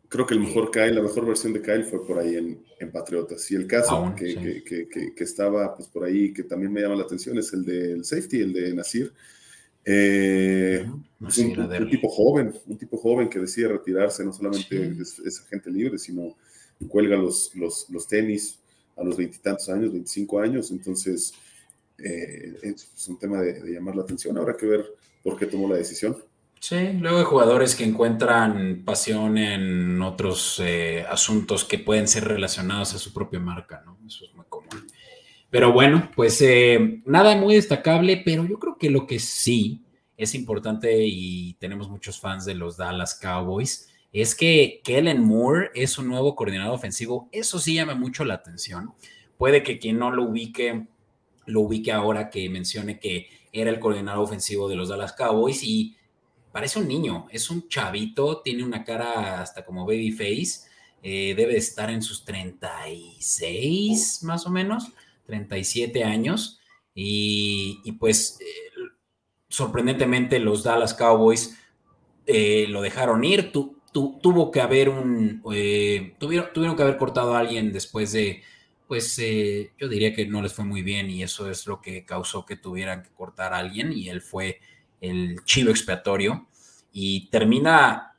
Creo 0.07 0.25
que 0.25 0.35
el 0.35 0.39
mejor 0.39 0.71
Kyle, 0.71 0.95
la 0.95 1.01
mejor 1.01 1.25
versión 1.25 1.53
de 1.53 1.61
Kyle 1.61 1.83
fue 1.83 2.05
por 2.05 2.19
ahí 2.19 2.35
en, 2.35 2.63
en 2.79 2.91
Patriotas. 2.91 3.49
Y 3.49 3.55
el 3.55 3.65
caso 3.65 4.13
que, 4.15 4.63
que, 4.63 4.87
que, 4.87 5.23
estaba 5.23 5.75
pues, 5.75 5.89
por 5.89 6.03
ahí, 6.03 6.31
que 6.31 6.43
también 6.43 6.71
me 6.71 6.81
llama 6.81 6.95
la 6.95 7.03
atención, 7.03 7.35
es 7.39 7.51
el 7.51 7.65
del 7.65 8.05
safety, 8.05 8.41
el 8.41 8.53
de 8.53 8.73
Nasir. 8.75 9.11
Eh, 9.83 10.85
un, 11.19 11.89
tipo 11.89 12.07
joven, 12.09 12.53
un 12.67 12.77
tipo 12.77 12.97
joven 12.97 13.27
que 13.27 13.39
decide 13.39 13.69
retirarse, 13.69 14.23
no 14.23 14.31
solamente 14.31 14.95
es, 15.01 15.41
agente 15.45 15.71
libre, 15.71 15.97
sino 15.97 16.37
cuelga 16.87 17.17
los, 17.17 17.53
los, 17.55 17.89
los 17.89 18.07
tenis 18.07 18.59
a 18.95 19.03
los 19.03 19.17
veintitantos 19.17 19.67
años, 19.69 19.91
25 19.91 20.39
años, 20.39 20.69
entonces 20.69 21.33
eh, 22.03 22.57
es 22.61 23.07
un 23.07 23.17
tema 23.17 23.41
de, 23.41 23.61
llamar 23.71 23.95
la 23.95 24.03
atención. 24.03 24.37
Habrá 24.37 24.55
que 24.57 24.65
ver 24.65 24.85
por 25.23 25.37
qué 25.37 25.45
tomó 25.45 25.69
la 25.69 25.77
decisión. 25.77 26.17
Sí, 26.59 26.93
luego 26.93 27.17
hay 27.17 27.25
jugadores 27.25 27.75
que 27.75 27.83
encuentran 27.83 28.83
pasión 28.85 29.37
en 29.37 30.01
otros 30.01 30.61
eh, 30.63 31.05
asuntos 31.09 31.65
que 31.65 31.79
pueden 31.79 32.07
ser 32.07 32.25
relacionados 32.25 32.93
a 32.93 32.99
su 32.99 33.13
propia 33.13 33.39
marca, 33.39 33.83
¿no? 33.85 33.97
Eso 34.07 34.25
es 34.25 34.33
muy 34.33 34.45
común. 34.47 34.87
Pero 35.49 35.71
bueno, 35.71 36.09
pues 36.15 36.41
eh, 36.41 37.01
nada 37.05 37.35
muy 37.35 37.55
destacable, 37.55 38.21
pero 38.23 38.45
yo 38.45 38.57
creo 38.59 38.77
que 38.77 38.89
lo 38.89 39.05
que 39.05 39.19
sí 39.19 39.83
es 40.17 40.35
importante 40.35 41.05
y 41.05 41.55
tenemos 41.55 41.89
muchos 41.89 42.19
fans 42.19 42.45
de 42.45 42.55
los 42.55 42.77
Dallas 42.77 43.19
Cowboys 43.21 43.89
es 44.13 44.35
que 44.35 44.81
Kellen 44.83 45.21
Moore 45.21 45.71
es 45.73 45.97
un 45.97 46.07
nuevo 46.07 46.35
coordinador 46.35 46.75
ofensivo. 46.75 47.29
Eso 47.31 47.59
sí 47.59 47.75
llama 47.75 47.95
mucho 47.95 48.23
la 48.23 48.35
atención. 48.35 48.93
Puede 49.37 49.63
que 49.63 49.79
quien 49.79 49.97
no 49.97 50.11
lo 50.11 50.23
ubique 50.23 50.87
lo 51.45 51.61
ubique 51.61 51.91
ahora 51.91 52.29
que 52.29 52.49
mencione 52.49 52.99
que 52.99 53.27
era 53.51 53.69
el 53.69 53.79
coordinador 53.79 54.23
ofensivo 54.23 54.67
de 54.67 54.75
los 54.75 54.89
Dallas 54.89 55.13
Cowboys 55.13 55.63
y 55.63 55.95
parece 56.51 56.79
un 56.79 56.87
niño, 56.87 57.27
es 57.31 57.49
un 57.49 57.67
chavito, 57.67 58.41
tiene 58.41 58.63
una 58.63 58.83
cara 58.83 59.41
hasta 59.41 59.65
como 59.65 59.85
baby 59.85 60.11
face, 60.11 60.67
eh, 61.01 61.33
debe 61.35 61.57
estar 61.57 61.89
en 61.89 62.01
sus 62.01 62.25
36 62.25 64.23
más 64.23 64.45
o 64.45 64.49
menos, 64.49 64.91
37 65.25 66.03
años 66.03 66.59
y, 66.95 67.91
pues 67.99 68.39
eh, 68.39 68.45
sorprendentemente 69.49 70.39
los 70.39 70.63
Dallas 70.63 70.93
Cowboys 70.93 71.57
eh, 72.25 72.67
lo 72.69 72.81
dejaron 72.81 73.23
ir, 73.23 73.51
tuvo 73.51 74.51
que 74.51 74.61
haber 74.61 74.89
un, 74.89 75.41
tuvieron, 76.19 76.53
tuvieron 76.53 76.75
que 76.75 76.83
haber 76.83 76.97
cortado 76.97 77.35
a 77.35 77.39
alguien 77.39 77.73
después 77.73 78.11
de 78.11 78.43
pues 78.93 79.17
eh, 79.17 79.71
yo 79.79 79.87
diría 79.89 80.13
que 80.13 80.27
no 80.27 80.39
les 80.43 80.53
fue 80.53 80.65
muy 80.65 80.83
bien 80.83 81.09
y 81.09 81.23
eso 81.23 81.49
es 81.49 81.65
lo 81.65 81.81
que 81.81 82.05
causó 82.05 82.45
que 82.45 82.57
tuvieran 82.57 83.01
que 83.01 83.09
cortar 83.09 83.51
a 83.51 83.57
alguien 83.57 83.91
y 83.91 84.07
él 84.07 84.21
fue 84.21 84.59
el 85.01 85.43
chivo 85.45 85.71
expiatorio 85.71 86.45
y 86.91 87.27
termina 87.31 88.15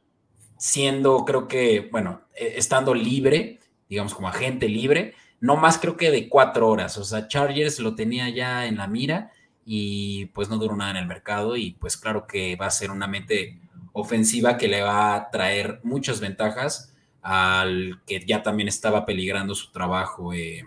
siendo, 0.58 1.24
creo 1.24 1.46
que, 1.46 1.88
bueno, 1.92 2.22
e, 2.34 2.54
estando 2.56 2.92
libre, 2.92 3.60
digamos 3.88 4.16
como 4.16 4.26
agente 4.26 4.68
libre, 4.68 5.14
no 5.38 5.54
más 5.54 5.78
creo 5.78 5.96
que 5.96 6.10
de 6.10 6.28
cuatro 6.28 6.66
horas, 6.66 6.98
o 6.98 7.04
sea, 7.04 7.28
Chargers 7.28 7.78
lo 7.78 7.94
tenía 7.94 8.28
ya 8.30 8.66
en 8.66 8.78
la 8.78 8.88
mira 8.88 9.30
y 9.64 10.26
pues 10.34 10.48
no 10.48 10.58
duró 10.58 10.74
nada 10.74 10.90
en 10.90 10.96
el 10.96 11.06
mercado 11.06 11.56
y 11.56 11.74
pues 11.74 11.96
claro 11.96 12.26
que 12.26 12.56
va 12.56 12.66
a 12.66 12.70
ser 12.72 12.90
una 12.90 13.06
mente 13.06 13.60
ofensiva 13.92 14.56
que 14.56 14.66
le 14.66 14.82
va 14.82 15.14
a 15.14 15.30
traer 15.30 15.78
muchas 15.84 16.18
ventajas 16.18 16.93
al 17.24 18.02
que 18.06 18.22
ya 18.26 18.42
también 18.42 18.68
estaba 18.68 19.06
peligrando 19.06 19.54
su 19.54 19.72
trabajo, 19.72 20.34
eh, 20.34 20.62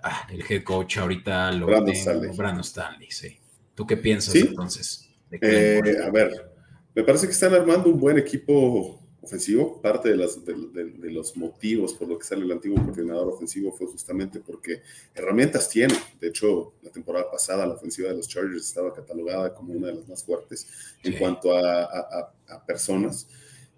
ah, 0.00 0.26
el 0.30 0.44
head 0.48 0.62
coach 0.62 0.98
ahorita 0.98 1.50
lo 1.50 1.66
Brandon 1.66 1.94
Stanley. 1.94 2.36
Brandon 2.36 2.64
Stanley, 2.64 3.10
sí. 3.10 3.36
¿Tú 3.74 3.84
qué 3.84 3.96
piensas 3.96 4.36
entonces? 4.36 5.10
Eh, 5.32 5.80
a 6.04 6.10
ver, 6.10 6.52
me 6.94 7.02
parece 7.02 7.26
que 7.26 7.32
están 7.32 7.54
armando 7.54 7.90
un 7.90 7.98
buen 7.98 8.18
equipo 8.18 9.00
ofensivo. 9.20 9.82
Parte 9.82 10.10
de, 10.10 10.16
las, 10.16 10.44
de, 10.44 11.10
los 11.10 11.36
motivos 11.36 11.92
por 11.94 12.06
lo 12.06 12.16
que 12.16 12.24
sale 12.24 12.44
el 12.44 12.52
antiguo 12.52 12.80
coordinador 12.84 13.26
ofensivo 13.26 13.72
fue 13.72 13.88
justamente 13.88 14.38
porque 14.38 14.82
herramientas 15.12 15.68
tiene. 15.68 15.94
De 16.20 16.28
hecho, 16.28 16.74
la 16.82 16.90
temporada 16.90 17.28
pasada 17.28 17.66
la 17.66 17.74
ofensiva 17.74 18.10
de 18.10 18.16
los 18.16 18.28
Chargers 18.28 18.64
estaba 18.64 18.94
catalogada 18.94 19.52
como 19.52 19.72
una 19.72 19.88
de 19.88 19.94
las 19.94 20.08
más 20.08 20.22
fuertes 20.22 20.68
en 21.02 21.18
cuanto 21.18 21.52
a, 21.52 22.30
a 22.48 22.64
personas. 22.64 23.26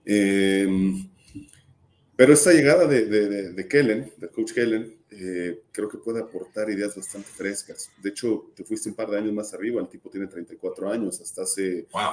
Eh, 0.05 0.69
pero 2.21 2.35
esta 2.35 2.53
llegada 2.53 2.87
de, 2.87 3.07
de, 3.07 3.53
de 3.55 3.67
Kellen, 3.67 4.13
de 4.19 4.29
coach 4.29 4.53
Kellen, 4.53 4.95
eh, 5.11 5.63
creo 5.73 5.89
que 5.89 5.97
puede 5.97 6.21
aportar 6.21 6.69
ideas 6.69 6.95
bastante 6.95 7.27
frescas. 7.27 7.91
De 7.97 8.11
hecho, 8.11 8.51
te 8.55 8.63
fuiste 8.63 8.91
un 8.91 8.95
par 8.95 9.09
de 9.09 9.17
años 9.17 9.33
más 9.33 9.55
arriba, 9.55 9.81
el 9.81 9.89
tipo 9.89 10.11
tiene 10.11 10.27
34 10.27 10.91
años, 10.91 11.19
hasta 11.19 11.45
hace 11.45 11.87
wow. 11.91 12.11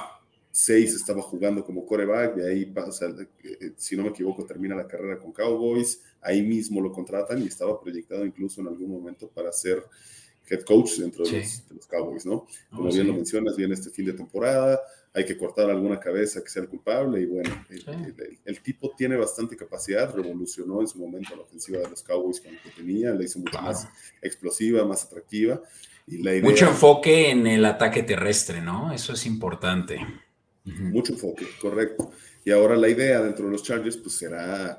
seis 0.50 0.94
estaba 0.94 1.20
jugando 1.20 1.62
como 1.62 1.84
coreback, 1.84 2.38
y 2.38 2.40
ahí, 2.40 2.64
pasa, 2.64 3.14
eh, 3.44 3.72
si 3.76 3.98
no 3.98 4.04
me 4.04 4.08
equivoco, 4.08 4.46
termina 4.46 4.74
la 4.74 4.88
carrera 4.88 5.18
con 5.18 5.30
Cowboys, 5.30 6.00
ahí 6.22 6.40
mismo 6.40 6.80
lo 6.80 6.90
contratan 6.90 7.42
y 7.42 7.46
estaba 7.48 7.78
proyectado 7.78 8.24
incluso 8.24 8.62
en 8.62 8.68
algún 8.68 8.90
momento 8.90 9.28
para 9.28 9.52
ser 9.52 9.84
head 10.48 10.62
coach 10.62 11.00
dentro 11.00 11.22
de, 11.26 11.46
los, 11.74 11.86
Cowboys, 11.86 12.24
¿no? 12.24 12.46
Como 12.70 12.90
bien 12.90 13.08
lo 13.08 13.12
mencionas, 13.12 13.58
viene 13.58 13.74
este 13.74 13.90
fin 13.90 14.06
de 14.06 14.14
temporada, 14.14 14.80
hay 15.14 15.24
que 15.24 15.36
cortar 15.36 15.70
alguna 15.70 15.98
cabeza 15.98 16.42
que 16.42 16.50
sea 16.50 16.62
el 16.62 16.68
culpable 16.68 17.20
y 17.20 17.26
bueno, 17.26 17.50
el, 18.44 18.60
tipo 18.60 18.94
tiene 18.96 19.16
bastante 19.16 19.56
capacidad, 19.56 20.14
revolucionó 20.14 20.80
en 20.80 20.88
su 20.88 20.98
momento 20.98 21.34
la 21.34 21.42
ofensiva 21.42 21.78
de 21.80 21.90
los 21.90 22.02
Cowboys 22.02 22.40
con 22.40 22.54
lo 22.54 22.62
que 22.62 22.70
tenía, 22.70 23.12
la 23.14 23.24
hizo 23.24 23.38
mucho 23.38 23.60
más 23.60 23.88
explosiva, 24.22 24.84
más 24.84 25.04
atractiva. 25.04 25.60
Y 26.06 26.22
la 26.22 26.32
mucho 26.42 26.68
enfoque 26.68 27.30
en 27.30 27.46
el 27.46 27.64
ataque 27.64 28.02
terrestre, 28.02 28.60
¿no? 28.60 28.92
Eso 28.92 29.12
es 29.12 29.26
importante. 29.26 29.98
Mucho 30.64 31.12
enfoque, 31.12 31.46
correcto. 31.60 32.10
Y 32.44 32.50
ahora 32.50 32.76
la 32.76 32.88
idea 32.88 33.20
dentro 33.20 33.46
de 33.46 33.52
los 33.52 33.62
Chargers 33.62 33.96
pues 33.96 34.16
será 34.16 34.78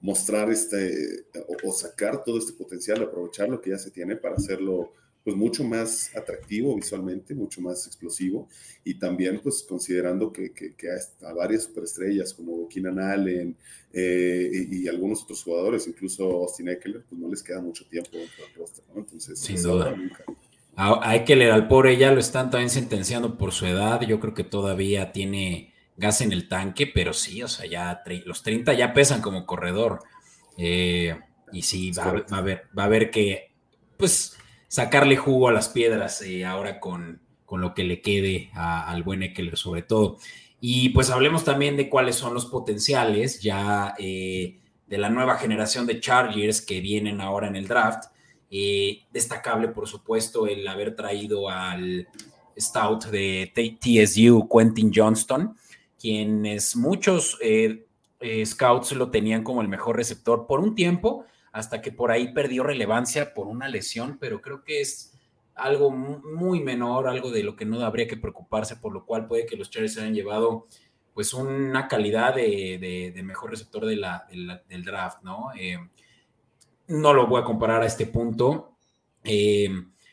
mostrar 0.00 0.50
este 0.50 1.26
o, 1.48 1.68
o 1.68 1.72
sacar 1.72 2.24
todo 2.24 2.38
este 2.38 2.52
potencial, 2.52 3.02
aprovechar 3.02 3.48
lo 3.48 3.60
que 3.60 3.70
ya 3.70 3.78
se 3.78 3.90
tiene 3.90 4.16
para 4.16 4.36
hacerlo 4.36 4.92
pues 5.26 5.36
mucho 5.36 5.64
más 5.64 6.14
atractivo 6.16 6.76
visualmente, 6.76 7.34
mucho 7.34 7.60
más 7.60 7.84
explosivo 7.84 8.48
y 8.84 8.94
también 8.94 9.40
pues 9.42 9.66
considerando 9.68 10.32
que, 10.32 10.52
que, 10.52 10.76
que 10.76 10.86
a 10.88 11.32
varias 11.32 11.64
superestrellas 11.64 12.32
como 12.32 12.68
Keenan 12.68 13.00
Allen 13.00 13.56
eh, 13.92 14.68
y, 14.70 14.86
algunos 14.86 15.24
otros 15.24 15.42
jugadores, 15.42 15.88
incluso 15.88 16.30
Austin 16.30 16.68
Eckler, 16.68 17.02
pues 17.08 17.20
no 17.20 17.28
les 17.28 17.42
queda 17.42 17.60
mucho 17.60 17.84
tiempo 17.86 18.10
dentro 18.12 18.44
del 18.44 18.54
roster, 18.54 18.84
¿no? 18.94 19.00
Entonces, 19.00 19.40
sin 19.40 19.60
duda. 19.60 19.96
A, 20.76 21.16
Eckler 21.16 21.50
al 21.50 21.66
pobre 21.66 21.96
ya 21.96 22.12
lo 22.12 22.20
están 22.20 22.52
también 22.52 22.70
sentenciando 22.70 23.36
por 23.36 23.50
su 23.50 23.66
edad, 23.66 24.02
yo 24.02 24.20
creo 24.20 24.32
que 24.32 24.44
todavía 24.44 25.10
tiene 25.10 25.74
gas 25.96 26.20
en 26.20 26.30
el 26.30 26.46
tanque, 26.46 26.86
pero 26.86 27.12
sí, 27.12 27.42
o 27.42 27.48
sea, 27.48 27.66
ya 27.66 28.04
los 28.26 28.44
30 28.44 28.74
ya 28.74 28.94
pesan 28.94 29.22
como 29.22 29.44
corredor. 29.44 30.04
Eh, 30.56 31.18
y 31.50 31.62
sí, 31.62 31.90
va, 31.90 32.12
va, 32.12 32.38
a 32.38 32.42
ver, 32.42 32.68
va 32.78 32.84
a 32.84 32.88
ver 32.88 33.10
que, 33.10 33.50
pues, 33.96 34.36
sacarle 34.76 35.16
jugo 35.16 35.48
a 35.48 35.52
las 35.52 35.70
piedras 35.70 36.20
eh, 36.20 36.44
ahora 36.44 36.80
con, 36.80 37.22
con, 37.46 37.62
lo 37.62 37.72
que 37.72 37.82
le 37.82 38.02
quede 38.02 38.50
al 38.54 39.02
buen 39.02 39.22
Eckler 39.22 39.56
sobre 39.56 39.80
todo. 39.80 40.18
Y 40.60 40.90
pues 40.90 41.08
hablemos 41.08 41.44
también 41.44 41.78
de 41.78 41.88
cuáles 41.88 42.16
son 42.16 42.34
los 42.34 42.44
potenciales 42.44 43.40
ya 43.40 43.94
eh, 43.98 44.60
de 44.86 44.98
la 44.98 45.08
nueva 45.08 45.38
generación 45.38 45.86
de 45.86 45.98
Chargers 45.98 46.60
que 46.60 46.82
vienen 46.82 47.22
ahora 47.22 47.48
en 47.48 47.56
el 47.56 47.66
draft. 47.66 48.10
Eh, 48.50 49.00
destacable, 49.10 49.68
por 49.68 49.88
supuesto, 49.88 50.46
el 50.46 50.68
haber 50.68 50.94
traído 50.94 51.48
al 51.48 52.06
stout 52.58 53.06
de 53.06 53.50
TSU, 53.80 54.46
Quentin 54.46 54.92
Johnston, 54.94 55.56
quienes 55.98 56.76
muchos 56.76 57.38
eh, 57.40 57.86
scouts 58.44 58.92
lo 58.92 59.10
tenían 59.10 59.42
como 59.42 59.62
el 59.62 59.68
mejor 59.68 59.96
receptor 59.96 60.46
por 60.46 60.60
un 60.60 60.74
tiempo, 60.74 61.24
hasta 61.56 61.80
que 61.80 61.90
por 61.90 62.10
ahí 62.10 62.34
perdió 62.34 62.64
relevancia 62.64 63.32
por 63.32 63.46
una 63.46 63.66
lesión, 63.66 64.18
pero 64.20 64.42
creo 64.42 64.62
que 64.62 64.82
es 64.82 65.14
algo 65.54 65.90
muy 65.90 66.60
menor, 66.60 67.08
algo 67.08 67.30
de 67.30 67.42
lo 67.42 67.56
que 67.56 67.64
no 67.64 67.80
habría 67.80 68.06
que 68.06 68.18
preocuparse, 68.18 68.76
por 68.76 68.92
lo 68.92 69.06
cual 69.06 69.26
puede 69.26 69.46
que 69.46 69.56
los 69.56 69.70
Chargers 69.70 69.96
hayan 69.96 70.14
llevado 70.14 70.66
pues 71.14 71.32
una 71.32 71.88
calidad 71.88 72.34
de, 72.34 73.14
mejor 73.24 73.52
receptor 73.52 73.86
del 73.86 74.84
draft, 74.84 75.22
¿no? 75.22 75.48
Eh, 75.58 75.78
no 76.88 77.14
lo 77.14 77.26
voy 77.26 77.40
a 77.40 77.44
comparar 77.44 77.80
a 77.80 77.86
este 77.86 78.04
punto, 78.04 78.76
eh, 79.24 79.70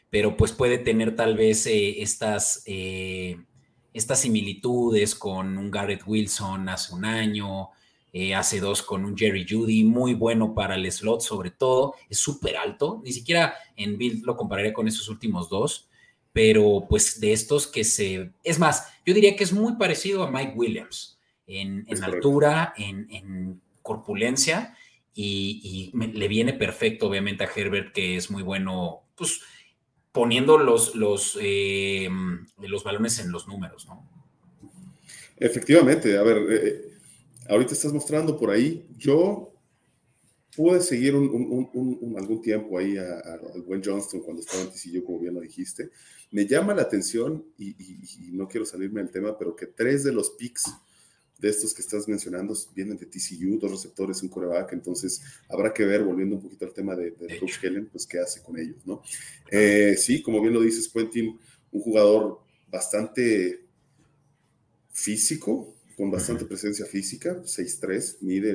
pero 0.10 0.38
pues 0.38 0.54
puede 0.54 0.78
tener 0.78 1.14
tal 1.14 1.36
vez 1.36 1.68
eh, 1.68 2.02
estas, 2.02 2.64
estas 2.66 4.18
similitudes 4.18 5.14
con 5.14 5.58
un 5.58 5.70
Garrett 5.70 6.04
Wilson 6.08 6.70
hace 6.70 6.96
un 6.96 7.04
año, 7.04 7.72
hace 8.36 8.60
dos 8.60 8.84
con 8.84 9.06
un 9.06 9.18
Jerry 9.18 9.46
Judy, 9.50 9.84
muy 9.84 10.14
bueno 10.14 10.54
para 10.54 10.76
el 10.76 10.92
slot 10.92 11.22
sobre 11.22 11.50
todo, 11.50 11.96
es 12.10 12.20
súper 12.20 12.58
alto, 12.58 13.02
ni 13.04 13.12
siquiera 13.12 13.56
en 13.76 13.98
build 13.98 14.24
lo 14.24 14.38
compararía 14.38 14.72
con 14.72 14.88
esos 14.88 15.10
últimos 15.10 15.50
dos, 15.50 15.90
pero 16.32 16.86
pues 16.90 17.20
de 17.20 17.32
estos 17.32 17.68
que 17.68 17.84
se... 17.84 18.32
Es 18.44 18.60
más, 18.60 18.88
yo 19.06 19.14
diría 19.14 19.36
que 19.36 19.44
es 19.44 19.54
muy 19.54 19.78
parecido 19.78 20.24
a 20.24 20.32
Mike 20.32 20.54
Williams 20.56 21.20
en, 21.48 21.86
altura, 22.04 22.74
en, 22.78 23.62
corpulencia, 23.82 24.76
y, 25.16 25.92
le 25.94 26.28
viene 26.28 26.54
perfecto 26.54 27.08
obviamente 27.08 27.44
a 27.44 27.50
Herbert, 27.54 27.94
que 27.94 28.18
es 28.18 28.32
muy 28.32 28.42
bueno, 28.42 29.04
pues 29.16 29.42
poniendo 30.12 30.58
los, 30.58 30.96
los, 30.96 31.38
eh, 31.42 32.10
los 32.60 32.84
balones 32.84 33.20
en 33.20 33.32
los 33.32 33.48
números, 33.48 33.86
¿no? 33.88 34.08
Efectivamente, 35.38 36.18
a 36.18 36.24
ver, 36.24 36.38
eh, 36.50 36.93
ahorita 37.50 37.74
estás 37.74 37.94
mostrando 37.94 38.38
por 38.38 38.50
ahí, 38.50 38.88
yo 38.98 39.54
pude 40.56 40.82
seguir 40.82 41.14
algún 41.16 42.42
tiempo 42.42 42.78
ahí 42.78 42.98
al 42.98 43.62
buen 43.66 43.82
Johnston 43.84 44.22
cuando 44.22 44.42
estaba 44.42 44.64
en 44.64 44.70
TCU, 44.70 45.04
como 45.04 45.20
bien 45.20 45.34
lo 45.34 45.42
dijiste. 45.42 45.90
Me 46.32 46.48
llama 46.48 46.74
la 46.74 46.84
atención, 46.84 47.46
y, 47.58 47.76
no 48.32 48.48
quiero 48.48 48.66
salirme 48.66 49.02
del 49.02 49.12
tema, 49.12 49.38
pero 49.38 49.56
que 49.56 49.68
tres 49.68 50.04
de 50.04 50.12
los 50.12 50.32
picks 50.32 50.66
de 51.40 51.50
estos 51.50 51.74
que 51.74 51.82
estás 51.82 52.08
mencionando 52.08 52.56
vienen 52.74 52.98
de 52.98 53.06
TCU, 53.06 53.60
dos 53.60 53.72
receptores, 53.72 54.24
un 54.24 54.30
coreback, 54.30 54.74
entonces 54.74 55.22
habrá 55.50 55.74
que 55.74 55.84
ver, 55.84 56.04
volviendo 56.04 56.36
un 56.36 56.42
poquito 56.42 56.66
al 56.66 56.74
tema 56.74 56.96
de, 56.96 57.12
de 57.12 57.40
Coach 57.40 57.60
Kellen, 57.60 57.88
pues 57.88 58.08
qué 58.08 58.20
hace 58.20 58.42
con 58.42 58.58
ellos, 58.58 58.78
¿no? 58.86 59.02
Eh, 59.52 59.96
sí, 59.98 60.22
como 60.22 60.42
bien 60.42 60.54
lo 60.54 60.62
dices, 60.62 60.88
Quentin, 60.88 61.38
un 61.72 61.82
jugador 61.82 62.40
bastante 62.72 63.66
físico, 64.92 65.76
con 65.96 66.12
bastante 66.12 66.46
presencia 66.46 66.86
física, 66.86 67.42
6'3, 67.44 68.18
mide 68.22 68.52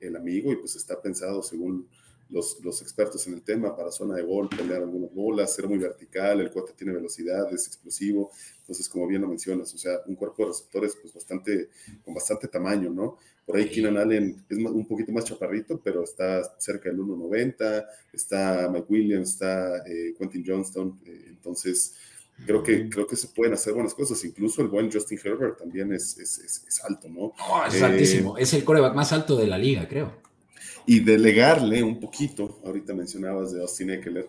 el, 0.00 0.16
amigo 0.16 0.52
y 0.52 0.56
pues 0.56 0.76
está 0.76 1.00
pensado 1.00 1.42
según 1.42 1.88
los, 2.30 2.58
los, 2.62 2.82
expertos 2.82 3.26
en 3.26 3.34
el 3.34 3.42
tema 3.42 3.74
para 3.74 3.90
zona 3.90 4.16
de 4.16 4.22
gol, 4.22 4.48
pelear 4.50 4.82
algunas 4.82 5.12
bolas, 5.14 5.54
ser 5.54 5.66
muy 5.66 5.78
vertical, 5.78 6.40
el 6.40 6.50
cuate 6.50 6.74
tiene 6.76 6.92
velocidad, 6.92 7.50
es 7.52 7.66
explosivo, 7.66 8.30
entonces 8.60 8.88
como 8.88 9.06
bien 9.06 9.22
lo 9.22 9.28
mencionas, 9.28 9.72
o 9.72 9.78
sea, 9.78 10.00
un 10.06 10.14
cuerpo 10.14 10.42
de 10.42 10.48
receptores 10.50 10.94
pues 11.00 11.14
bastante, 11.14 11.70
con 12.04 12.12
bastante 12.12 12.48
tamaño, 12.48 12.90
¿no? 12.90 13.16
Por 13.46 13.56
ahí 13.56 13.70
Keenan 13.70 13.96
Allen 13.96 14.44
es 14.46 14.58
un 14.58 14.86
poquito 14.86 15.10
más 15.10 15.24
chaparrito, 15.24 15.80
pero 15.82 16.04
está 16.04 16.42
cerca 16.58 16.90
del 16.90 16.98
1.90, 16.98 17.86
está 18.12 18.68
Mike 18.70 18.86
Williams, 18.90 19.30
está 19.30 19.78
eh, 19.86 20.14
Quentin 20.18 20.44
Johnston, 20.46 21.00
eh, 21.06 21.24
entonces 21.28 21.94
creo 22.46 22.62
que, 22.62 22.88
creo 22.88 23.06
que 23.06 23.16
se 23.16 23.28
pueden 23.28 23.54
hacer 23.54 23.74
buenas 23.74 23.94
cosas. 23.94 24.24
Incluso 24.24 24.62
el 24.62 24.68
buen 24.68 24.90
Justin 24.90 25.18
Herbert 25.22 25.58
también 25.58 25.92
es, 25.92 26.18
es, 26.18 26.80
alto, 26.88 27.08
¿no? 27.08 27.32
es 27.66 27.80
eh, 27.80 27.84
altísimo. 27.84 28.38
Es 28.38 28.52
el 28.54 28.64
coreback 28.64 28.94
más 28.94 29.12
alto 29.12 29.36
de 29.36 29.46
la 29.46 29.58
liga, 29.58 29.88
creo. 29.88 30.12
Y 30.86 31.00
delegarle 31.00 31.82
un 31.82 32.00
poquito, 32.00 32.60
ahorita 32.64 32.94
mencionabas 32.94 33.52
de 33.52 33.60
Austin 33.60 33.90
Eckler, 33.90 34.28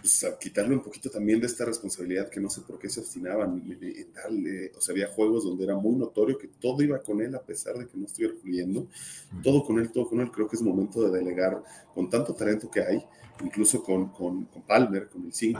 pues 0.00 0.22
a 0.24 0.38
quitarle 0.38 0.74
un 0.74 0.82
poquito 0.82 1.10
también 1.10 1.40
de 1.40 1.46
esta 1.46 1.64
responsabilidad 1.64 2.30
que 2.30 2.40
no 2.40 2.48
sé 2.48 2.60
por 2.60 2.78
qué 2.78 2.88
se 2.88 3.00
obstinaban 3.00 3.62
en 3.66 4.12
darle, 4.12 4.72
o 4.76 4.80
sea, 4.80 4.92
había 4.92 5.08
juegos 5.08 5.44
donde 5.44 5.64
era 5.64 5.74
muy 5.74 5.96
notorio 5.96 6.38
que 6.38 6.48
todo 6.60 6.80
iba 6.82 7.00
con 7.00 7.20
él 7.20 7.34
a 7.34 7.42
pesar 7.42 7.76
de 7.76 7.86
que 7.86 7.96
no 7.96 8.06
estuviera 8.06 8.34
fluyendo, 8.40 8.86
todo 9.42 9.64
con 9.64 9.78
él, 9.80 9.90
todo 9.90 10.08
con 10.08 10.20
él, 10.20 10.30
creo 10.30 10.46
que 10.46 10.56
es 10.56 10.62
momento 10.62 11.02
de 11.02 11.18
delegar 11.18 11.62
con 11.94 12.08
tanto 12.08 12.32
talento 12.32 12.70
que 12.70 12.80
hay, 12.80 13.04
incluso 13.44 13.82
con, 13.82 14.10
con, 14.10 14.46
Palmer, 14.66 15.08
con 15.08 15.26
el 15.26 15.32
5. 15.32 15.58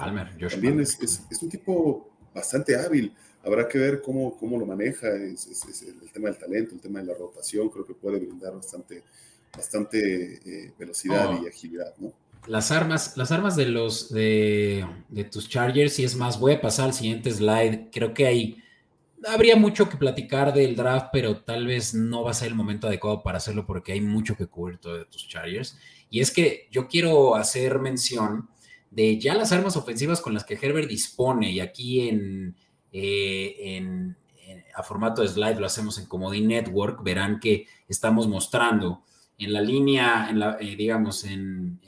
También 0.50 0.80
Es, 0.80 0.98
es, 1.00 1.42
un 1.42 1.48
tipo 1.48 2.08
bastante 2.32 2.76
hábil. 2.76 3.12
Habrá 3.42 3.66
que 3.66 3.78
ver 3.78 4.02
cómo, 4.02 4.36
cómo 4.36 4.58
lo 4.58 4.66
maneja, 4.66 5.08
es, 5.16 5.82
el 5.82 6.12
tema 6.12 6.28
del 6.28 6.38
talento, 6.38 6.74
el 6.74 6.80
tema 6.80 7.00
de 7.00 7.06
la 7.06 7.14
rotación, 7.14 7.68
creo 7.70 7.84
que 7.84 7.94
puede 7.94 8.18
brindar 8.18 8.54
bastante, 8.54 9.02
bastante 9.52 10.34
eh, 10.44 10.72
velocidad 10.78 11.40
y 11.40 11.44
oh. 11.44 11.48
agilidad, 11.48 11.94
¿no? 11.98 12.12
Las 12.46 12.70
armas, 12.70 13.16
las 13.16 13.30
armas 13.32 13.56
de 13.56 13.66
los 13.66 14.12
de, 14.12 14.86
tus 15.30 15.48
Chargers, 15.48 15.98
y 15.98 16.04
es 16.04 16.16
más, 16.16 16.38
voy 16.40 16.52
a 16.52 16.60
pasar 16.60 16.86
al 16.86 16.94
siguiente 16.94 17.30
slide. 17.30 17.90
Creo 17.92 18.14
que 18.14 18.26
hay 18.26 18.62
habría 19.26 19.56
mucho 19.56 19.88
que 19.88 19.96
platicar 19.96 20.54
del 20.54 20.76
draft, 20.76 21.08
pero 21.12 21.38
tal 21.38 21.66
vez 21.66 21.94
no 21.94 22.22
va 22.22 22.30
a 22.30 22.34
ser 22.34 22.48
el 22.48 22.54
momento 22.54 22.86
adecuado 22.86 23.22
para 23.22 23.38
hacerlo 23.38 23.66
porque 23.66 23.92
hay 23.92 24.00
mucho 24.00 24.36
que 24.36 24.46
cubrir 24.46 24.78
todo 24.78 24.96
de 24.96 25.04
tus 25.06 25.26
Chargers. 25.26 25.78
Y 26.10 26.20
es 26.20 26.30
que 26.30 26.68
yo 26.70 26.88
quiero 26.88 27.34
hacer 27.34 27.78
mención 27.78 28.48
de 28.90 29.18
ya 29.18 29.34
las 29.34 29.52
armas 29.52 29.76
ofensivas 29.76 30.20
con 30.20 30.34
las 30.34 30.44
que 30.44 30.58
Herbert 30.60 30.88
dispone, 30.88 31.50
y 31.50 31.60
aquí 31.60 32.08
en, 32.08 32.56
eh, 32.92 34.14
a 34.74 34.82
formato 34.82 35.22
de 35.22 35.28
slide 35.28 35.58
lo 35.58 35.66
hacemos 35.66 35.98
en 35.98 36.06
Comodín 36.06 36.48
Network, 36.48 37.02
verán 37.02 37.40
que 37.40 37.66
estamos 37.88 38.28
mostrando 38.28 39.02
en 39.36 39.52
la 39.52 39.60
línea, 39.60 40.28
en 40.30 40.38
la, 40.38 40.56
eh, 40.60 40.74
digamos, 40.76 41.24
en, 41.24 41.80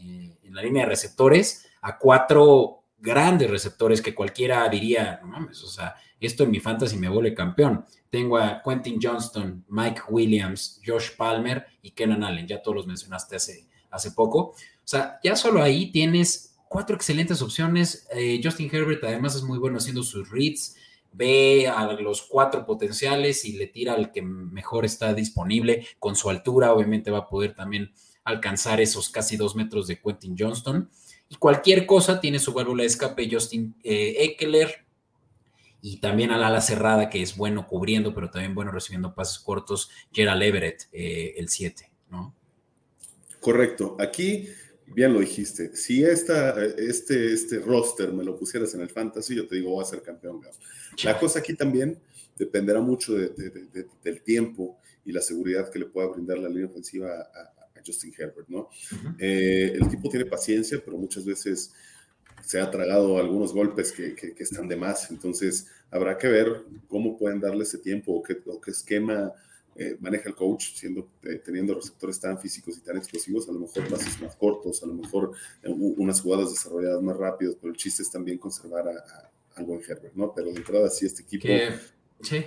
en 0.50 0.56
la 0.56 0.62
línea 0.62 0.82
de 0.82 0.90
receptores 0.90 1.66
a 1.80 1.96
cuatro 1.98 2.82
grandes 2.98 3.50
receptores 3.50 4.02
que 4.02 4.14
cualquiera 4.14 4.68
diría, 4.68 5.20
no 5.22 5.28
mames, 5.28 5.62
o 5.62 5.68
sea, 5.68 5.94
esto 6.20 6.44
en 6.44 6.50
mi 6.50 6.60
fantasy 6.60 6.98
me 6.98 7.08
vuelve 7.08 7.32
campeón. 7.32 7.86
Tengo 8.10 8.36
a 8.36 8.60
Quentin 8.62 8.98
Johnston, 9.00 9.64
Mike 9.68 10.02
Williams, 10.10 10.80
Josh 10.84 11.16
Palmer 11.16 11.64
y 11.80 11.92
Kenan 11.92 12.22
Allen, 12.22 12.46
ya 12.46 12.60
todos 12.60 12.76
los 12.76 12.86
mencionaste 12.86 13.36
hace, 13.36 13.66
hace 13.90 14.10
poco. 14.10 14.38
O 14.38 14.54
sea, 14.84 15.18
ya 15.24 15.34
solo 15.34 15.62
ahí 15.62 15.90
tienes 15.90 16.58
cuatro 16.68 16.94
excelentes 16.94 17.40
opciones. 17.40 18.06
Eh, 18.12 18.40
Justin 18.42 18.68
Herbert 18.70 19.02
además 19.04 19.34
es 19.34 19.42
muy 19.42 19.58
bueno 19.58 19.78
haciendo 19.78 20.02
sus 20.02 20.28
reads, 20.30 20.76
ve 21.12 21.68
a 21.68 21.90
los 21.92 22.22
cuatro 22.22 22.66
potenciales 22.66 23.44
y 23.44 23.52
le 23.56 23.68
tira 23.68 23.94
al 23.94 24.12
que 24.12 24.20
mejor 24.20 24.84
está 24.84 25.14
disponible. 25.14 25.86
Con 25.98 26.16
su 26.16 26.28
altura, 26.28 26.72
obviamente 26.74 27.10
va 27.10 27.18
a 27.18 27.28
poder 27.28 27.54
también 27.54 27.92
alcanzar 28.30 28.80
esos 28.80 29.08
casi 29.10 29.36
dos 29.36 29.56
metros 29.56 29.86
de 29.86 30.00
Quentin 30.00 30.36
Johnston. 30.38 30.88
Y 31.28 31.36
cualquier 31.36 31.86
cosa 31.86 32.20
tiene 32.20 32.38
su 32.38 32.52
válvula 32.52 32.82
de 32.82 32.88
escape 32.88 33.28
Justin 33.30 33.74
eh, 33.84 34.16
Eckler, 34.18 34.84
y 35.82 35.98
también 35.98 36.30
al 36.30 36.42
ala 36.42 36.60
cerrada, 36.60 37.08
que 37.08 37.22
es 37.22 37.36
bueno 37.36 37.66
cubriendo, 37.66 38.14
pero 38.14 38.30
también 38.30 38.54
bueno 38.54 38.70
recibiendo 38.70 39.14
pases 39.14 39.38
cortos, 39.38 39.90
Gerald 40.12 40.42
Everett, 40.42 40.82
eh, 40.92 41.34
el 41.36 41.48
7, 41.48 41.90
¿no? 42.10 42.34
Correcto. 43.40 43.96
Aquí, 43.98 44.48
bien 44.86 45.14
lo 45.14 45.20
dijiste, 45.20 45.74
si 45.74 46.04
esta, 46.04 46.62
este, 46.64 47.32
este 47.32 47.60
roster 47.60 48.12
me 48.12 48.24
lo 48.24 48.36
pusieras 48.36 48.74
en 48.74 48.82
el 48.82 48.90
fantasy, 48.90 49.34
yo 49.34 49.46
te 49.46 49.56
digo, 49.56 49.70
voy 49.70 49.82
a 49.82 49.86
ser 49.86 50.02
campeón. 50.02 50.42
La 51.02 51.18
cosa 51.18 51.38
aquí 51.38 51.54
también 51.54 51.98
dependerá 52.36 52.80
mucho 52.80 53.14
del 53.14 54.22
tiempo 54.22 54.78
y 55.04 55.12
la 55.12 55.22
seguridad 55.22 55.70
que 55.70 55.78
le 55.78 55.86
pueda 55.86 56.08
brindar 56.08 56.38
la 56.38 56.48
línea 56.48 56.66
ofensiva 56.66 57.08
a, 57.08 57.59
Justin 57.84 58.12
Herbert, 58.16 58.48
¿no? 58.48 58.68
Eh, 59.18 59.72
el 59.74 59.88
tipo 59.88 60.08
tiene 60.08 60.26
paciencia, 60.26 60.80
pero 60.84 60.96
muchas 60.96 61.24
veces 61.24 61.72
se 62.44 62.60
ha 62.60 62.70
tragado 62.70 63.18
algunos 63.18 63.52
golpes 63.52 63.92
que, 63.92 64.14
están 64.38 64.68
de 64.68 64.76
más. 64.76 65.10
Entonces, 65.10 65.68
habrá 65.90 66.16
que 66.16 66.28
ver 66.28 66.64
cómo 66.88 67.16
pueden 67.16 67.40
darle 67.40 67.64
ese 67.64 67.78
tiempo 67.78 68.12
o 68.12 68.22
qué, 68.22 68.38
qué 68.38 68.70
esquema 68.70 69.32
eh, 69.76 69.96
maneja 70.00 70.28
el 70.28 70.34
coach, 70.34 70.74
siendo, 70.74 71.08
eh, 71.22 71.40
teniendo 71.44 71.74
receptores 71.74 72.18
tan 72.18 72.38
físicos 72.38 72.76
y 72.76 72.80
tan 72.80 72.96
explosivos, 72.96 73.48
a 73.48 73.52
lo 73.52 73.60
mejor 73.60 73.88
pases 73.88 74.20
más 74.20 74.36
cortos, 74.36 74.82
a 74.82 74.86
lo 74.86 74.94
mejor 74.94 75.32
unas 75.64 76.20
jugadas 76.20 76.50
desarrolladas 76.50 77.00
más 77.02 77.16
rápidas, 77.16 77.56
pero 77.60 77.72
el 77.72 77.78
chiste 77.78 78.02
es 78.02 78.10
también 78.10 78.38
conservar 78.38 78.88
a, 78.88 79.30
al 79.54 79.64
buen 79.64 79.80
Herbert, 79.80 80.14
¿no? 80.14 80.34
Pero 80.34 80.52
de 80.52 80.56
entrada, 80.56 80.90
sí, 80.90 81.06
este 81.06 81.22
equipo. 81.22 81.46
sí. 82.20 82.44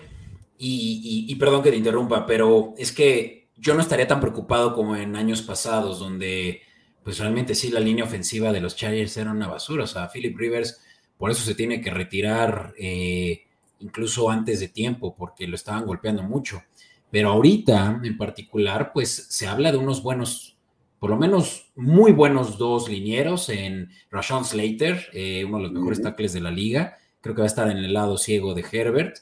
Y, 0.59 1.25
y 1.27 1.35
perdón 1.35 1.63
que 1.63 1.71
te 1.71 1.77
interrumpa, 1.77 2.25
pero 2.25 2.73
es 2.77 2.91
que 2.91 3.42
yo 3.57 3.73
no 3.73 3.81
estaría 3.81 4.07
tan 4.07 4.19
preocupado 4.19 4.73
como 4.73 4.95
en 4.95 5.15
años 5.15 5.41
pasados, 5.41 5.99
donde 5.99 6.61
pues 7.03 7.19
realmente 7.19 7.53
sí, 7.53 7.69
la 7.69 7.79
línea 7.79 8.05
ofensiva 8.05 8.51
de 8.51 8.61
los 8.61 8.75
Chargers 8.75 9.17
era 9.17 9.31
una 9.31 9.47
basura. 9.47 9.83
O 9.83 9.87
sea, 9.87 10.09
Philip 10.09 10.37
Rivers, 10.37 10.81
por 11.17 11.29
eso 11.31 11.43
se 11.43 11.55
tiene 11.55 11.81
que 11.81 11.91
retirar 11.91 12.73
eh, 12.77 13.43
incluso 13.79 14.29
antes 14.29 14.59
de 14.59 14.69
tiempo, 14.69 15.15
porque 15.15 15.47
lo 15.47 15.55
estaban 15.55 15.85
golpeando 15.85 16.23
mucho. 16.23 16.63
Pero 17.11 17.29
ahorita, 17.29 18.01
en 18.03 18.17
particular, 18.17 18.91
pues 18.93 19.27
se 19.29 19.47
habla 19.47 19.71
de 19.71 19.77
unos 19.77 20.01
buenos, 20.01 20.57
por 20.97 21.09
lo 21.09 21.17
menos 21.17 21.71
muy 21.75 22.13
buenos 22.13 22.57
dos 22.57 22.89
linieros 22.89 23.49
en 23.49 23.89
Rashawn 24.09 24.45
Slater, 24.45 25.09
eh, 25.13 25.43
uno 25.45 25.57
de 25.57 25.63
los 25.63 25.71
mejores 25.73 26.01
tackles 26.01 26.33
de 26.33 26.41
la 26.41 26.51
liga. 26.51 26.97
Creo 27.21 27.35
que 27.35 27.41
va 27.41 27.45
a 27.45 27.47
estar 27.47 27.69
en 27.69 27.77
el 27.77 27.93
lado 27.93 28.17
ciego 28.17 28.53
de 28.53 28.65
Herbert. 28.71 29.17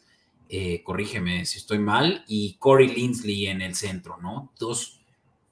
Eh, 0.54 0.84
corrígeme 0.84 1.45
si 1.45 1.60
estoy 1.60 1.80
mal, 1.80 2.26
y 2.28 2.58
Corey 2.60 2.89
Linsley 2.89 3.47
en 3.47 3.62
el 3.62 3.74
centro, 3.74 4.18
¿no? 4.18 4.52
Dos 4.60 4.99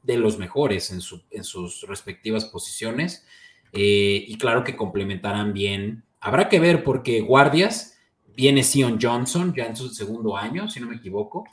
de 0.04 0.18
los 0.18 0.38
mejores 0.38 0.92
en, 0.92 1.00
en 1.32 1.44
sus 1.46 1.84
respectivas 1.84 2.44
posiciones. 2.44 3.26
Eh, 3.72 4.26
y 4.28 4.38
claro 4.38 4.66
que 4.66 4.76
complementarán 4.76 5.54
bien. 5.54 6.04
Habrá 6.20 6.50
que 6.50 6.60
ver 6.60 6.84
porque 6.84 7.22
guardias 7.22 7.98
viene 8.36 8.62
Sion 8.62 9.00
Johnson, 9.02 9.54
ya 9.56 9.68
en 9.68 9.78
su 9.78 9.88
segundo 9.88 10.36
año, 10.36 10.70
si 10.70 10.82
no 10.82 10.88
me 10.88 10.98
equivoco, 10.98 11.46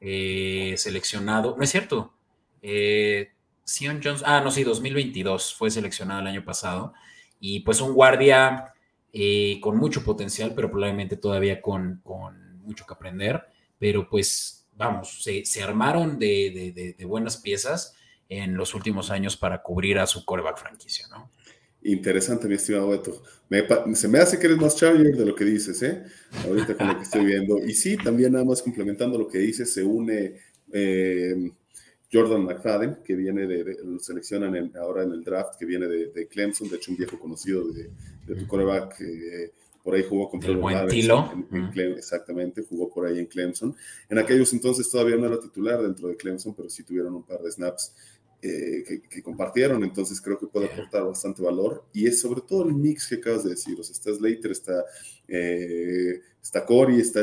eh, 0.00 0.74
seleccionado. 0.76 1.54
No 1.56 1.62
es 1.62 1.70
cierto. 1.70 2.14
Sion 2.60 4.00
Johnson, 4.02 4.26
ah, 4.28 4.40
no, 4.40 4.50
sí, 4.50 4.64
2022 4.64 5.54
fue 5.54 5.70
seleccionado 5.70 6.20
el 6.22 6.26
año 6.26 6.44
pasado. 6.44 6.94
Y 7.38 7.60
pues 7.60 7.80
un 7.80 7.92
guardia 7.94 8.74
con 9.60 9.76
mucho 9.76 10.02
potencial, 10.02 10.52
pero 10.56 10.68
probablemente 10.68 11.16
todavía 11.16 11.60
con 11.60 12.02
mucho 12.68 12.86
que 12.86 12.94
aprender, 12.94 13.42
pero 13.78 14.08
pues 14.08 14.68
vamos, 14.76 15.22
se, 15.22 15.62
armaron 15.62 16.18
de, 16.18 16.94
buenas 17.06 17.38
piezas 17.38 17.94
en 18.28 18.56
los 18.56 18.74
últimos 18.74 19.10
años 19.10 19.36
para 19.36 19.62
cubrir 19.62 19.98
a 19.98 20.06
su 20.06 20.24
coreback 20.24 20.58
franquicia, 20.58 21.06
¿no? 21.08 21.30
Interesante, 21.82 22.48
mi 22.48 22.54
estimado 22.54 22.88
Beto. 22.88 23.22
se 23.94 24.08
me 24.08 24.18
hace 24.18 24.38
que 24.38 24.46
eres 24.46 24.58
más 24.58 24.76
Charger 24.76 25.16
de 25.16 25.24
lo 25.24 25.34
que 25.34 25.44
dices, 25.44 25.80
¿eh? 25.82 26.04
Ahorita 26.44 26.76
con 26.76 26.88
lo 26.88 26.96
que 26.96 27.04
estoy 27.04 27.24
viendo. 27.24 27.64
Y 27.64 27.72
sí, 27.72 27.96
también 27.96 28.32
nada 28.32 28.44
más 28.44 28.62
complementando 28.62 29.16
lo 29.16 29.28
que 29.28 29.38
dices, 29.38 29.72
se 29.72 29.82
une 29.82 30.34
eh, 30.72 31.50
Jordan 32.12 32.44
McFadden, 32.44 32.98
que 33.04 33.14
viene 33.14 33.46
de, 33.46 33.76
lo 33.84 33.98
seleccionan 34.00 34.72
ahora 34.76 35.02
en 35.02 35.12
el 35.12 35.22
draft, 35.22 35.58
que 35.58 35.66
viene 35.66 35.86
de, 35.86 36.28
Clemson, 36.28 36.68
de 36.68 36.76
hecho 36.76 36.90
un 36.90 36.96
viejo 36.96 37.18
conocido 37.18 37.64
de, 37.68 37.90
tu 38.26 38.46
coreback 38.46 39.00
eh, 39.00 39.52
por 39.88 39.96
ahí 39.96 40.04
jugó 40.06 40.28
con 40.28 40.44
el 40.44 40.58
buen 40.58 40.76
exactamente, 41.96 42.62
jugó 42.68 42.90
por 42.90 43.06
ahí 43.06 43.20
en 43.20 43.24
Clemson. 43.24 43.74
En 44.10 44.18
aquellos 44.18 44.52
entonces 44.52 44.90
todavía 44.90 45.16
no 45.16 45.24
era 45.24 45.40
titular 45.40 45.80
dentro 45.80 46.08
de 46.08 46.16
Clemson, 46.18 46.52
pero 46.54 46.68
sí 46.68 46.82
tuvieron 46.82 47.14
un 47.14 47.22
par 47.22 47.40
de 47.40 47.50
snaps 47.50 47.94
eh, 48.42 49.00
que, 49.08 49.22
compartieron, 49.22 49.82
entonces 49.82 50.20
creo 50.20 50.38
que 50.38 50.46
puede 50.46 50.66
aportar 50.66 51.04
bastante 51.04 51.40
valor. 51.40 51.86
Y 51.94 52.06
es 52.06 52.20
sobre 52.20 52.42
todo 52.42 52.68
el 52.68 52.74
mix 52.74 53.08
que 53.08 53.14
acabas 53.14 53.44
de 53.44 53.50
decir, 53.50 53.80
o 53.80 53.82
sea, 53.82 53.94
está 53.94 54.12
Slater, 54.12 54.50
está, 54.50 54.84
eh, 55.26 56.20
está 56.42 56.66
Corey, 56.66 57.00
está 57.00 57.22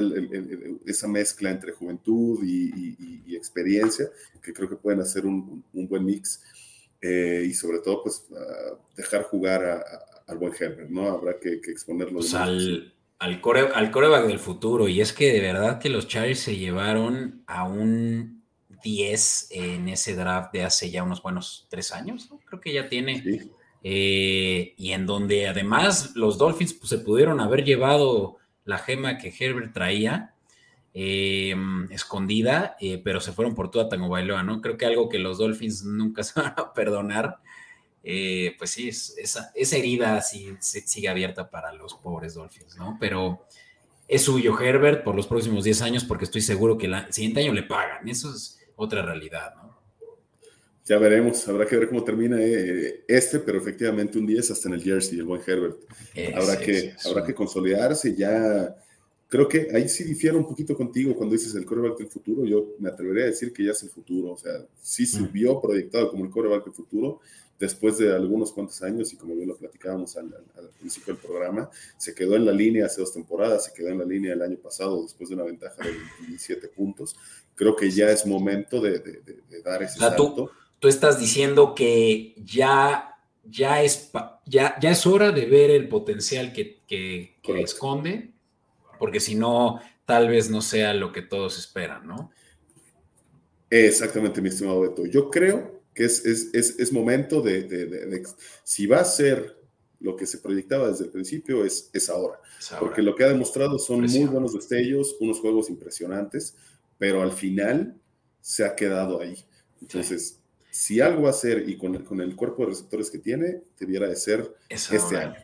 esa 0.88 1.08
mezcla 1.08 1.52
entre 1.52 1.72
juventud 1.72 2.44
y, 2.44 3.36
experiencia, 3.36 4.10
que 4.42 4.54
creo 4.54 4.68
que 4.68 4.76
pueden 4.76 5.02
hacer 5.02 5.24
un, 5.28 5.64
buen 5.72 6.04
mix. 6.04 6.42
Eh, 7.00 7.46
y 7.48 7.54
sobre 7.54 7.78
todo, 7.78 8.02
pues, 8.02 8.26
dejar 8.98 9.22
jugar 9.22 9.64
a 9.64 10.15
al 10.28 10.38
buen 10.38 10.54
Herbert, 10.60 10.90
¿no? 10.90 11.10
Habrá 11.10 11.40
que, 11.40 11.54
exponerlo. 11.54 12.20
Pues 12.20 12.34
al, 12.34 12.94
al, 13.20 13.42
core, 13.42 13.70
al 13.74 13.92
coreback 13.92 14.28
del 14.28 14.40
futuro. 14.40 14.88
Y 14.88 15.02
es 15.02 15.14
que 15.14 15.32
de 15.32 15.42
verdad 15.42 15.80
que 15.80 15.90
los 15.90 16.08
Chargers 16.08 16.40
se 16.40 16.58
llevaron 16.58 17.44
a 17.48 17.66
un 17.66 18.44
10 18.84 19.48
en 19.52 19.90
ese 19.90 20.16
draft 20.16 20.54
de 20.54 20.64
hace 20.64 20.90
ya 20.92 21.04
unos 21.04 21.22
buenos 21.22 21.68
tres 21.70 21.92
años, 21.92 22.30
¿no? 22.30 22.40
Creo 22.46 22.62
que 22.62 22.74
ya 22.74 22.88
tiene. 22.90 23.50
Eh, 23.84 24.74
y 24.78 24.92
en 24.92 25.06
donde 25.06 25.48
además 25.48 26.16
los 26.16 26.38
Dolphins 26.38 26.74
pues, 26.74 26.90
se 26.90 26.98
pudieron 27.00 27.40
haber 27.40 27.64
llevado 27.64 28.38
la 28.64 28.80
gema 28.80 29.18
que 29.18 29.34
Herbert 29.38 29.74
traía. 29.74 30.32
Em, 30.98 31.92
escondida, 31.92 32.78
eh, 32.80 33.02
pero 33.04 33.20
se 33.20 33.34
fueron 33.34 33.54
por 33.54 33.70
toda 33.70 33.90
Tango 33.90 34.08
Bailoa, 34.08 34.44
¿no? 34.44 34.62
Creo 34.62 34.78
que 34.78 34.86
algo 34.86 35.10
que 35.10 35.20
los 35.20 35.38
Dolphins 35.38 35.84
nunca 35.84 36.24
se 36.24 36.40
van 36.40 36.54
a 36.56 36.72
perdonar 36.74 37.40
eh, 38.08 38.54
pues 38.60 38.70
sí, 38.70 38.88
esa, 38.88 39.52
esa 39.56 39.78
herida 39.78 40.22
sí, 40.22 40.56
sigue 40.60 41.10
abierta 41.10 41.50
para 41.50 41.74
los 41.74 41.96
pobres 41.96 42.36
Dolphins, 42.36 42.78
¿no? 42.78 42.98
Pero 43.00 43.48
es 44.08 44.22
suyo 44.22 44.60
Herbert 44.60 45.04
por 45.04 45.16
los 45.16 45.26
próximos 45.26 45.64
10 45.64 45.82
años 45.82 46.04
porque 46.04 46.26
estoy 46.26 46.42
seguro 46.42 46.78
que 46.78 46.86
el 46.86 46.96
siguiente 47.12 47.40
año 47.40 47.52
le 47.52 47.64
pagan. 47.64 48.08
Eso 48.08 48.32
es 48.32 48.60
otra 48.76 49.02
realidad, 49.02 49.56
¿no? 49.56 49.76
Ya 50.86 51.00
veremos, 51.00 51.48
habrá 51.48 51.66
que 51.66 51.78
ver 51.78 51.90
cómo 51.90 52.04
termina 52.04 52.38
eh, 52.40 53.04
este, 53.08 53.40
pero 53.40 53.58
efectivamente 53.58 54.20
un 54.20 54.28
10 54.28 54.52
hasta 54.52 54.70
en 54.70 54.76
el 54.76 54.84
jersey, 54.84 55.18
el 55.18 55.26
buen 55.26 55.42
Herbert. 55.42 55.78
habrá, 56.36 56.60
que, 56.60 56.94
habrá 57.06 57.26
que 57.26 57.34
consolidarse 57.34 58.16
ya. 58.16 58.76
Creo 59.28 59.48
que 59.48 59.70
ahí 59.74 59.90
sí 59.90 60.04
difiero 60.04 60.38
un 60.38 60.48
poquito 60.48 60.78
contigo 60.78 61.16
cuando 61.16 61.34
dices 61.34 61.56
el 61.56 61.66
coreback 61.66 61.98
del 61.98 62.08
futuro. 62.08 62.46
Yo 62.46 62.76
me 62.78 62.90
atrevería 62.90 63.24
a 63.24 63.28
decir 63.30 63.52
que 63.52 63.64
ya 63.64 63.72
es 63.72 63.82
el 63.82 63.90
futuro. 63.90 64.34
O 64.34 64.38
sea, 64.38 64.64
sí 64.80 65.08
se 65.08 65.22
vio 65.24 65.60
proyectado 65.60 66.12
como 66.12 66.24
el 66.24 66.30
coreback 66.30 66.66
del 66.66 66.74
futuro, 66.76 67.20
después 67.60 67.98
de 67.98 68.14
algunos 68.14 68.52
cuantos 68.52 68.82
años, 68.82 69.12
y 69.14 69.18
como 69.18 69.36
bien 69.36 69.48
lo 69.48 69.56
platicábamos 69.56 70.16
al, 70.18 70.34
principio 70.80 71.14
del 71.14 71.24
programa, 71.24 71.70
se 71.98 72.14
quedó 72.14 72.36
en 72.36 72.46
la 72.46 72.52
línea 72.52 72.86
hace 72.86 73.02
dos 73.02 73.14
temporadas, 73.14 73.66
se 73.66 73.74
quedó 73.74 73.90
en 73.90 74.00
la 74.00 74.06
línea 74.06 74.34
el 74.34 74.42
año 74.42 74.58
pasado 74.58 75.02
después 75.04 75.30
de 75.30 75.36
una 75.36 75.46
ventaja 75.46 75.84
de 75.84 75.92
27 76.22 76.68
puntos. 76.70 77.16
Creo 77.56 77.76
que 77.76 77.90
ya 77.90 78.10
es 78.12 78.26
momento 78.26 78.82
de, 78.82 79.02
dar 79.64 79.84
ese 79.84 80.00
salto. 80.00 80.52
Tú, 80.80 80.88
estás 80.88 81.20
diciendo 81.20 81.74
que 81.74 82.36
ya, 82.38 83.18
ya, 83.44 83.82
es, 83.82 84.12
ya, 84.46 84.78
ya 84.80 84.92
es 84.92 85.08
hora 85.08 85.32
de 85.32 85.46
ver 85.46 85.72
el 85.72 85.88
potencial 85.88 86.54
que, 86.54 86.82
que, 86.86 87.38
que 87.42 87.62
esconde, 87.62 88.34
porque 89.00 89.20
si 89.20 89.36
no, 89.36 89.80
tal 90.06 90.28
vez 90.28 90.50
no 90.50 90.62
sea 90.62 90.94
lo 90.94 91.12
que 91.12 91.22
todos 91.22 91.58
esperan, 91.58 92.06
¿no? 92.06 92.32
Exactamente, 93.70 94.42
mi 94.42 94.50
estimado 94.50 94.82
Beto. 94.82 95.06
Yo 95.06 95.30
creo 95.32 95.75
que 95.96 96.04
es, 96.04 96.26
es, 96.26 96.54
es, 96.54 96.92
momento 96.92 97.42
de, 97.42 98.22
si 98.64 98.86
va 98.86 99.00
a 99.00 99.06
ser 99.06 99.58
lo 100.02 100.16
que 100.18 100.28
se 100.28 100.40
proyectaba 100.40 100.90
desde 100.90 101.06
el 101.06 101.12
principio, 101.12 101.66
es, 101.66 101.90
es 101.94 102.10
ahora. 102.10 102.40
Porque 102.80 103.02
lo 103.02 103.16
que 103.16 103.24
ha 103.24 103.30
demostrado 103.30 103.80
son 103.80 104.02
muy 104.02 104.26
buenos 104.26 104.54
destellos, 104.54 105.16
unos 105.22 105.40
juegos 105.40 105.70
impresionantes, 105.70 106.56
pero 106.98 107.22
al 107.22 107.32
final 107.32 107.96
se 108.42 108.66
ha 108.66 108.76
quedado 108.76 109.22
ahí. 109.22 109.38
Entonces, 109.82 110.40
si 110.70 111.00
algo 111.00 111.24
va 111.24 111.30
a 111.30 111.34
ser 111.34 111.70
y 111.70 111.78
con, 111.78 112.04
con 112.04 112.20
el 112.20 112.36
cuerpo 112.36 112.64
de 112.64 112.72
receptores 112.72 113.10
que 113.10 113.20
tiene, 113.20 113.62
debiera 113.80 114.10
de 114.10 114.18
ser 114.18 114.54
este 114.70 115.18
año. 115.18 115.36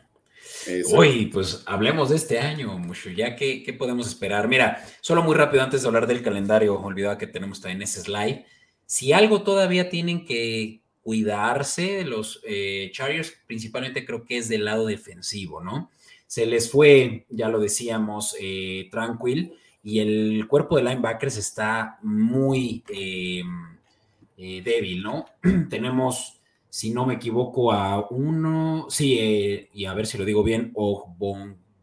Uy, 0.94 1.26
pues 1.32 1.62
hablemos 1.64 2.10
de 2.10 2.16
este 2.16 2.38
año, 2.38 2.78
mucho. 2.78 3.08
Ya 3.08 3.36
que, 3.36 3.62
¿qué 3.62 3.72
podemos 3.72 4.06
esperar? 4.06 4.48
Mira, 4.48 4.84
solo 5.00 5.22
muy 5.22 5.34
rápido 5.34 5.62
antes 5.62 5.80
de 5.80 5.88
hablar 5.88 6.06
del 6.06 6.22
calendario, 6.22 6.78
olvidaba 6.78 7.16
que 7.16 7.26
tenemos 7.26 7.60
también 7.60 7.80
ese 7.80 8.02
slide. 8.02 8.44
Si 8.92 9.14
algo 9.14 9.42
todavía 9.42 9.88
tienen 9.88 10.26
que 10.26 10.82
cuidarse, 11.00 12.04
los 12.04 12.42
eh, 12.46 12.90
Chargers 12.92 13.32
principalmente 13.46 14.04
creo 14.04 14.22
que 14.26 14.36
es 14.36 14.50
del 14.50 14.66
lado 14.66 14.84
defensivo, 14.84 15.64
¿no? 15.64 15.90
Se 16.26 16.44
les 16.44 16.70
fue, 16.70 17.24
ya 17.30 17.48
lo 17.48 17.58
decíamos, 17.58 18.36
eh, 18.38 18.88
tranquil 18.90 19.54
y 19.82 20.00
el 20.00 20.46
cuerpo 20.46 20.76
de 20.76 20.82
linebackers 20.82 21.38
está 21.38 22.00
muy 22.02 22.84
eh, 22.94 23.42
débil, 24.36 25.02
¿no? 25.02 25.24
Tenemos, 25.70 26.42
si 26.68 26.90
no 26.90 27.06
me 27.06 27.14
equivoco, 27.14 27.72
a 27.72 28.06
uno, 28.10 28.88
sí, 28.90 29.70
y 29.72 29.86
a 29.86 29.94
ver 29.94 30.06
si 30.06 30.18
lo 30.18 30.26
digo 30.26 30.42
bien, 30.42 30.70
o 30.74 31.16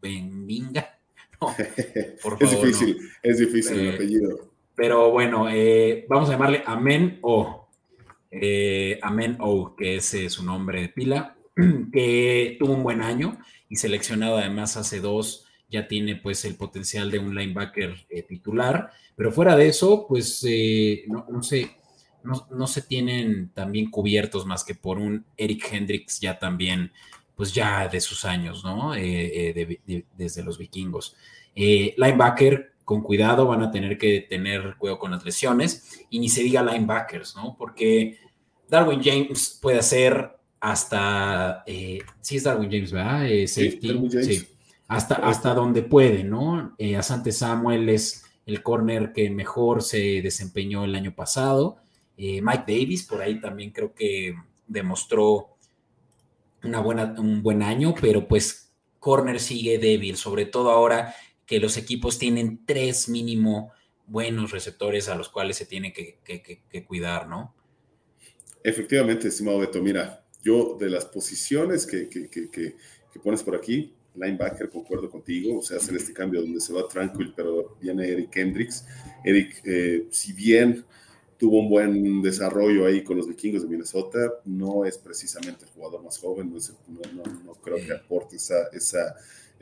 Benvinga. 0.00 0.96
es 2.38 2.50
difícil, 2.52 2.98
es 3.20 3.38
difícil 3.38 3.80
el 3.80 3.94
apellido. 3.96 4.49
Pero 4.80 5.10
bueno, 5.10 5.46
eh, 5.50 6.06
vamos 6.08 6.30
a 6.30 6.32
llamarle 6.32 6.62
Amen 6.64 7.18
O. 7.20 7.68
Eh, 8.30 8.98
Amen 9.02 9.36
O, 9.38 9.76
que 9.76 9.96
es 9.96 10.14
eh, 10.14 10.30
su 10.30 10.42
nombre 10.42 10.80
de 10.80 10.88
pila, 10.88 11.36
que 11.92 12.56
tuvo 12.58 12.72
un 12.72 12.82
buen 12.82 13.02
año 13.02 13.38
y 13.68 13.76
seleccionado 13.76 14.38
además 14.38 14.78
hace 14.78 15.00
dos, 15.00 15.44
ya 15.68 15.86
tiene 15.86 16.16
pues 16.16 16.46
el 16.46 16.54
potencial 16.54 17.10
de 17.10 17.18
un 17.18 17.34
linebacker 17.34 18.06
titular. 18.26 18.90
Pero 19.16 19.30
fuera 19.32 19.54
de 19.54 19.68
eso, 19.68 20.06
pues 20.08 20.46
no, 21.08 21.26
no, 21.28 22.66
se 22.66 22.80
tienen 22.80 23.50
también 23.52 23.90
cubiertos 23.90 24.46
más 24.46 24.64
que 24.64 24.74
por 24.74 24.96
un 24.96 25.26
Eric 25.36 25.68
Hendricks 25.70 26.20
ya 26.20 26.38
también, 26.38 26.90
pues 27.36 27.52
ya 27.52 27.86
de 27.86 28.00
sus 28.00 28.24
años, 28.24 28.64
¿no? 28.64 28.92
desde 28.92 30.42
los 30.42 30.56
vikingos. 30.56 31.16
linebacker 31.54 32.72
con 32.90 33.02
cuidado, 33.02 33.46
van 33.46 33.62
a 33.62 33.70
tener 33.70 33.96
que 33.96 34.26
tener 34.28 34.74
cuidado 34.76 34.98
con 34.98 35.12
las 35.12 35.24
lesiones 35.24 36.04
y 36.10 36.18
ni 36.18 36.28
se 36.28 36.42
diga 36.42 36.60
linebackers, 36.60 37.36
¿no? 37.36 37.54
Porque 37.56 38.18
Darwin 38.68 39.00
James 39.00 39.60
puede 39.62 39.78
hacer 39.78 40.32
hasta, 40.58 41.62
eh, 41.68 42.00
sí 42.20 42.38
es 42.38 42.42
Darwin 42.42 42.68
James, 42.68 42.90
¿verdad? 42.90 43.30
Eh, 43.30 43.46
safety, 43.46 43.96
sí, 44.24 44.44
hasta, 44.88 45.14
hasta 45.14 45.54
donde 45.54 45.84
puede, 45.84 46.24
¿no? 46.24 46.74
Eh, 46.78 46.96
Asante 46.96 47.30
Samuel 47.30 47.88
es 47.90 48.24
el 48.44 48.60
corner 48.60 49.12
que 49.12 49.30
mejor 49.30 49.84
se 49.84 50.20
desempeñó 50.20 50.82
el 50.82 50.96
año 50.96 51.14
pasado. 51.14 51.76
Mike 52.16 52.64
Davis, 52.66 53.04
por 53.04 53.22
ahí 53.22 53.40
también 53.40 53.70
creo 53.70 53.94
que 53.94 54.34
demostró 54.66 55.50
una 56.64 56.80
buena, 56.80 57.14
un 57.16 57.40
buen 57.40 57.62
año, 57.62 57.94
pero 58.00 58.26
pues 58.26 58.72
corner 58.98 59.38
sigue 59.38 59.78
débil, 59.78 60.16
sobre 60.16 60.44
todo 60.46 60.72
ahora 60.72 61.14
que 61.50 61.58
los 61.58 61.76
equipos 61.76 62.16
tienen 62.16 62.64
tres 62.64 63.08
mínimo 63.08 63.72
buenos 64.06 64.52
receptores 64.52 65.08
a 65.08 65.16
los 65.16 65.28
cuales 65.28 65.56
se 65.56 65.66
tiene 65.66 65.92
que, 65.92 66.84
cuidar, 66.86 67.26
¿no? 67.26 67.56
Efectivamente, 68.62 69.26
estimado 69.26 69.58
Beto, 69.58 69.82
mira, 69.82 70.24
yo 70.44 70.76
de 70.78 70.88
las 70.88 71.06
posiciones 71.06 71.88
que, 71.88 72.76
pones 73.24 73.42
por 73.42 73.56
aquí, 73.56 73.92
linebacker, 74.14 74.70
concuerdo 74.70 75.10
contigo, 75.10 75.58
o 75.58 75.62
sea, 75.62 75.78
hacer 75.78 75.96
este 75.96 76.12
cambio 76.12 76.40
donde 76.40 76.60
se 76.60 76.72
va 76.72 76.86
Tranquil, 76.86 77.32
pero 77.34 77.76
viene 77.80 78.06
Eric 78.06 78.36
Hendricks. 78.36 78.86
Eric, 79.24 79.60
eh, 79.64 80.06
si 80.12 80.32
bien 80.32 80.84
tuvo 81.36 81.58
un 81.58 81.68
buen 81.68 82.22
desarrollo 82.22 82.86
ahí 82.86 83.02
con 83.02 83.16
los 83.16 83.26
vikingos 83.26 83.62
de 83.62 83.68
Minnesota, 83.68 84.34
no 84.44 84.84
es 84.84 84.98
precisamente 84.98 85.64
el 85.64 85.72
jugador 85.72 86.04
más 86.04 86.16
joven, 86.16 86.54
no, 86.54 87.54
creo 87.54 87.78
que 87.78 87.92
aporte 87.92 88.36
esa, 88.36 88.68
esa, 88.72 89.16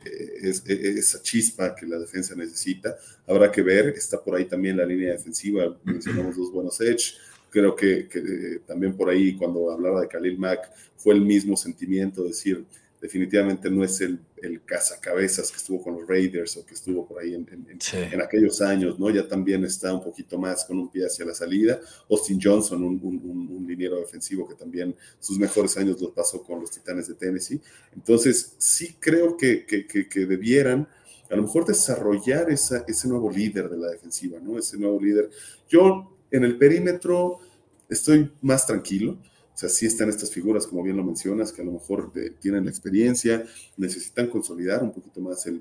eh, 0.04 0.50
esa 0.98 1.20
chispa 1.22 1.74
que 1.74 1.86
la 1.86 1.98
defensa 1.98 2.34
necesita. 2.34 2.96
Habrá 3.26 3.50
que 3.50 3.62
ver, 3.62 3.88
está 3.88 4.22
por 4.22 4.36
ahí 4.36 4.44
también 4.46 4.76
la 4.76 4.86
línea 4.86 5.12
defensiva, 5.12 5.76
mencionamos 5.84 6.36
dos 6.36 6.52
buenos 6.52 6.80
edge, 6.80 7.14
creo 7.50 7.74
que, 7.74 8.08
que 8.08 8.60
también 8.66 8.96
por 8.96 9.08
ahí 9.08 9.36
cuando 9.36 9.70
hablaba 9.70 10.00
de 10.00 10.08
Khalil 10.08 10.38
Mack 10.38 10.70
fue 10.96 11.14
el 11.14 11.22
mismo 11.22 11.56
sentimiento, 11.56 12.24
decir, 12.24 12.64
definitivamente 13.00 13.70
no 13.70 13.84
es 13.84 14.00
el, 14.00 14.18
el 14.42 14.64
cazacabezas 14.64 15.50
que 15.50 15.56
estuvo 15.56 15.82
con 15.82 15.94
los 15.94 16.08
Raiders 16.08 16.56
o 16.56 16.66
que 16.66 16.74
estuvo 16.74 17.06
por 17.06 17.22
ahí 17.22 17.34
en, 17.34 17.46
en, 17.50 18.20
aquellos 18.20 18.60
años, 18.60 18.98
¿no? 18.98 19.10
Ya 19.10 19.26
también 19.26 19.64
está 19.64 19.92
un 19.92 20.02
poquito 20.02 20.38
más 20.38 20.64
con 20.64 20.78
un 20.78 20.90
pie 20.90 21.06
hacia 21.06 21.24
la 21.24 21.34
salida. 21.34 21.80
Austin 22.10 22.38
Johnson, 22.42 22.82
un, 22.82 23.00
un, 23.02 23.48
un 23.50 23.66
liniero 23.66 23.98
defensivo 23.98 24.48
que 24.48 24.54
también 24.54 24.94
sus 25.18 25.38
mejores 25.38 25.76
años 25.76 26.00
los 26.00 26.12
pasó 26.12 26.42
con 26.42 26.60
los 26.60 26.70
Titanes 26.70 27.08
de 27.08 27.14
Tennessee. 27.14 27.60
Entonces, 27.94 28.54
sí 28.58 28.96
creo 28.98 29.36
que, 29.36 29.64
que, 29.66 29.86
que, 29.86 30.26
debieran 30.26 30.88
a 31.30 31.36
lo 31.36 31.42
mejor 31.42 31.66
desarrollar 31.66 32.50
esa, 32.50 32.84
ese 32.88 33.08
nuevo 33.08 33.30
líder 33.30 33.68
de 33.68 33.76
la 33.76 33.88
defensiva, 33.88 34.38
¿no? 34.40 34.58
Ese 34.58 34.78
nuevo 34.78 35.00
líder. 35.00 35.30
Yo 35.68 36.16
en 36.30 36.44
el 36.44 36.56
perímetro 36.58 37.40
estoy 37.88 38.30
más 38.42 38.66
tranquilo 38.66 39.18
o 39.58 39.60
sea, 39.60 39.68
sí 39.68 39.86
están 39.86 40.08
estas 40.08 40.30
figuras, 40.30 40.68
como 40.68 40.84
bien 40.84 40.96
lo 40.96 41.02
mencionas, 41.02 41.50
que 41.50 41.62
a 41.62 41.64
lo 41.64 41.72
mejor 41.72 42.12
tienen 42.38 42.66
la 42.66 42.70
experiencia, 42.70 43.44
necesitan 43.76 44.28
consolidar 44.28 44.84
un 44.84 44.92
poquito 44.92 45.20
más 45.20 45.44
el, 45.46 45.60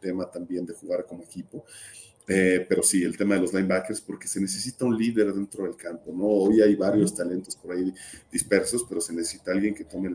tema 0.00 0.30
también 0.30 0.64
de 0.64 0.72
jugar 0.72 1.04
como 1.04 1.22
equipo. 1.22 1.66
Eh, 2.26 2.64
pero 2.66 2.82
sí, 2.82 3.04
el 3.04 3.18
tema 3.18 3.34
de 3.34 3.42
los 3.42 3.52
linebackers, 3.52 4.00
porque 4.00 4.26
se 4.26 4.40
necesita 4.40 4.86
un 4.86 4.96
líder 4.96 5.34
dentro 5.34 5.64
del 5.64 5.76
campo, 5.76 6.14
¿no? 6.16 6.24
Hoy 6.24 6.62
hay 6.62 6.74
varios 6.76 7.14
talentos 7.14 7.56
por 7.56 7.76
ahí 7.76 7.92
dispersos, 8.32 8.86
pero 8.88 9.02
se 9.02 9.12
necesita 9.12 9.52
alguien 9.52 9.74
que 9.74 9.84
tome 9.84 10.10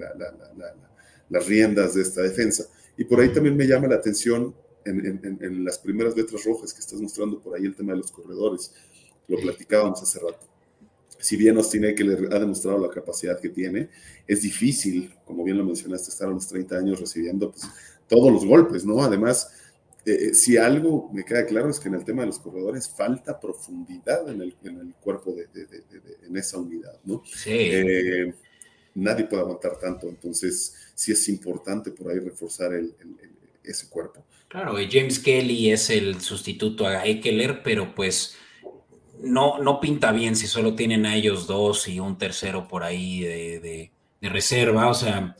las 1.29 1.45
riendas 1.45 1.93
de 1.93 2.01
esta 2.01 2.23
defensa. 2.23 2.65
Y 2.97 3.03
por 3.03 3.19
ahí 3.19 3.29
también 3.29 3.55
me 3.55 3.67
llama 3.67 3.85
la 3.85 3.97
atención 3.97 4.55
en, 4.83 5.37
en, 5.41 5.63
las 5.63 5.77
primeras 5.77 6.17
letras 6.17 6.43
rojas 6.43 6.73
que 6.73 6.79
estás 6.79 6.99
mostrando 6.99 7.39
por 7.39 7.55
ahí 7.55 7.65
el 7.65 7.75
tema 7.75 7.91
de 7.91 7.99
los 7.99 8.11
corredores. 8.11 8.73
Lo 9.27 9.37
platicábamos 9.37 10.01
hace 10.01 10.19
rato 10.19 10.54
si 11.19 11.35
bien 11.37 11.57
Austin 11.57 11.81
le 11.81 12.35
ha 12.35 12.39
demostrado 12.39 12.77
la 12.79 12.93
capacidad 12.93 13.39
que 13.39 13.49
tiene, 13.49 13.89
es 14.27 14.41
difícil, 14.41 15.13
como 15.25 15.43
bien 15.43 15.57
lo 15.57 15.65
mencionaste, 15.65 16.09
estar 16.09 16.27
a 16.27 16.31
los 16.31 16.47
30 16.47 16.77
años 16.77 16.99
recibiendo 16.99 17.51
pues, 17.51 17.63
todos 18.07 18.31
los 18.31 18.45
golpes, 18.45 18.85
¿no? 18.85 19.01
Además, 19.01 19.51
eh, 20.05 20.29
eh, 20.29 20.33
si 20.33 20.57
algo 20.57 21.09
me 21.11 21.23
queda 21.23 21.45
claro 21.45 21.69
es 21.69 21.79
que 21.79 21.87
en 21.87 21.95
el 21.95 22.05
tema 22.05 22.21
de 22.21 22.27
los 22.27 22.39
corredores 22.39 22.89
falta 22.89 23.39
profundidad 23.39 24.29
en 24.29 24.41
el, 24.41 24.55
en 24.63 24.79
el 24.79 24.93
cuerpo 24.95 25.33
de, 25.33 25.47
en 26.27 26.37
esa 26.37 26.59
unidad, 26.59 26.99
¿no? 27.05 27.23
Sí. 27.25 27.51
Eh, 27.51 28.33
nadie 28.93 29.25
puede 29.25 29.41
aguantar 29.41 29.77
tanto, 29.79 30.07
entonces 30.07 30.75
sí 30.93 31.11
es 31.11 31.27
importante 31.29 31.91
por 31.91 32.11
ahí 32.11 32.19
reforzar 32.19 32.73
el, 32.73 32.93
ese 33.63 33.89
cuerpo. 33.89 34.23
Claro, 34.47 34.79
y 34.79 34.89
James 34.89 35.19
Kelly 35.19 35.71
es 35.71 35.89
el 35.89 36.21
sustituto 36.21 36.87
a 36.87 37.05
Eckler, 37.05 37.63
pero 37.63 37.93
pues 37.95 38.35
no, 39.21 39.59
no 39.59 39.79
pinta 39.79 40.11
bien 40.11 40.35
si 40.35 40.47
solo 40.47 40.75
tienen 40.75 41.05
a 41.05 41.15
ellos 41.15 41.47
dos 41.47 41.87
y 41.87 41.99
un 41.99 42.17
tercero 42.17 42.67
por 42.67 42.83
ahí 42.83 43.21
de, 43.21 43.91
reserva. 44.21 44.87
O 44.87 44.93
sea, 44.93 45.35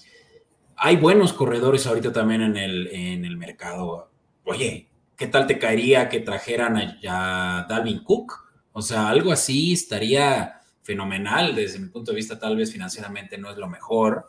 hay 0.76 0.96
buenos 0.98 1.34
corredores 1.34 1.88
ahorita 1.88 2.14
también 2.14 2.42
en 2.42 2.58
el, 2.58 2.88
en 2.88 3.26
el 3.26 3.38
mercado. 3.38 4.12
Oye, 4.44 4.90
¿qué 5.18 5.28
tal 5.28 5.48
te 5.48 5.58
caería 5.58 6.10
que 6.10 6.20
trajeran 6.20 7.00
a, 7.08 7.66
Dalvin 7.68 8.04
Cook? 8.04 8.34
O 8.74 8.82
sea, 8.82 9.10
algo 9.10 9.32
así 9.32 9.74
estaría 9.74 10.62
fenomenal 10.84 11.56
desde 11.56 11.80
mi 11.80 11.88
punto 11.90 12.12
de 12.12 12.18
vista, 12.18 12.38
tal 12.38 12.56
vez 12.56 12.72
financieramente 12.72 13.38
no 13.40 13.50
es 13.50 13.58
lo 13.58 13.68
mejor, 13.68 14.28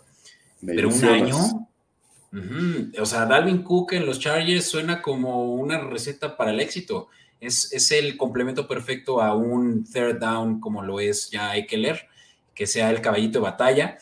pero 0.64 0.88
un 0.88 1.04
año, 1.04 1.36
o 2.98 3.06
sea, 3.06 3.26
Dalvin 3.26 3.62
Cook 3.62 3.92
en 3.92 4.06
los 4.06 4.18
Chargers 4.18 4.66
suena 4.66 5.02
como 5.02 5.52
una 5.52 5.78
receta 5.78 6.36
para 6.36 6.52
el 6.52 6.60
éxito. 6.60 7.08
Es, 7.40 7.90
el 7.92 8.16
complemento 8.16 8.66
perfecto 8.66 9.20
a 9.20 9.34
un 9.34 9.84
third 9.84 10.18
down 10.18 10.60
como 10.60 10.82
lo 10.82 11.00
es 11.00 11.30
ya 11.30 11.56
Eckler, 11.56 12.08
que 12.54 12.66
sea 12.66 12.90
el 12.90 13.00
caballito 13.00 13.38
de 13.38 13.44
batalla. 13.44 13.98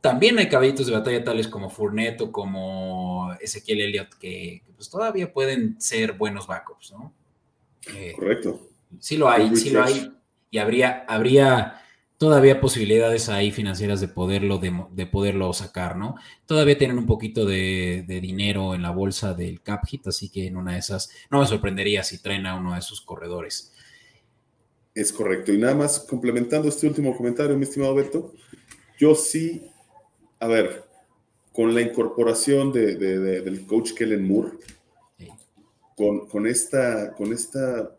También 0.00 0.38
hay 0.38 0.48
caballitos 0.48 0.86
de 0.86 0.92
batalla 0.92 1.24
tales 1.24 1.48
como 1.48 1.70
Fournette 1.70 2.20
o 2.20 2.32
como 2.32 3.32
Ezequiel 3.40 3.80
Elliott 3.80 4.14
que, 4.14 4.62
pues 4.76 4.88
todavía 4.88 5.32
pueden 5.32 5.80
ser 5.80 6.12
buenos 6.12 6.46
backups, 6.46 6.92
¿no? 6.92 7.12
Eh, 7.94 8.12
Correcto. 8.14 8.68
Sí 9.00 9.16
lo 9.16 9.28
hay, 9.28 9.56
sí 9.56 9.70
lo 9.70 9.82
hay. 9.82 10.12
Y 10.50 10.58
habría, 10.58 11.04
habría 11.08 11.82
todavía 12.18 12.60
posibilidades 12.60 13.28
ahí 13.28 13.50
financieras 13.50 14.00
de 14.00 14.08
poderlo, 14.08 14.58
de, 14.58 15.06
poderlo 15.06 15.52
sacar, 15.52 15.96
¿no? 15.96 16.16
Todavía 16.46 16.78
tienen 16.78 16.98
un 16.98 17.06
poquito 17.06 17.44
de, 17.44 18.04
dinero 18.06 18.74
en 18.74 18.82
la 18.82 18.90
bolsa 18.90 19.34
del 19.34 19.60
cap 19.62 19.84
hit, 19.86 20.06
así 20.06 20.30
que 20.30 20.46
en 20.46 20.56
una 20.56 20.72
de 20.72 20.78
esas 20.78 21.10
no 21.30 21.40
me 21.40 21.46
sorprendería 21.46 22.02
si 22.02 22.18
traen 22.18 22.46
a 22.46 22.56
uno 22.56 22.74
de 22.74 22.82
sus 22.82 23.00
corredores. 23.00 23.72
Es 24.94 25.12
correcto. 25.12 25.52
Y 25.52 25.58
nada 25.58 25.74
más 25.74 26.00
complementando 26.00 26.68
este 26.68 26.86
último 26.86 27.14
comentario, 27.16 27.56
mi 27.56 27.64
estimado 27.64 27.94
Beto, 27.94 28.32
yo 28.98 29.14
sí, 29.14 29.70
a 30.40 30.46
ver, 30.46 30.84
con 31.52 31.74
la 31.74 31.82
incorporación 31.82 32.72
de, 32.72 32.96
del 32.96 33.66
coach 33.66 33.92
Kellen 33.92 34.26
Moore, 34.26 34.52
con, 35.96 36.26
con, 36.28 36.46
esta, 36.46 37.12
con 37.12 37.32
esta 37.32 37.90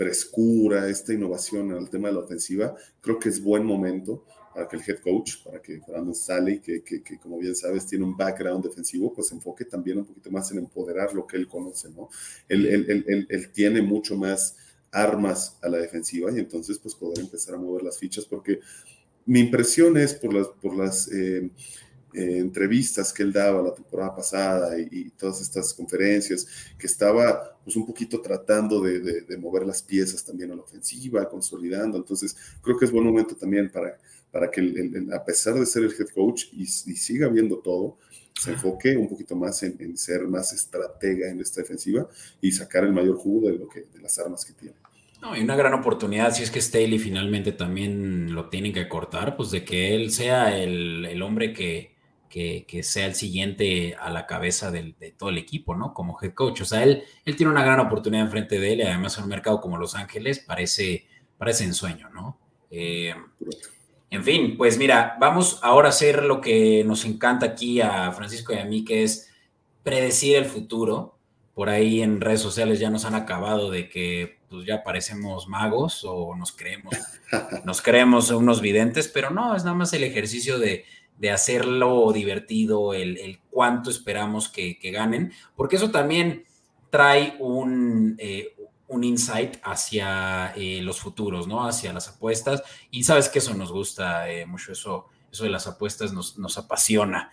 frescura, 0.00 0.88
esta 0.88 1.12
innovación 1.12 1.72
el 1.72 1.90
tema 1.90 2.08
de 2.08 2.14
la 2.14 2.20
ofensiva, 2.20 2.74
creo 3.02 3.18
que 3.18 3.28
es 3.28 3.42
buen 3.42 3.66
momento 3.66 4.24
para 4.54 4.66
que 4.66 4.76
el 4.76 4.82
head 4.86 4.98
coach, 5.00 5.44
para 5.44 5.60
que 5.60 5.78
Brandon 5.86 6.14
Sally, 6.14 6.58
que, 6.58 6.82
que, 6.82 7.18
como 7.18 7.36
bien 7.36 7.54
sabes 7.54 7.84
tiene 7.84 8.06
un 8.06 8.16
background 8.16 8.64
defensivo, 8.64 9.12
pues 9.12 9.30
enfoque 9.30 9.66
también 9.66 9.98
un 9.98 10.06
poquito 10.06 10.30
más 10.30 10.50
en 10.52 10.58
empoderar 10.58 11.12
lo 11.12 11.26
que 11.26 11.36
él 11.36 11.46
conoce, 11.46 11.90
¿no? 11.90 12.08
Él, 12.48 12.64
él, 12.66 13.26
él, 13.28 13.52
tiene 13.52 13.82
mucho 13.82 14.16
más 14.16 14.56
armas 14.90 15.58
a 15.60 15.68
la 15.68 15.76
defensiva 15.76 16.32
y 16.32 16.38
entonces 16.38 16.78
pues 16.78 16.94
poder 16.94 17.20
empezar 17.20 17.56
a 17.56 17.58
mover 17.58 17.82
las 17.82 17.98
fichas 17.98 18.24
porque 18.24 18.60
mi 19.26 19.40
impresión 19.40 19.98
es 19.98 20.14
por 20.14 20.32
las, 20.32 20.48
por 20.62 20.74
las 20.74 21.12
eh, 21.12 21.50
eh, 22.12 22.38
entrevistas 22.38 23.12
que 23.12 23.22
él 23.22 23.32
daba 23.32 23.62
la 23.62 23.72
temporada 23.72 24.16
pasada 24.16 24.76
y, 24.78 25.10
todas 25.10 25.40
estas 25.40 25.72
conferencias, 25.72 26.46
que 26.76 26.86
estaba 26.86 27.56
pues 27.62 27.76
un 27.76 27.86
poquito 27.86 28.20
tratando 28.20 28.80
de, 28.80 29.36
mover 29.38 29.64
las 29.64 29.80
piezas 29.80 30.24
también 30.24 30.50
a 30.50 30.56
la 30.56 30.62
ofensiva, 30.62 31.28
consolidando. 31.28 31.98
Entonces, 31.98 32.36
creo 32.62 32.76
que 32.76 32.84
es 32.84 32.90
buen 32.90 33.04
momento 33.04 33.36
también 33.36 33.70
para, 33.70 33.96
para 34.32 34.50
que, 34.50 34.60
a 35.12 35.24
pesar 35.24 35.54
de 35.54 35.66
ser 35.66 35.84
el 35.84 35.92
head 35.92 36.08
coach 36.12 36.46
y, 36.52 36.66
siga 36.66 37.28
viendo 37.28 37.58
todo, 37.58 37.98
se 38.34 38.52
enfoque 38.52 38.96
un 38.96 39.08
poquito 39.08 39.36
más 39.36 39.62
en, 39.62 39.96
ser 39.96 40.26
más 40.26 40.52
estratega 40.52 41.28
en 41.30 41.40
esta 41.40 41.60
defensiva 41.60 42.08
y 42.40 42.50
sacar 42.50 42.84
el 42.84 42.92
mayor 42.92 43.16
jugo 43.16 43.48
de, 43.50 43.58
lo 43.58 43.68
que, 43.68 43.86
de 43.92 44.00
las 44.00 44.18
armas 44.18 44.44
que 44.44 44.54
tiene. 44.54 44.74
No, 45.22 45.36
y 45.36 45.42
una 45.42 45.54
gran 45.54 45.74
oportunidad, 45.74 46.34
si 46.34 46.42
es 46.42 46.50
que 46.50 46.60
Staley 46.60 46.98
finalmente 46.98 47.52
también 47.52 48.34
lo 48.34 48.48
tienen 48.48 48.72
que 48.72 48.88
cortar, 48.88 49.36
pues 49.36 49.50
de 49.50 49.64
que 49.64 49.94
él 49.94 50.10
sea 50.10 50.58
el, 50.58 51.04
el 51.04 51.22
hombre 51.22 51.52
que, 51.52 51.99
que, 52.30 52.80
sea 52.84 53.06
el 53.06 53.14
siguiente 53.14 53.96
a 54.00 54.08
la 54.10 54.26
cabeza 54.26 54.70
de 54.70 55.14
todo 55.18 55.30
el 55.30 55.38
equipo, 55.38 55.74
¿no? 55.74 55.92
Como 55.92 56.16
head 56.22 56.32
coach. 56.32 56.62
O 56.62 56.64
sea, 56.64 56.84
él, 56.84 57.02
él 57.24 57.36
tiene 57.36 57.52
una 57.52 57.64
gran 57.64 57.80
oportunidad 57.80 58.24
enfrente 58.24 58.60
de 58.60 58.72
él 58.72 58.78
y 58.78 58.82
además 58.82 59.18
en 59.18 59.24
un 59.24 59.30
mercado 59.30 59.60
como 59.60 59.76
Los 59.76 59.96
Ángeles 59.96 60.38
parece, 60.38 61.06
parece 61.36 61.64
ensueño, 61.64 62.08
¿no? 62.10 62.38
Eh, 62.70 63.14
en 64.10 64.24
fin, 64.24 64.56
pues 64.56 64.78
mira, 64.78 65.16
vamos 65.20 65.58
ahora 65.62 65.88
a 65.88 65.90
hacer 65.90 66.22
lo 66.22 66.40
que 66.40 66.84
nos 66.84 67.04
encanta 67.04 67.46
aquí 67.46 67.80
a 67.80 68.12
Francisco 68.12 68.52
y 68.52 68.58
a 68.58 68.64
mí, 68.64 68.84
que 68.84 69.02
es 69.02 69.30
predecir 69.82 70.36
el 70.36 70.46
futuro. 70.46 71.16
Por 71.54 71.68
ahí 71.68 72.00
en 72.00 72.20
redes 72.20 72.40
sociales 72.40 72.78
ya 72.78 72.90
nos 72.90 73.04
han 73.04 73.14
acabado 73.14 73.70
de 73.70 73.88
que 73.88 74.38
pues 74.48 74.66
ya 74.66 74.82
parecemos 74.82 75.46
magos 75.46 76.04
o 76.04 76.34
nos 76.36 76.52
creemos, 76.52 76.94
nos 77.64 77.82
creemos 77.82 78.30
unos 78.30 78.60
videntes, 78.60 79.08
pero 79.08 79.30
no, 79.30 79.54
es 79.54 79.64
nada 79.64 79.76
más 79.76 79.92
el 79.92 80.02
ejercicio 80.02 80.58
de, 80.58 80.84
de 81.20 81.30
hacerlo 81.30 82.10
divertido, 82.12 82.94
el, 82.94 83.38
cuánto 83.50 83.90
esperamos 83.90 84.48
que, 84.48 84.78
ganen, 84.90 85.32
porque 85.54 85.76
eso 85.76 85.90
también 85.90 86.46
trae 86.88 87.36
un, 87.38 88.16
eh, 88.18 88.56
un 88.88 89.04
insight 89.04 89.58
hacia 89.62 90.54
eh, 90.56 90.80
los 90.82 90.98
futuros, 90.98 91.46
¿no? 91.46 91.66
Hacia 91.66 91.92
las 91.92 92.08
apuestas. 92.08 92.62
Y 92.90 93.04
sabes 93.04 93.28
que 93.28 93.40
eso 93.40 93.52
nos 93.52 93.70
gusta 93.70 94.30
eh, 94.30 94.46
mucho, 94.46 94.72
eso, 94.72 95.08
eso 95.30 95.44
de 95.44 95.50
las 95.50 95.66
apuestas 95.66 96.14
nos, 96.14 96.38
nos 96.38 96.56
apasiona. 96.56 97.30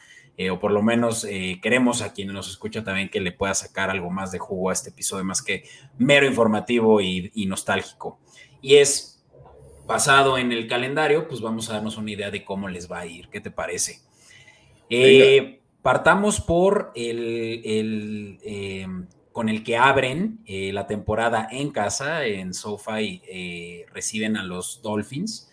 o 0.51 0.59
por 0.59 0.71
lo 0.71 0.83
menos 0.83 1.25
queremos 1.63 2.01
a 2.01 2.13
quien 2.13 2.27
nos 2.31 2.49
escucha 2.49 2.83
también 2.83 3.09
que 3.09 3.21
le 3.21 3.31
pueda 3.31 3.53
sacar 3.53 3.89
algo 3.89 4.11
más 4.11 4.31
de 4.31 4.37
jugo 4.37 4.69
a 4.69 4.73
este 4.73 4.89
episodio, 4.89 5.23
más 5.23 5.41
que 5.41 5.63
mero 5.97 6.27
informativo 6.27 6.99
y 7.01 7.45
nostálgico. 7.47 8.19
Y 8.61 8.75
es 8.75 9.16
basado 9.87 10.37
en 10.37 10.51
el 10.51 10.67
calendario, 10.67 11.27
pues 11.27 11.41
vamos 11.41 11.69
a 11.69 11.73
darnos 11.73 11.97
una 11.97 12.11
idea 12.11 12.29
de 12.29 12.43
cómo 12.43 12.67
les 12.67 12.91
va 12.91 12.99
a 12.99 13.05
ir. 13.05 13.29
¿Qué 13.29 13.39
te 13.39 13.49
parece? 13.49 14.01
Eh, 14.89 15.61
partamos 15.81 16.41
por 16.41 16.91
el, 16.93 18.37
em, 18.43 19.07
con 19.31 19.49
el 19.49 19.63
que 19.63 19.77
abren 19.77 20.39
eh, 20.45 20.71
la 20.73 20.87
temporada 20.87 21.47
en 21.49 21.71
casa, 21.71 22.25
en 22.25 22.53
SoFi 22.53 23.21
eh, 23.27 23.85
reciben 23.93 24.35
a 24.35 24.43
los 24.43 24.81
Dolphins. 24.81 25.49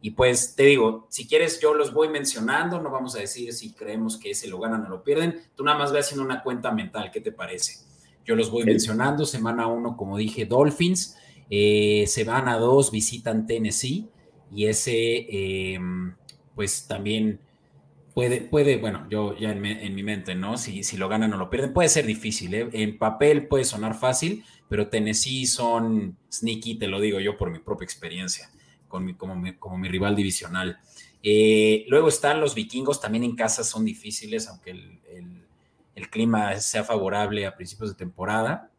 Y 0.00 0.12
pues 0.12 0.54
te 0.54 0.64
digo, 0.64 1.06
si 1.08 1.26
quieres 1.26 1.58
yo 1.60 1.74
los 1.74 1.92
voy 1.92 2.08
mencionando, 2.08 2.80
no 2.80 2.90
vamos 2.90 3.16
a 3.16 3.20
decir 3.20 3.52
si 3.52 3.72
creemos 3.72 4.16
que 4.16 4.30
ese 4.30 4.46
lo 4.46 4.60
ganan 4.60 4.86
o 4.86 4.88
lo 4.88 5.02
pierden, 5.02 5.40
tú 5.56 5.64
nada 5.64 5.76
más 5.76 5.92
ve 5.92 5.98
haciendo 5.98 6.24
una 6.24 6.42
cuenta 6.42 6.70
mental, 6.70 7.10
¿qué 7.10 7.20
te 7.20 7.32
parece? 7.32 7.78
Yo 8.24 8.36
los 8.36 8.50
voy 8.50 8.64
mencionando, 8.64 9.24
semana 9.24 9.66
uno, 9.66 9.96
como 9.96 10.18
dije, 10.18 10.44
Dolphins, 10.44 11.16
eh, 11.50 12.04
semana 12.06 12.56
dos 12.58 12.90
visitan 12.90 13.46
Tennessee 13.46 14.08
y 14.54 14.66
ese, 14.66 15.74
em, 15.74 16.14
pues 16.54 16.86
también 16.86 17.40
puede, 18.14 18.40
puede, 18.40 18.76
bueno, 18.76 19.06
yo 19.10 19.36
ya 19.36 19.50
en, 19.52 19.94
mi 19.94 20.02
mente, 20.02 20.34
¿no? 20.34 20.56
Si, 20.58 20.82
si 20.82 20.96
lo 20.96 21.08
ganan 21.08 21.32
o 21.32 21.36
lo 21.36 21.50
pierden, 21.50 21.72
puede 21.72 21.88
ser 21.88 22.06
difícil, 22.06 22.54
¿eh? 22.54 22.68
En 22.72 22.98
papel 22.98 23.46
puede 23.46 23.64
sonar 23.64 23.94
fácil, 23.94 24.44
pero 24.68 24.88
Tennessee 24.88 25.46
son 25.46 26.16
sneaky, 26.30 26.76
te 26.78 26.88
lo 26.88 27.00
digo 27.00 27.20
yo 27.20 27.36
por 27.36 27.50
mi 27.50 27.58
propia 27.58 27.84
experiencia 27.84 28.50
con 28.88 29.04
mi, 29.04 29.14
como, 29.14 29.36
mi, 29.36 29.88
rival 29.88 30.16
divisional. 30.16 30.78
Eh, 31.22 31.84
luego 31.88 32.08
están 32.08 32.40
los 32.40 32.54
vikingos, 32.54 33.00
también 33.00 33.24
en 33.24 33.36
casa 33.36 33.62
son 33.62 33.84
difíciles, 33.84 34.48
aunque 34.48 34.70
el, 34.70 35.00
el, 35.94 36.10
clima 36.10 36.56
sea 36.56 36.84
favorable 36.84 37.46
a 37.46 37.54
principios 37.54 37.90
de 37.90 37.96
temporada. 37.96 38.70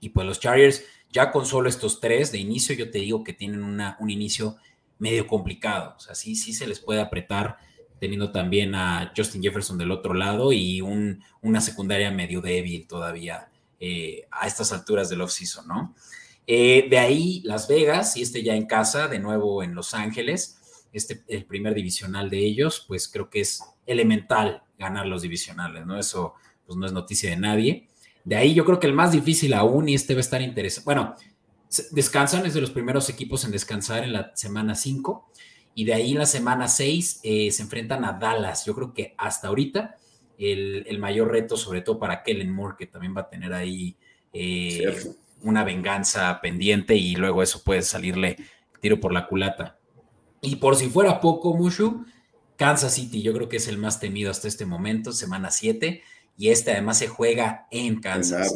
Y 0.00 0.08
pues 0.08 0.26
los 0.26 0.40
Chargers, 0.40 0.82
ya 1.12 1.30
con 1.30 1.46
solo 1.46 1.68
estos 1.68 2.00
tres 2.00 2.32
de 2.32 2.38
inicio, 2.38 2.74
yo 2.74 2.90
te 2.90 2.98
digo 2.98 3.24
que 3.24 3.32
tienen 3.32 3.62
una, 3.62 3.96
un 4.00 4.10
inicio 4.10 4.56
medio 4.98 5.26
complicado. 5.26 5.94
O 5.96 6.00
sea, 6.00 6.14
sí, 6.14 6.36
sí 6.36 6.52
se 6.52 6.66
les 6.66 6.78
puede 6.78 7.00
apretar, 7.00 7.58
teniendo 7.98 8.32
también 8.32 8.74
a 8.74 9.12
Justin 9.16 9.42
Jefferson 9.42 9.76
del 9.76 9.90
otro 9.90 10.14
lado 10.14 10.52
y 10.52 10.80
un, 10.80 11.22
una 11.42 11.60
secundaria 11.60 12.10
medio 12.10 12.40
débil 12.40 12.86
todavía 12.86 13.50
eh, 13.78 14.26
a 14.30 14.46
estas 14.46 14.72
alturas 14.72 15.08
del 15.08 15.20
off-season, 15.20 15.66
¿no? 15.66 15.94
Eh, 16.46 16.86
de 16.88 16.98
ahí 16.98 17.42
Las 17.44 17.68
Vegas 17.68 18.16
y 18.16 18.22
este 18.22 18.42
ya 18.42 18.54
en 18.54 18.66
casa, 18.66 19.08
de 19.08 19.18
nuevo 19.18 19.62
en 19.62 19.74
Los 19.74 19.94
Ángeles, 19.94 20.86
este 20.92 21.22
el 21.28 21.44
primer 21.44 21.74
divisional 21.74 22.28
de 22.28 22.38
ellos, 22.38 22.84
pues 22.88 23.08
creo 23.08 23.30
que 23.30 23.40
es 23.40 23.62
elemental 23.86 24.62
ganar 24.78 25.06
los 25.06 25.22
divisionales, 25.22 25.86
¿no? 25.86 25.98
Eso 25.98 26.34
pues 26.66 26.76
no 26.76 26.86
es 26.86 26.92
noticia 26.92 27.30
de 27.30 27.36
nadie. 27.36 27.88
De 28.24 28.36
ahí 28.36 28.54
yo 28.54 28.64
creo 28.64 28.78
que 28.78 28.86
el 28.86 28.92
más 28.92 29.12
difícil 29.12 29.54
aún, 29.54 29.88
y 29.88 29.94
este 29.94 30.14
va 30.14 30.18
a 30.18 30.20
estar 30.20 30.42
interesante, 30.42 30.84
bueno, 30.84 31.16
descansan, 31.92 32.46
es 32.46 32.54
de 32.54 32.60
los 32.60 32.70
primeros 32.70 33.08
equipos 33.08 33.44
en 33.44 33.50
descansar 33.50 34.04
en 34.04 34.12
la 34.12 34.32
semana 34.34 34.74
5, 34.74 35.30
y 35.74 35.84
de 35.84 35.94
ahí 35.94 36.12
en 36.12 36.18
la 36.18 36.26
semana 36.26 36.68
6 36.68 37.20
eh, 37.22 37.50
se 37.50 37.62
enfrentan 37.62 38.04
a 38.04 38.12
Dallas. 38.12 38.66
Yo 38.66 38.74
creo 38.74 38.92
que 38.92 39.14
hasta 39.16 39.48
ahorita 39.48 39.96
el, 40.36 40.84
el, 40.86 40.98
mayor 40.98 41.30
reto, 41.30 41.56
sobre 41.56 41.80
todo 41.80 41.98
para 41.98 42.22
Kellen 42.22 42.52
Moore, 42.52 42.76
que 42.78 42.86
también 42.86 43.16
va 43.16 43.22
a 43.22 43.28
tener 43.28 43.52
ahí 43.52 43.96
eh, 44.32 45.14
una 45.42 45.64
venganza 45.64 46.40
pendiente 46.40 46.96
y 46.96 47.14
luego 47.16 47.42
eso 47.42 47.62
puede 47.64 47.82
salirle 47.82 48.36
tiro 48.80 49.00
por 49.00 49.12
la 49.12 49.26
culata. 49.26 49.78
Y 50.40 50.56
por 50.56 50.76
si 50.76 50.88
fuera 50.88 51.20
poco, 51.20 51.54
Mushu, 51.54 52.04
Kansas 52.56 52.94
City 52.94 53.22
yo 53.22 53.32
creo 53.32 53.48
que 53.48 53.58
es 53.58 53.68
el 53.68 53.78
más 53.78 54.00
temido 54.00 54.30
hasta 54.30 54.48
este 54.48 54.66
momento, 54.66 55.12
semana 55.12 55.50
7, 55.50 56.02
y 56.36 56.48
este 56.48 56.72
además 56.72 56.98
se 56.98 57.08
juega 57.08 57.66
en 57.70 58.00
Kansas. 58.00 58.54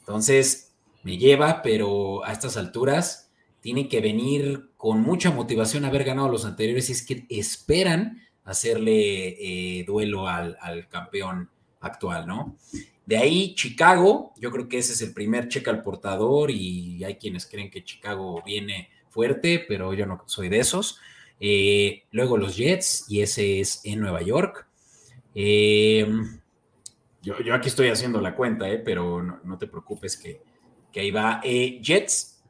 Entonces, 0.00 0.72
me 1.02 1.18
lleva, 1.18 1.62
pero 1.62 2.24
a 2.24 2.32
estas 2.32 2.56
alturas 2.56 3.30
tiene 3.60 3.88
que 3.88 4.00
venir 4.00 4.70
con 4.76 5.00
mucha 5.00 5.30
motivación 5.30 5.84
haber 5.84 6.04
ganado 6.04 6.28
los 6.28 6.44
anteriores 6.44 6.88
y 6.88 6.92
es 6.92 7.04
que 7.04 7.26
esperan 7.28 8.22
hacerle 8.44 9.80
eh, 9.80 9.84
duelo 9.84 10.28
al, 10.28 10.56
al 10.60 10.88
campeón 10.88 11.50
actual, 11.80 12.26
¿no? 12.26 12.56
De 13.04 13.16
ahí 13.16 13.54
Chicago, 13.54 14.32
yo 14.36 14.50
creo 14.50 14.68
que 14.68 14.78
ese 14.78 14.92
es 14.92 15.02
el 15.02 15.12
primer 15.12 15.48
cheque 15.48 15.70
al 15.70 15.82
portador 15.82 16.50
y 16.50 17.02
hay 17.04 17.16
quienes 17.16 17.46
creen 17.46 17.70
que 17.70 17.84
Chicago 17.84 18.42
viene 18.44 18.88
fuerte, 19.08 19.64
pero 19.66 19.94
yo 19.94 20.06
no 20.06 20.22
soy 20.26 20.48
de 20.48 20.58
esos. 20.58 20.98
Eh, 21.38 22.02
luego 22.10 22.36
los 22.36 22.56
Jets 22.56 23.04
y 23.08 23.20
ese 23.20 23.60
es 23.60 23.80
en 23.84 24.00
Nueva 24.00 24.22
York. 24.22 24.66
Em, 25.34 26.40
yo, 27.26 27.54
aquí 27.54 27.68
estoy 27.68 27.88
haciendo 27.88 28.20
la 28.20 28.34
cuenta, 28.34 28.68
eh, 28.68 28.78
pero 28.78 29.22
no, 29.22 29.58
te 29.58 29.66
preocupes 29.66 30.16
que, 30.16 30.42
ahí 30.98 31.10
va. 31.10 31.40
Eh, 31.42 31.80
Jets 31.82 32.42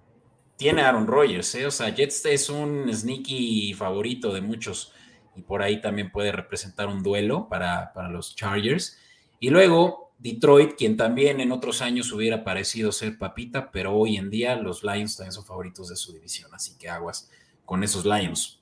tiene 0.57 0.83
Aaron 0.83 1.07
Rodgers, 1.07 1.55
o 1.67 1.71
sea, 1.71 1.95
Jets 1.95 2.27
es 2.27 2.49
un 2.49 2.93
sneaky 2.93 3.75
favorito 3.75 4.33
de 4.33 4.41
muchos 4.41 4.93
y 5.35 5.43
por 5.43 5.63
ahí 5.63 5.81
también 5.81 6.11
puede 6.11 6.33
representar 6.33 6.89
un 6.89 7.03
duelo 7.03 7.49
para, 7.49 7.93
para 7.93 8.09
los 8.09 8.37
Chargers. 8.37 8.99
Y 9.41 9.51
luego 9.51 10.13
Detroit, 10.19 10.75
quien 10.77 10.97
también 10.97 11.41
en 11.41 11.53
otros 11.53 11.83
años 11.83 12.13
hubiera 12.13 12.45
parecido 12.45 12.93
ser 12.93 13.19
papita, 13.19 13.71
pero 13.71 13.95
hoy 13.95 14.17
en 14.17 14.31
día 14.31 14.57
los 14.57 14.83
Lions 14.83 15.17
también 15.17 15.33
son 15.33 15.45
favoritos 15.45 15.89
de 15.89 15.97
su 15.97 16.13
división, 16.13 16.55
así 16.55 16.77
que 16.79 16.89
aguas 16.89 17.31
con 17.65 17.83
esos 17.85 18.07
Lions. 18.07 18.61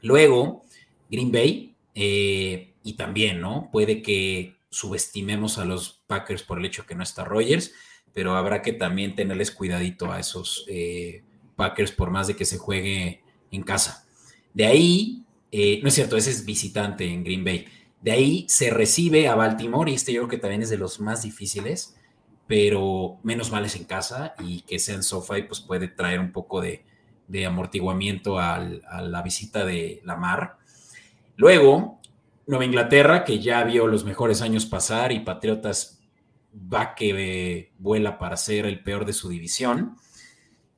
Luego, 0.00 0.64
Green 1.10 1.32
Bay, 1.32 1.74
eh, 1.94 2.74
y 2.82 2.92
también, 2.94 3.40
¿no? 3.40 3.68
Puede 3.70 4.00
que 4.00 4.57
subestimemos 4.70 5.58
a 5.58 5.64
los 5.64 6.02
Packers 6.06 6.42
por 6.42 6.58
el 6.58 6.66
hecho 6.66 6.86
que 6.86 6.94
no 6.94 7.02
está 7.02 7.24
Rogers, 7.24 7.72
pero 8.12 8.36
habrá 8.36 8.62
que 8.62 8.72
también 8.72 9.14
tenerles 9.14 9.50
cuidadito 9.50 10.12
a 10.12 10.20
esos 10.20 10.64
eh, 10.68 11.22
Packers 11.56 11.92
por 11.92 12.10
más 12.10 12.26
de 12.26 12.36
que 12.36 12.44
se 12.44 12.58
juegue 12.58 13.22
en 13.50 13.62
casa. 13.62 14.06
De 14.54 14.66
ahí, 14.66 15.24
eh, 15.52 15.80
no 15.82 15.88
es 15.88 15.94
cierto, 15.94 16.16
ese 16.16 16.30
es 16.30 16.44
visitante 16.44 17.04
en 17.04 17.24
Green 17.24 17.44
Bay. 17.44 17.66
De 18.00 18.12
ahí 18.12 18.46
se 18.48 18.70
recibe 18.70 19.28
a 19.28 19.34
Baltimore 19.34 19.90
y 19.90 19.94
este 19.94 20.12
yo 20.12 20.22
creo 20.22 20.30
que 20.30 20.38
también 20.38 20.62
es 20.62 20.70
de 20.70 20.78
los 20.78 21.00
más 21.00 21.22
difíciles, 21.22 21.96
pero 22.46 23.18
menos 23.22 23.50
mal 23.50 23.64
es 23.64 23.76
en 23.76 23.84
casa 23.84 24.34
y 24.38 24.62
que 24.62 24.78
sea 24.78 24.94
en 24.94 25.02
SoFi 25.02 25.42
pues 25.42 25.60
puede 25.60 25.88
traer 25.88 26.20
un 26.20 26.32
poco 26.32 26.60
de, 26.60 26.84
amortiguamiento 27.46 28.38
a 28.38 28.58
la 28.58 29.22
visita 29.22 29.64
de 29.64 30.00
Lamar. 30.04 30.56
Luego, 31.36 31.97
Nueva 32.48 32.64
Inglaterra, 32.64 33.24
que 33.24 33.40
ya 33.40 33.62
vio 33.62 33.86
los 33.86 34.06
mejores 34.06 34.40
años 34.40 34.64
pasar 34.64 35.12
y 35.12 35.20
Patriotas 35.20 36.00
va 36.54 36.94
que 36.94 37.72
vuela 37.78 38.18
para 38.18 38.38
ser 38.38 38.64
el 38.64 38.82
peor 38.82 39.04
de 39.04 39.12
su 39.12 39.28
división. 39.28 39.98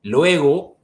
Luego, 0.03 0.79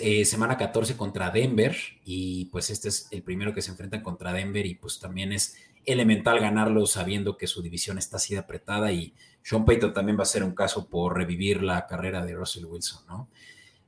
eh, 0.00 0.24
semana 0.24 0.56
14 0.56 0.96
contra 0.96 1.32
Denver 1.32 1.76
y 2.04 2.44
pues 2.46 2.70
este 2.70 2.88
es 2.88 3.08
el 3.10 3.24
primero 3.24 3.52
que 3.52 3.62
se 3.62 3.72
enfrentan 3.72 4.04
contra 4.04 4.32
Denver 4.32 4.64
y 4.64 4.76
pues 4.76 5.00
también 5.00 5.32
es 5.32 5.56
elemental 5.84 6.38
ganarlo 6.38 6.86
sabiendo 6.86 7.36
que 7.36 7.48
su 7.48 7.60
división 7.60 7.98
está 7.98 8.18
así 8.18 8.36
apretada 8.36 8.92
y 8.92 9.12
Sean 9.42 9.64
Payton 9.64 9.92
también 9.92 10.16
va 10.16 10.22
a 10.22 10.26
ser 10.26 10.44
un 10.44 10.54
caso 10.54 10.88
por 10.88 11.16
revivir 11.16 11.64
la 11.64 11.84
carrera 11.88 12.24
de 12.24 12.34
Russell 12.34 12.66
Wilson, 12.66 13.04
¿no? 13.08 13.28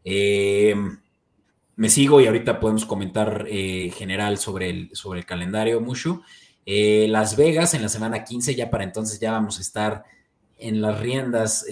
Eh, 0.03 0.75
me 1.79 1.89
sigo 1.89 2.21
y 2.21 2.27
ahorita 2.27 2.61
podemos 2.61 2.85
comentar 2.85 3.47
eh, 3.49 3.91
general 3.97 4.37
sobre 4.37 4.69
el, 4.69 4.91
sobre 4.93 5.21
el 5.21 5.27
calendario, 5.27 5.81
Mushu. 5.81 6.23
Las 6.67 7.35
Vegas 7.39 7.73
en 7.73 7.81
la 7.81 7.89
semana 7.89 8.25
15, 8.25 8.55
ya 8.55 8.69
para 8.69 8.85
entonces 8.85 9.19
ya 9.19 9.33
vamos 9.33 9.57
a 9.57 9.63
estar 9.63 10.05
en 10.59 10.83
las 10.83 11.01
riendas 11.01 11.65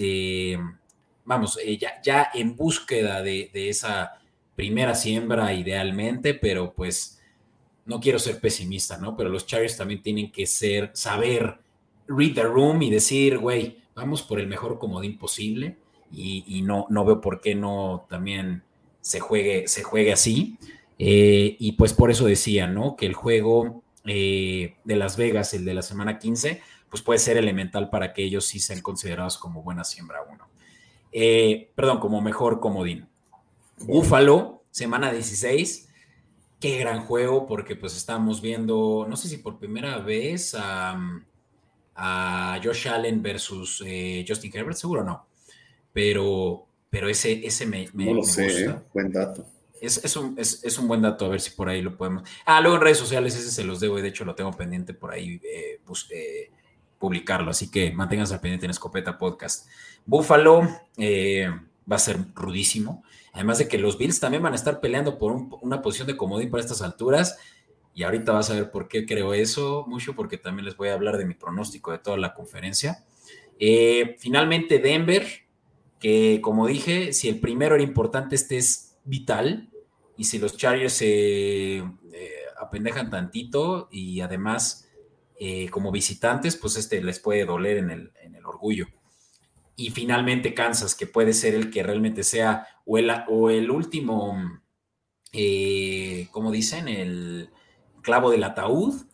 vamos, 1.27 1.59
eh, 1.61 1.77
ya, 1.77 2.29
en 2.33 2.55
búsqueda 2.55 3.21
de, 3.21 3.51
esa 3.53 4.13
primera 4.55 4.95
siembra 4.95 5.53
idealmente, 5.53 6.33
pero 6.33 6.73
pues 6.73 7.21
no 7.85 7.99
quiero 7.99 8.17
ser 8.17 8.39
pesimista, 8.39 8.97
¿no? 8.97 9.15
Pero 9.15 9.29
los 9.29 9.45
Chargers 9.45 9.77
también 9.77 10.01
tienen 10.01 10.31
que 10.31 10.47
ser, 10.47 10.89
saber 10.93 11.59
read 12.07 12.33
the 12.33 12.43
room 12.43 12.81
y 12.81 12.89
decir, 12.89 13.37
güey, 13.37 13.77
vamos 13.93 14.23
por 14.23 14.39
el 14.39 14.47
mejor 14.47 14.79
comodín 14.79 15.19
posible 15.19 15.77
y, 16.11 16.61
no, 16.63 16.87
no 16.89 17.03
veo 17.03 17.19
por 17.19 17.41
qué 17.41 17.53
no 17.53 18.05
también 18.09 18.63
se 19.07 19.21
juegue, 19.21 19.67
se 19.67 19.83
juegue 19.83 20.11
así. 20.11 20.57
Eh, 20.99 21.55
y 21.59 21.73
pues 21.73 21.93
por 21.93 22.11
eso 22.11 22.25
decía, 22.25 22.67
¿no? 22.67 22.97
Que 22.97 23.05
el 23.05 23.13
juego 23.13 23.83
eh, 24.05 24.75
de 24.83 24.95
Las 24.97 25.15
Vegas, 25.15 25.53
el 25.53 25.63
de 25.63 25.73
la 25.73 25.81
semana 25.81 26.19
15, 26.19 26.61
pues 26.89 27.01
puede 27.01 27.19
ser 27.19 27.37
elemental 27.37 27.89
para 27.89 28.11
que 28.11 28.23
ellos 28.23 28.45
sí 28.45 28.59
sean 28.59 28.81
considerados 28.81 29.37
como 29.37 29.63
buena 29.63 29.85
siembra 29.85 30.19
uno. 30.29 30.49
Eh, 31.13 31.71
perdón, 31.73 31.99
como 31.99 32.19
mejor 32.21 32.59
comodín. 32.59 33.07
Búfalo, 33.79 34.63
semana 34.71 35.13
16. 35.13 35.87
Qué 36.59 36.77
gran 36.79 37.05
juego, 37.05 37.47
porque 37.47 37.77
pues 37.77 37.95
estamos 37.95 38.41
viendo, 38.41 39.05
no 39.07 39.15
sé 39.15 39.29
si 39.29 39.37
por 39.37 39.57
primera 39.57 39.99
vez 39.99 40.53
a, 40.59 40.99
Josh 42.63 42.89
Allen 42.89 43.21
versus 43.23 43.81
eh, 43.85 44.25
Justin 44.27 44.51
Herbert, 44.53 44.77
seguro 44.77 45.03
no. 45.03 45.27
Pero, 45.93 46.66
pero 46.89 47.09
ese, 47.09 47.45
ese 47.45 47.65
me, 47.65 47.89
me, 47.93 48.05
no 48.05 48.15
lo 48.15 48.23
sé, 48.23 48.65
¿eh? 48.65 48.75
buen 48.93 49.11
dato. 49.11 49.45
Es, 49.79 50.15
un, 50.15 50.35
es, 50.39 50.79
un, 50.79 50.87
buen 50.87 51.03
dato, 51.03 51.25
a 51.25 51.29
ver 51.29 51.39
si 51.39 51.51
por 51.51 51.69
ahí 51.69 51.83
lo 51.83 51.95
podemos. 51.95 52.27
Ah, 52.45 52.61
luego 52.61 52.77
en 52.77 52.81
redes 52.81 52.97
sociales, 52.97 53.35
ese 53.35 53.51
se 53.51 53.63
los 53.63 53.79
debo 53.79 53.99
y 53.99 54.01
de 54.01 54.07
hecho 54.07 54.25
lo 54.25 54.33
tengo 54.33 54.51
pendiente 54.51 54.95
por 54.95 55.11
ahí 55.11 55.39
pues, 55.85 56.07
publicarlo, 56.97 57.51
así 57.51 57.69
que 57.69 57.91
manténganse 57.91 58.33
al 58.33 58.39
pendiente 58.39 58.65
en 58.65 58.71
Escopeta 58.71 59.17
Podcast. 59.17 59.67
Buffalo 60.05 60.67
eh, 60.97 61.49
va 61.89 61.95
a 61.95 61.99
ser 61.99 62.17
rudísimo. 62.33 63.03
Además 63.33 63.59
de 63.59 63.67
que 63.67 63.77
los 63.77 63.97
Bills 63.97 64.19
también 64.19 64.41
van 64.41 64.53
a 64.53 64.55
estar 64.55 64.79
peleando 64.79 65.17
por 65.17 65.33
una 65.61 65.81
posición 65.81 66.07
de 66.07 66.17
comodín 66.17 66.49
para 66.49 66.61
estas 66.61 66.81
alturas. 66.81 67.37
Y 67.93 68.03
ahorita 68.03 68.31
vas 68.31 68.49
a 68.49 68.55
ver 68.55 68.71
por 68.71 68.87
qué 68.87 69.05
creo 69.05 69.33
eso, 69.33 69.85
mucho, 69.87 70.15
porque 70.15 70.37
también 70.37 70.65
les 70.65 70.77
voy 70.77 70.89
a 70.89 70.93
hablar 70.93 71.17
de 71.17 71.25
mi 71.25 71.33
pronóstico 71.33 71.91
de 71.91 71.99
toda 71.99 72.17
la 72.17 72.33
conferencia. 72.33 73.03
Eh, 73.59 74.15
finalmente, 74.19 74.79
Denver, 74.79 75.25
que 75.99 76.39
como 76.41 76.67
dije, 76.67 77.13
si 77.13 77.29
el 77.29 77.39
primero 77.39 77.75
era 77.75 77.83
importante, 77.83 78.35
este 78.35 78.57
es 78.57 78.97
vital. 79.03 79.69
Y 80.15 80.25
si 80.25 80.39
los 80.39 80.57
Chargers 80.57 80.93
se 80.93 81.77
eh, 81.77 81.83
apendejan 82.59 83.09
tantito 83.09 83.87
y 83.91 84.21
además 84.21 84.89
eh, 85.39 85.69
como 85.69 85.91
visitantes, 85.91 86.55
pues 86.55 86.75
este 86.77 87.01
les 87.03 87.19
puede 87.19 87.45
doler 87.45 87.77
en 87.77 87.91
el, 87.91 88.11
en 88.21 88.35
el 88.35 88.45
orgullo. 88.45 88.87
Y 89.75 89.91
finalmente 89.91 90.55
Kansas, 90.55 90.95
que 90.95 91.05
puede 91.05 91.33
ser 91.33 91.53
el 91.53 91.69
que 91.69 91.83
realmente 91.83 92.23
sea 92.23 92.67
o 92.85 92.97
el, 92.97 93.11
o 93.27 93.51
el 93.51 93.69
último, 93.69 94.35
eh, 95.33 96.27
como 96.31 96.51
dicen, 96.51 96.87
el 96.87 97.51
clavo 98.01 98.31
del 98.31 98.43
ataúd, 98.43 99.05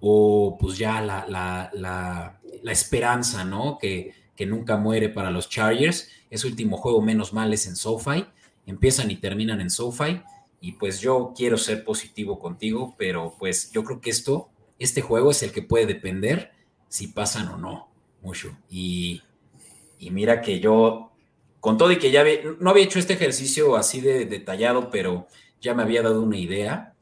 o 0.00 0.56
pues 0.58 0.76
ya 0.78 1.00
la, 1.00 1.26
la, 1.28 1.70
la, 1.72 2.40
la 2.62 2.72
esperanza, 2.72 3.44
¿no? 3.44 3.78
Que, 3.78 4.12
que, 4.38 4.46
nunca 4.46 4.76
muere 4.76 5.08
para 5.08 5.30
los 5.30 5.48
Chargers. 5.48 6.08
Ese 6.30 6.46
último 6.46 6.76
juego, 6.76 7.02
menos 7.02 7.32
mal, 7.32 7.52
es 7.52 7.66
en 7.66 7.76
SoFi. 7.76 8.24
Empiezan 8.66 9.10
y 9.10 9.16
terminan 9.16 9.60
en 9.60 9.70
SoFi. 9.70 10.22
Y 10.60 10.72
pues 10.72 11.00
yo 11.00 11.32
quiero 11.36 11.56
ser 11.56 11.84
positivo 11.84 12.38
contigo, 12.38 12.94
pero 12.96 13.34
pues 13.38 13.70
yo 13.72 13.84
creo 13.84 14.00
que 14.00 14.10
esto, 14.10 14.48
este 14.78 15.02
juego 15.02 15.30
es 15.30 15.42
el 15.42 15.52
que 15.52 15.62
puede 15.62 15.86
depender 15.86 16.52
si 16.88 17.08
pasan 17.08 17.48
o 17.48 17.58
no, 17.58 17.88
mucho. 18.22 18.56
Y 18.68 19.22
mira 20.00 20.40
que 20.40 20.60
yo, 20.60 21.12
con 21.60 21.76
todo 21.76 21.92
y 21.92 21.98
que 21.98 22.10
ya 22.10 22.24
no 22.60 22.70
había 22.70 22.84
hecho 22.84 22.98
este 22.98 23.14
ejercicio 23.14 23.76
así 23.76 24.00
de 24.00 24.24
detallado, 24.24 24.90
pero 24.90 25.28
ya 25.60 25.74
me 25.74 25.82
había 25.82 26.02
dado 26.02 26.22
una 26.22 26.36
idea. 26.36 26.94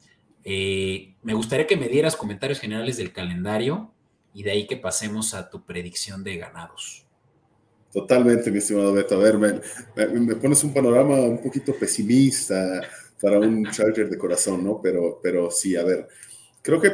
Eh, 0.45 1.14
me 1.22 1.34
gustaría 1.34 1.66
que 1.66 1.76
me 1.76 1.89
dieras 1.89 2.16
comentarios 2.16 2.61
generales 2.61 2.97
del 2.97 3.12
calendario 3.12 3.93
y 4.32 4.43
de 4.43 4.53
ahí 4.53 4.66
que 4.66 4.76
pasemos 4.76 5.34
a 5.34 5.51
tu 5.51 5.64
predicción 5.64 6.22
de 6.22 6.37
ganados. 6.37 7.05
Totalmente, 7.97 8.51
mi 8.51 8.59
estimado 8.59 8.92
Beto. 8.92 9.14
A 9.14 9.22
ver, 9.22 9.38
me, 9.38 9.59
me, 10.20 10.36
pones 10.36 10.62
un 10.62 10.74
panorama 10.74 11.18
un 11.18 11.40
poquito 11.40 11.74
pesimista 11.74 12.82
para 13.18 13.38
un 13.38 13.64
Charger 13.70 14.11
de 14.11 14.18
corazón, 14.18 14.62
¿no? 14.62 14.78
Pero, 14.82 15.18
pero 15.22 15.51
sí, 15.51 15.74
a 15.76 15.82
ver, 15.82 16.07
creo 16.61 16.78
que 16.78 16.90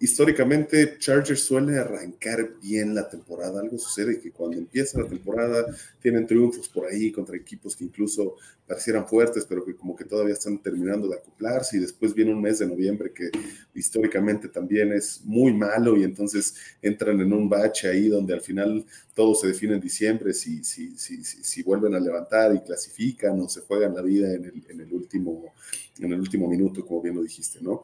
históricamente 0.00 0.98
Chargers 0.98 1.40
suele 1.40 1.78
arrancar 1.78 2.50
bien 2.62 2.94
la 2.94 3.08
temporada. 3.08 3.60
Algo 3.60 3.78
sucede 3.78 4.20
que 4.20 4.30
cuando 4.30 4.58
empieza 4.58 5.00
la 5.00 5.08
temporada 5.08 5.66
tienen 6.00 6.26
triunfos 6.26 6.68
por 6.68 6.86
ahí 6.86 7.10
contra 7.10 7.36
equipos 7.36 7.74
que 7.74 7.84
incluso 7.84 8.36
parecieran 8.66 9.08
fuertes, 9.08 9.46
pero 9.48 9.64
que 9.64 9.74
como 9.74 9.96
que 9.96 10.04
todavía 10.04 10.34
están 10.34 10.58
terminando 10.58 11.08
de 11.08 11.16
acoplarse 11.16 11.78
y 11.78 11.80
después 11.80 12.14
viene 12.14 12.32
un 12.32 12.42
mes 12.42 12.58
de 12.58 12.66
noviembre 12.66 13.12
que 13.12 13.30
históricamente 13.74 14.48
también 14.48 14.92
es 14.92 15.22
muy 15.24 15.54
malo 15.54 15.96
y 15.96 16.04
entonces 16.04 16.54
entran 16.82 17.18
en 17.20 17.32
un 17.32 17.48
bache 17.48 17.88
ahí 17.88 18.08
donde 18.08 18.34
al 18.34 18.42
final 18.42 18.84
todo 19.18 19.34
se 19.34 19.48
define 19.48 19.74
en 19.74 19.80
diciembre 19.80 20.32
si, 20.32 20.62
si, 20.62 20.96
si, 20.96 21.24
si, 21.24 21.62
vuelven 21.64 21.92
a 21.96 21.98
levantar 21.98 22.54
y 22.54 22.60
clasifican 22.60 23.40
o 23.40 23.48
se 23.48 23.62
juegan 23.62 23.92
la 23.92 24.00
vida 24.00 24.32
en 24.32 24.44
el, 24.44 24.62
en 24.68 24.80
el 24.80 24.92
último 24.92 25.52
en 25.98 26.12
el 26.12 26.20
último 26.20 26.46
minuto, 26.46 26.86
como 26.86 27.02
bien 27.02 27.16
lo 27.16 27.22
dijiste, 27.24 27.58
¿no? 27.60 27.82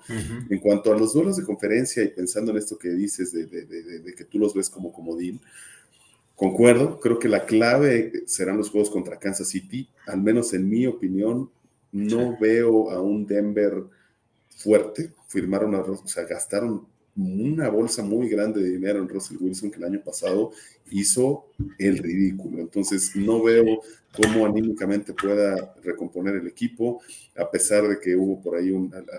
En 0.48 0.60
cuanto 0.60 0.92
a 0.92 0.96
los 0.96 1.12
duelos 1.12 1.36
de 1.36 1.42
conferencia 1.42 2.04
y 2.04 2.08
pensando 2.10 2.52
en 2.52 2.58
esto 2.58 2.78
que 2.78 2.90
dices 2.90 3.32
de, 3.32 3.46
de, 3.46 3.64
de, 3.64 3.98
de 3.98 4.14
que 4.14 4.26
tú 4.26 4.38
los 4.38 4.54
ves 4.54 4.70
como 4.70 4.92
comodín, 4.92 5.40
Concuerdo, 6.36 6.98
creo 6.98 7.18
que 7.20 7.28
la 7.28 7.46
clave 7.46 8.24
serán 8.26 8.56
los 8.56 8.70
juegos 8.70 8.90
contra 8.90 9.18
Kansas 9.18 9.48
City. 9.48 9.88
Al 10.06 10.20
menos 10.20 10.52
en 10.52 10.68
mi 10.68 10.84
opinión, 10.84 11.48
no 11.92 12.36
veo 12.40 12.90
a 12.90 13.00
un 13.00 13.24
Denver 13.24 13.84
fuerte. 14.56 15.12
Firmaron, 15.28 15.76
a, 15.76 15.80
o 15.80 16.06
sea, 16.08 16.24
gastaron 16.24 16.86
una 17.16 17.68
bolsa 17.68 18.02
muy 18.02 18.28
grande 18.28 18.62
de 18.62 18.70
dinero 18.70 18.98
en 18.98 19.08
Russell 19.08 19.36
Wilson 19.40 19.70
que 19.70 19.76
el 19.76 19.84
año 19.84 20.02
pasado 20.02 20.52
hizo 20.90 21.46
el 21.78 21.98
ridículo. 21.98 22.60
Entonces, 22.60 23.14
no 23.16 23.42
veo 23.42 23.80
cómo 24.16 24.46
anímicamente 24.46 25.12
pueda 25.12 25.74
recomponer 25.82 26.36
el 26.36 26.46
equipo, 26.46 27.00
a 27.36 27.50
pesar 27.50 27.88
de 27.88 27.98
que 27.98 28.14
hubo 28.14 28.40
por 28.40 28.56
ahí 28.56 28.72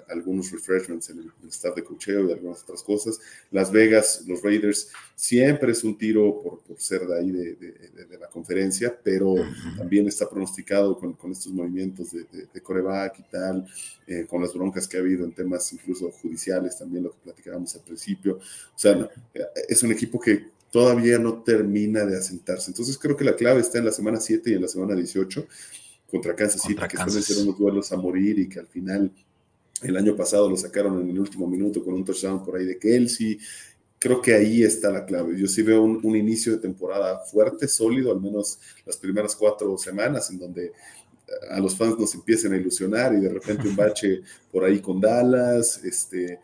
algunos 0.09 0.51
refreshments 0.51 1.09
en 1.09 1.19
el, 1.19 1.49
staff 1.49 1.75
de 1.75 1.83
cocheo 1.83 2.29
y 2.29 2.31
algunas 2.31 2.63
otras 2.63 2.81
cosas. 2.81 3.19
Las 3.51 3.71
Vegas, 3.71 4.23
los 4.25 4.41
Raiders, 4.41 4.89
siempre 5.15 5.73
es 5.73 5.83
un 5.83 5.97
tiro 5.97 6.41
por, 6.41 6.79
ser 6.79 7.05
de 7.07 7.19
ahí 7.19 7.31
de, 7.31 8.17
la 8.19 8.27
conferencia, 8.27 8.97
pero 9.03 9.35
también 9.77 10.07
está 10.07 10.29
pronosticado 10.29 10.97
con, 10.97 11.31
estos 11.31 11.51
movimientos 11.51 12.11
de, 12.11 12.61
coreback 12.61 13.19
y 13.19 13.23
tal, 13.23 13.67
eh, 14.07 14.25
con 14.27 14.41
las 14.41 14.53
broncas 14.53 14.87
que 14.87 14.97
ha 14.97 15.01
habido 15.01 15.25
en 15.25 15.33
temas 15.33 15.71
incluso 15.73 16.09
judiciales, 16.11 16.77
también 16.77 17.03
lo 17.03 17.11
que 17.11 17.17
platicábamos 17.23 17.75
al 17.75 17.81
principio. 17.81 18.37
O 18.37 18.79
sea, 18.79 19.09
es 19.67 19.83
un 19.83 19.91
equipo 19.91 20.19
que 20.19 20.54
todavía 20.75 21.17
no 21.17 21.41
termina 21.41 22.05
de 22.05 22.17
asentarse. 22.17 22.69
Entonces 22.69 22.97
creo 22.97 23.15
que 23.15 23.23
la 23.23 23.37
clave 23.37 23.61
está 23.61 23.77
en 23.77 23.85
la 23.85 23.93
semana 23.93 24.19
7 24.19 24.49
y 24.49 24.53
en 24.55 24.61
la 24.63 24.67
semana 24.67 24.93
18 24.93 25.47
contra 26.05 26.35
Kansas 26.35 26.63
City, 26.63 26.81
que 26.89 26.97
suelen 26.97 27.23
ser 27.23 27.37
unos 27.43 27.57
duelos 27.57 27.93
a 27.93 27.95
morir 27.95 28.37
y 28.39 28.49
que 28.49 28.59
al 28.59 28.67
final 28.67 29.09
el 29.81 29.95
año 29.95 30.17
pasado 30.17 30.49
lo 30.49 30.57
sacaron 30.57 31.01
en 31.01 31.11
el 31.11 31.17
último 31.17 31.47
minuto 31.47 31.81
con 31.81 31.93
un 31.93 32.03
touchdown 32.03 32.43
por 32.43 32.57
ahí 32.57 32.65
de 32.65 32.77
Kelsey. 32.77 33.39
Creo 33.97 34.21
que 34.21 34.33
ahí 34.33 34.63
está 34.63 34.91
la 34.91 35.05
clave. 35.05 35.39
Yo 35.39 35.47
sí 35.47 35.61
veo 35.61 35.81
un, 35.81 36.01
un 36.03 36.17
inicio 36.17 36.51
de 36.51 36.57
temporada 36.57 37.19
fuerte, 37.19 37.69
sólido, 37.69 38.11
al 38.11 38.19
menos 38.19 38.59
las 38.85 38.97
primeras 38.97 39.33
cuatro 39.33 39.77
semanas, 39.77 40.29
en 40.29 40.39
donde 40.39 40.73
a 41.51 41.59
los 41.61 41.77
fans 41.77 41.97
nos 41.97 42.13
empiecen 42.15 42.51
a 42.51 42.57
ilusionar 42.57 43.13
y 43.13 43.21
de 43.21 43.29
repente 43.29 43.67
un 43.67 43.77
bache 43.77 44.23
por 44.51 44.65
ahí 44.65 44.79
con 44.79 44.99
Dallas, 44.99 45.81
este, 45.85 46.39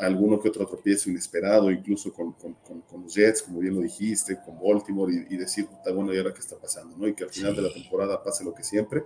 alguno 0.00 0.40
que 0.40 0.48
otro 0.48 0.66
tropiezo 0.66 1.10
inesperado, 1.10 1.70
incluso 1.70 2.12
con, 2.12 2.32
con, 2.32 3.02
los 3.02 3.14
Jets, 3.14 3.42
como 3.42 3.60
bien 3.60 3.74
lo 3.74 3.80
dijiste, 3.80 4.38
con 4.44 4.58
Baltimore 4.60 5.26
y, 5.28 5.36
decir, 5.36 5.66
está 5.76 5.92
bueno, 5.92 6.14
¿y 6.14 6.18
ahora 6.18 6.32
qué 6.32 6.40
está 6.40 6.56
pasando? 6.56 6.96
¿no? 6.96 7.08
Y 7.08 7.14
que 7.14 7.24
al 7.24 7.30
final 7.30 7.54
de 7.54 7.62
la 7.62 7.72
temporada 7.72 8.22
pase 8.22 8.44
lo 8.44 8.54
que 8.54 8.62
siempre. 8.62 9.04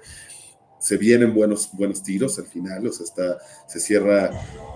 Se 0.78 0.96
vienen 0.96 1.34
buenos, 1.34 1.68
buenos 1.74 2.02
tiros 2.02 2.38
al 2.38 2.46
final, 2.46 2.86
o 2.86 2.92
sea, 2.92 3.04
está, 3.04 3.38
se 3.68 3.78
cierra 3.80 4.30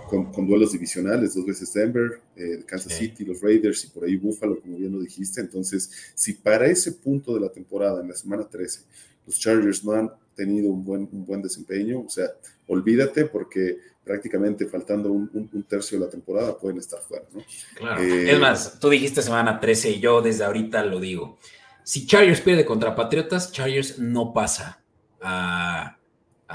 con, 0.08 0.46
duelos 0.46 0.72
divisionales, 0.72 1.34
dos 1.34 1.46
veces 1.46 1.72
Denver, 1.72 2.20
eh, 2.36 2.62
Kansas 2.66 2.92
City, 2.92 3.24
los 3.24 3.40
Raiders 3.40 3.84
y 3.86 3.88
por 3.88 4.04
ahí 4.04 4.16
Buffalo, 4.16 4.60
como 4.60 4.76
bien 4.76 4.92
lo 4.92 5.00
dijiste. 5.00 5.40
Entonces, 5.40 5.90
si 6.14 6.34
para 6.34 6.66
ese 6.66 6.92
punto 6.92 7.32
de 7.32 7.40
la 7.40 7.48
temporada, 7.48 8.02
en 8.02 8.08
la 8.08 8.14
semana 8.14 8.46
13, 8.46 8.80
los 9.26 9.38
Chargers 9.38 9.82
no 9.82 9.92
han 9.92 10.10
tenido 10.34 10.70
un 10.70 10.84
buen, 10.84 11.08
un 11.10 11.24
buen 11.24 11.40
desempeño. 11.40 12.00
O 12.00 12.10
sea, 12.10 12.26
olvídate 12.66 13.24
porque 13.26 13.78
prácticamente 14.04 14.66
faltando 14.66 15.10
un, 15.10 15.64
tercio 15.68 15.98
de 15.98 16.04
la 16.04 16.10
temporada 16.10 16.56
pueden 16.56 16.78
estar 16.78 17.00
fuera, 17.00 17.24
¿no? 17.32 17.42
Claro. 17.74 18.02
Eh, 18.02 18.30
es 18.30 18.38
más, 18.38 18.78
tú 18.78 18.90
dijiste 18.90 19.22
semana 19.22 19.58
13 19.58 19.90
y 19.92 20.00
yo 20.00 20.20
desde 20.20 20.44
ahorita 20.44 20.84
lo 20.84 21.00
digo. 21.00 21.38
Si 21.82 22.06
Chargers 22.06 22.40
pierde 22.40 22.64
contra 22.64 22.94
Patriotas, 22.94 23.52
Chargers 23.52 23.98
no 23.98 24.32
pasa 24.32 24.82
a, 25.20 25.96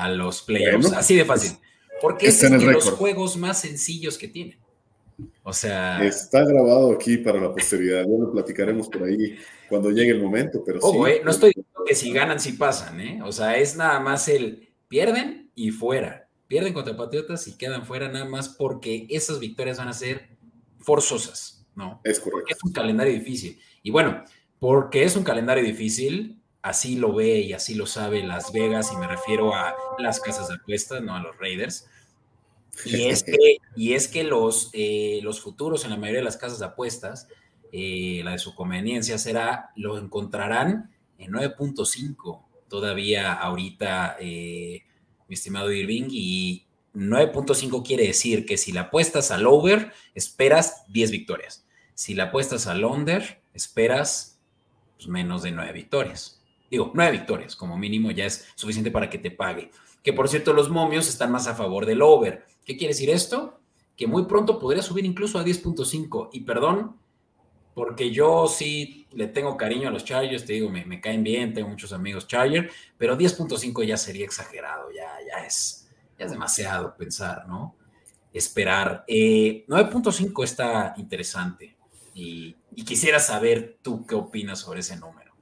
los 0.10 0.42
playoffs. 0.44 0.94
Así 0.94 1.16
de 1.16 1.26
fácil. 1.26 1.52
Porque 2.02 2.28
es 2.28 2.40
de 2.40 2.50
los 2.50 2.92
juegos 2.92 3.36
más 3.36 3.60
sencillos 3.60 4.18
que 4.18 4.28
tienen. 4.28 4.58
O 5.44 5.54
sea. 5.54 6.04
Está 6.04 6.46
grabado 6.46 6.94
aquí 6.94 7.18
para 7.18 7.42
la 7.42 7.54
posteridad. 7.54 8.04
Ya 8.04 8.18
lo 8.18 8.32
platicaremos 8.32 8.88
por 8.88 9.04
ahí 9.04 9.38
cuando 9.68 9.92
llegue 9.92 10.12
el 10.12 10.22
momento, 10.22 10.64
pero 10.66 10.80
sí. 10.82 10.98
Eh, 11.08 11.22
no 11.24 11.32
estoy 11.32 11.50
diciendo 11.50 11.84
que 11.86 11.96
si 11.96 12.14
ganan, 12.14 12.40
si 12.40 12.54
pasan, 12.54 13.02
¿eh? 13.02 13.22
O 13.24 13.32
sea, 13.32 13.58
es 13.58 13.76
nada 13.76 14.00
más 14.00 14.28
el 14.30 14.70
pierden 14.88 15.52
y 15.56 15.72
fuera. 15.72 16.29
Pierden 16.50 16.74
contra 16.74 16.98
Patriotas 16.98 17.48
y 17.48 17.58
quedan 17.58 17.86
fuera 17.86 18.10
nada 18.10 18.26
más 18.26 18.50
porque 18.50 19.08
esas 19.10 19.40
victorias 19.40 19.78
van 19.78 19.88
a 19.88 19.94
ser 19.94 20.28
forzosas, 20.80 21.66
¿no? 21.76 22.02
Es 22.04 22.20
correcto. 22.20 22.54
es 22.54 22.62
un 22.62 22.74
calendario 22.74 23.14
difícil. 23.14 23.58
Y 23.82 23.92
bueno, 23.92 24.26
porque 24.60 25.06
es 25.06 25.16
un 25.16 25.24
calendario 25.24 25.64
difícil, 25.64 26.42
así 26.62 26.98
lo 26.98 27.14
ve 27.14 27.40
y 27.40 27.54
así 27.54 27.74
lo 27.74 27.86
sabe 27.86 28.22
Las 28.22 28.52
Vegas, 28.52 28.92
y 28.92 28.98
me 28.98 29.08
refiero 29.08 29.56
a 29.56 29.74
las 29.98 30.20
casas 30.20 30.50
de 30.50 30.56
apuestas, 30.56 31.02
no 31.02 31.16
a 31.16 31.22
los 31.22 31.38
Raiders. 31.38 31.88
Y 32.84 33.04
es 33.08 33.24
que, 33.24 33.60
y 33.78 33.94
es 33.94 34.10
que 34.10 34.26
los, 34.26 34.70
eh, 34.74 35.22
los 35.24 35.40
futuros 35.40 35.86
en 35.86 35.92
la 35.92 35.96
mayoría 35.96 36.20
de 36.20 36.26
las 36.26 36.36
casas 36.36 36.60
de 36.60 36.66
apuestas 36.66 37.30
eh, 37.72 38.22
la 38.24 38.32
de 38.32 38.40
su 38.40 38.56
conveniencia 38.56 39.18
será, 39.18 39.72
lo 39.76 39.98
encontrarán 39.98 40.92
en 41.18 41.32
9.5 41.32 42.44
todavía 42.68 43.34
ahorita, 43.34 44.18
eh, 44.20 44.84
mi 45.30 45.36
estimado 45.36 45.72
Irving, 45.72 46.08
y 46.10 46.66
9.5 46.96 47.86
quiere 47.86 48.08
decir 48.08 48.46
que 48.46 48.58
si 48.58 48.72
la 48.72 48.82
apuestas 48.82 49.32
al 49.32 49.48
over, 49.48 49.94
esperas 50.16 50.84
10 50.90 51.12
victorias. 51.12 51.66
Si 51.94 52.16
la 52.16 52.26
apuestas 52.26 52.68
al 52.68 52.84
under, 52.84 53.42
esperas 53.54 54.40
pues, 54.98 55.08
menos 55.08 55.44
de 55.44 55.52
9 55.52 55.72
victorias. 55.72 56.42
Digo, 56.70 56.92
9 56.94 57.12
victorias 57.12 57.56
como 57.56 57.78
mínimo 57.78 58.12
ya 58.12 58.26
es 58.26 58.48
suficiente 58.56 58.92
para 58.92 59.10
que 59.10 59.18
te 59.18 59.32
pague. 59.32 59.72
Que 60.04 60.14
por 60.14 60.28
cierto, 60.30 60.54
los 60.54 60.70
momios 60.70 61.08
están 61.08 61.32
más 61.32 61.48
a 61.48 61.56
favor 61.56 61.86
del 61.86 62.02
over. 62.02 62.46
¿Qué 62.66 62.78
quiere 62.78 62.94
decir 62.94 63.10
esto? 63.10 63.60
Que 63.96 64.08
muy 64.08 64.26
pronto 64.26 64.60
podría 64.60 64.82
subir 64.82 65.06
incluso 65.06 65.40
a 65.40 65.46
10.5. 65.46 66.30
Y 66.34 66.42
perdón, 66.42 66.96
porque 67.74 68.12
yo 68.12 68.48
sí 68.48 69.08
le 69.14 69.28
tengo 69.28 69.58
cariño 69.58 69.88
a 69.88 69.92
los 69.92 70.06
Chargers, 70.06 70.46
te 70.46 70.54
digo, 70.54 70.70
me, 70.70 71.02
caen 71.02 71.24
bien, 71.24 71.54
tengo 71.54 71.70
muchos 71.70 71.94
amigos 71.94 72.28
Chargers, 72.28 72.72
pero 72.98 73.18
10.5 73.18 73.86
ya 73.86 73.98
sería 73.98 74.26
exagerado, 74.26 74.92
ya, 74.92 75.08
ya, 75.28 75.46
es, 75.46 75.88
es 76.18 76.32
demasiado 76.32 76.96
pensar, 76.98 77.48
¿no? 77.48 77.76
esperar. 78.34 79.06
9.5 79.08 80.42
eh, 80.42 80.44
está 80.44 80.94
interesante 80.98 81.76
y, 82.14 82.56
quisiera 82.86 83.20
saber 83.20 83.78
tú 83.82 84.06
qué 84.06 84.16
opinas 84.16 84.60
sobre 84.60 84.80
ese 84.80 84.96
número. 84.96 85.34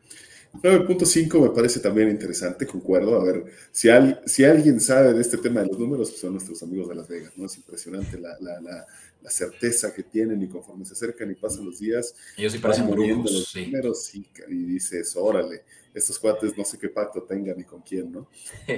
9.5 0.53 1.41
me 1.41 1.49
parece 1.49 1.79
también 1.79 2.09
interesante, 2.09 2.65
concuerdo. 2.65 3.21
A 3.21 3.23
ver, 3.23 3.45
si, 3.71 3.89
si 4.25 4.43
alguien 4.43 4.79
sabe 4.79 5.13
de 5.13 5.21
este 5.21 5.37
tema 5.37 5.61
de 5.61 5.67
los 5.67 5.77
números, 5.77 6.09
pues 6.09 6.21
son 6.21 6.33
nuestros 6.33 6.63
amigos 6.63 6.89
de 6.89 6.95
Las 6.95 7.07
Vegas, 7.07 7.33
¿no? 7.35 7.45
Es 7.45 7.57
impresionante 7.57 8.19
la, 8.19 8.85
certeza 9.25 9.93
que 9.93 10.03
tienen 10.03 10.41
y 10.41 10.47
conforme 10.47 10.85
se 10.85 10.93
acercan 10.93 11.29
y 11.31 11.35
pasan 11.35 11.65
los 11.65 11.79
días, 11.79 12.15
ellos 12.37 12.53
sí 12.53 12.59
parecen 12.59 12.89
brujos, 12.89 13.31
los 13.31 13.55
números 13.55 14.15
y, 14.15 14.25
dices, 14.47 15.15
órale, 15.15 15.63
estos 15.93 16.17
cuates 16.19 16.57
no 16.57 16.63
sé 16.63 16.77
qué 16.77 16.89
pacto 16.89 17.23
tengan 17.23 17.57
ni 17.57 17.63
con 17.63 17.81
quién, 17.81 18.11
¿no? 18.11 18.29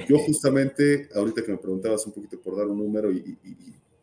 Yo 0.07 0.17
justamente, 0.25 1.09
ahorita 1.13 1.43
que 1.43 1.51
me 1.51 1.57
preguntabas 1.57 2.05
un 2.05 2.13
poquito 2.13 2.39
por 2.41 2.57
dar 2.57 2.67
un 2.67 2.79
número 2.79 3.11
y 3.11 3.37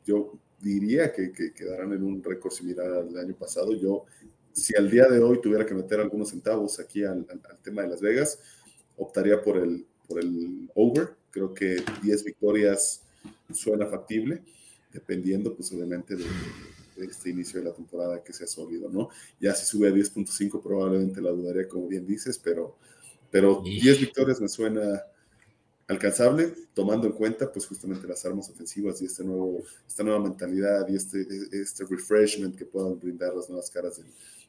yo 0.04 0.38
diría 0.60 1.12
que, 1.12 1.32
quedarán 1.52 1.92
en 1.92 2.02
un 2.02 2.22
récord 2.22 2.52
similar 2.52 2.86
al 2.86 3.16
año 3.18 3.34
pasado. 3.34 3.74
Yo, 3.74 4.04
si 4.52 4.74
al 4.76 4.90
día 4.90 5.06
de 5.06 5.20
hoy 5.20 5.40
tuviera 5.40 5.66
que 5.66 5.74
meter 5.74 6.00
algunos 6.00 6.30
centavos 6.30 6.80
aquí 6.80 7.04
al, 7.04 7.26
tema 7.62 7.82
de 7.82 7.88
Las 7.88 8.00
Vegas, 8.00 8.38
optaría 8.96 9.40
por 9.42 9.58
el, 9.58 9.86
por 10.08 10.18
el 10.20 10.70
over. 10.74 11.10
Creo 11.30 11.52
que 11.52 11.82
10 12.02 12.24
victorias 12.24 13.02
suena 13.52 13.86
factible, 13.86 14.42
dependiendo 14.96 15.54
pues 15.54 15.70
obviamente 15.72 16.16
de, 16.16 16.24
este 16.96 17.28
inicio 17.28 17.60
de 17.60 17.66
la 17.66 17.74
temporada 17.74 18.24
que 18.24 18.32
sea 18.32 18.46
sólido, 18.46 18.88
¿no? 18.88 19.10
Ya 19.38 19.54
si 19.54 19.66
sube 19.66 19.88
a 19.88 19.92
10.5 19.92 20.62
probablemente 20.62 21.20
la 21.20 21.30
dudaría, 21.30 21.68
como 21.68 21.86
bien 21.86 22.06
dices, 22.06 22.40
pero, 22.42 22.78
pero 23.30 23.60
10 23.62 24.00
victorias 24.00 24.40
me 24.40 24.48
suena 24.48 25.02
alcanzable, 25.88 26.54
tomando 26.72 27.06
en 27.06 27.12
cuenta 27.12 27.52
pues 27.52 27.66
justamente 27.66 28.08
las 28.08 28.24
armas 28.24 28.48
ofensivas 28.48 29.02
y 29.02 29.04
este 29.04 29.22
nuevo, 29.24 29.62
esta 29.86 30.02
nueva 30.02 30.20
mentalidad 30.20 30.88
y 30.88 30.96
este, 30.96 31.26
este 31.52 31.84
refreshment 31.84 32.56
que 32.56 32.64
puedan 32.64 32.98
brindar 32.98 33.34
las 33.34 33.50
nuevas 33.50 33.70
caras 33.70 34.00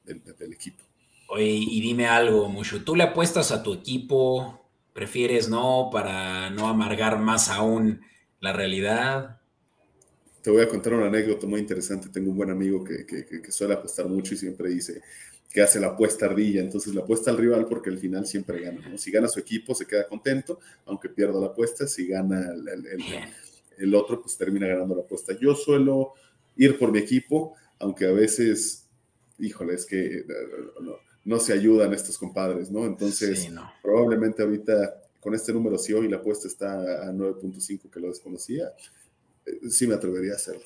del, 0.06 0.24
del, 0.24 0.54
equipo. 0.54 0.86
Oye, 1.28 1.50
y 1.50 1.82
dime 1.82 2.08
algo, 2.08 2.48
Mucho, 2.48 2.82
¿tú 2.86 2.95
le 2.95 3.04
apuestas 3.04 3.52
a 3.52 3.62
tu 3.62 3.74
equipo? 3.74 4.66
¿Prefieres 4.93 5.50
no 5.50 5.89
para 5.91 6.50
no 6.50 6.68
amargar 6.70 7.20
más 7.20 7.50
aún 7.50 8.00
la 8.39 8.54
realidad? 8.54 9.37
Te 10.48 10.52
voy 10.52 10.62
a 10.62 10.70
contar 10.70 10.93
una 10.93 11.08
anécdota 11.08 11.45
muy 11.45 11.60
interesante. 11.60 12.08
Tengo 12.08 12.32
un 12.32 12.38
buen 12.38 12.50
amigo 12.50 12.82
que, 12.82 13.06
que, 13.06 13.26
que 13.26 13.52
suele 13.52 13.74
apostar 13.74 14.08
mucho 14.08 14.34
y 14.34 14.38
siempre 14.38 14.70
dice, 14.70 15.02
que 15.52 15.62
hace 15.62 15.78
la 15.78 15.88
apuesta 15.88 16.26
ardilla. 16.26 16.62
Entonces 16.62 16.95
la 16.95 17.02
apuesta 17.02 17.32
al 17.32 17.38
rival 17.38 17.66
porque 17.66 17.89
al 17.89 17.98
final 17.98 18.26
siempre 18.26 18.62
gana. 18.62 18.98
Si 18.98 19.12
gana 19.12 19.28
su 19.28 19.41
equipo 19.41 19.76
se 19.76 19.86
queda 19.86 20.08
contento, 20.08 20.62
aunque 20.86 21.10
pierda 21.10 21.38
la 21.38 21.48
apuesta. 21.48 21.86
Si 21.86 22.08
gana 22.08 22.50
el, 23.78 23.93
otro, 23.93 24.22
pues 24.22 24.38
termina 24.38 24.68
ganando 24.68 24.95
la 24.95 25.02
apuesta. 25.02 25.38
Yo 25.38 25.54
suelo 25.54 26.14
ir 26.56 26.80
por 26.80 26.93
mi 26.93 27.00
equipo, 27.00 27.56
aunque 27.80 28.06
a 28.06 28.14
veces, 28.14 28.86
híjole, 29.39 29.74
es 29.74 29.86
que 29.86 30.24
no, 31.26 31.39
se 31.39 31.52
ayudan 31.52 31.93
estos 31.93 32.18
compadres, 32.18 32.72
¿no? 32.72 32.86
Entonces, 32.86 33.50
probablemente 33.84 34.43
ahorita 34.43 34.95
con 35.20 35.36
este 35.36 35.52
número, 35.52 35.78
si 35.78 35.91
hoy 35.91 36.08
la 36.08 36.18
apuesta 36.18 36.48
está 36.48 37.06
a 37.06 37.12
9.5 37.12 37.89
que 37.91 38.00
lo 38.00 38.08
desconocía, 38.08 38.68
eh, 38.68 38.97
sí 39.70 39.88
me 39.88 39.95
atrevería 39.95 40.34
a 40.34 40.36
hacerlo. 40.36 40.64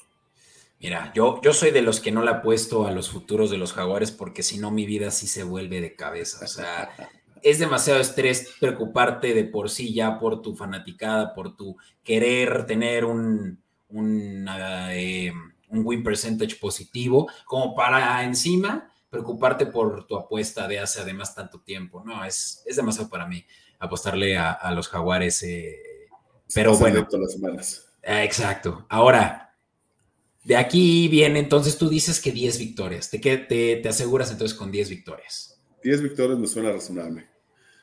Mira, 0.79 1.11
yo, 1.13 1.39
yo 1.43 1.53
soy 1.53 1.69
de 1.69 1.83
los 1.83 1.99
que 1.99 2.11
no 2.11 2.23
le 2.23 2.31
apuesto 2.31 2.87
a 2.87 2.91
los 2.91 3.09
futuros 3.09 3.51
de 3.51 3.57
los 3.57 3.73
jaguares 3.73 4.11
porque 4.11 4.41
si 4.41 4.57
no 4.57 4.71
mi 4.71 4.87
vida 4.87 5.11
sí 5.11 5.27
se 5.27 5.43
vuelve 5.43 5.79
de 5.79 5.95
cabeza. 5.95 6.43
O 6.43 6.47
sea, 6.47 6.89
es 7.43 7.59
demasiado 7.59 7.99
estrés 7.99 8.49
preocuparte 8.59 9.33
de 9.35 9.43
por 9.43 9.69
sí 9.69 9.93
ya 9.93 10.19
por 10.19 10.41
tu 10.41 10.55
fanaticada, 10.55 11.35
por 11.35 11.55
tu 11.55 11.77
querer 12.03 12.65
tener 12.65 13.05
un, 13.05 13.61
un, 13.89 14.47
eh, 14.91 15.31
un 15.69 15.81
win 15.85 16.03
percentage 16.03 16.55
positivo, 16.55 17.29
como 17.45 17.75
para 17.75 18.23
encima 18.23 18.91
preocuparte 19.09 19.67
por 19.67 20.07
tu 20.07 20.17
apuesta 20.17 20.67
de 20.67 20.79
hace 20.79 21.01
además 21.01 21.35
tanto 21.35 21.61
tiempo. 21.61 22.01
No, 22.03 22.25
es, 22.25 22.63
es 22.65 22.75
demasiado 22.75 23.09
para 23.09 23.27
mí 23.27 23.45
apostarle 23.77 24.37
a, 24.37 24.71
los 24.71 24.87
jaguares. 24.87 25.43
Eh, 25.43 26.07
pero 26.55 26.75
bueno. 26.75 27.05
Todas 27.07 27.21
las 27.21 27.33
semanas. 27.33 27.90
Exacto. 28.03 28.85
Ahora, 28.89 29.55
de 30.43 30.55
aquí 30.57 31.07
viene, 31.07 31.39
entonces 31.39 31.77
tú 31.77 31.89
dices 31.89 32.19
que 32.19 32.31
10 32.31 32.57
victorias. 32.57 33.09
¿Te, 33.09 33.19
te, 33.19 33.75
te 33.75 33.89
aseguras 33.89 34.31
entonces 34.31 34.57
con 34.57 34.71
10 34.71 34.89
victorias? 34.89 35.61
10 35.83 36.01
victorias 36.01 36.39
me 36.39 36.47
suena 36.47 36.71
razonable. 36.71 37.27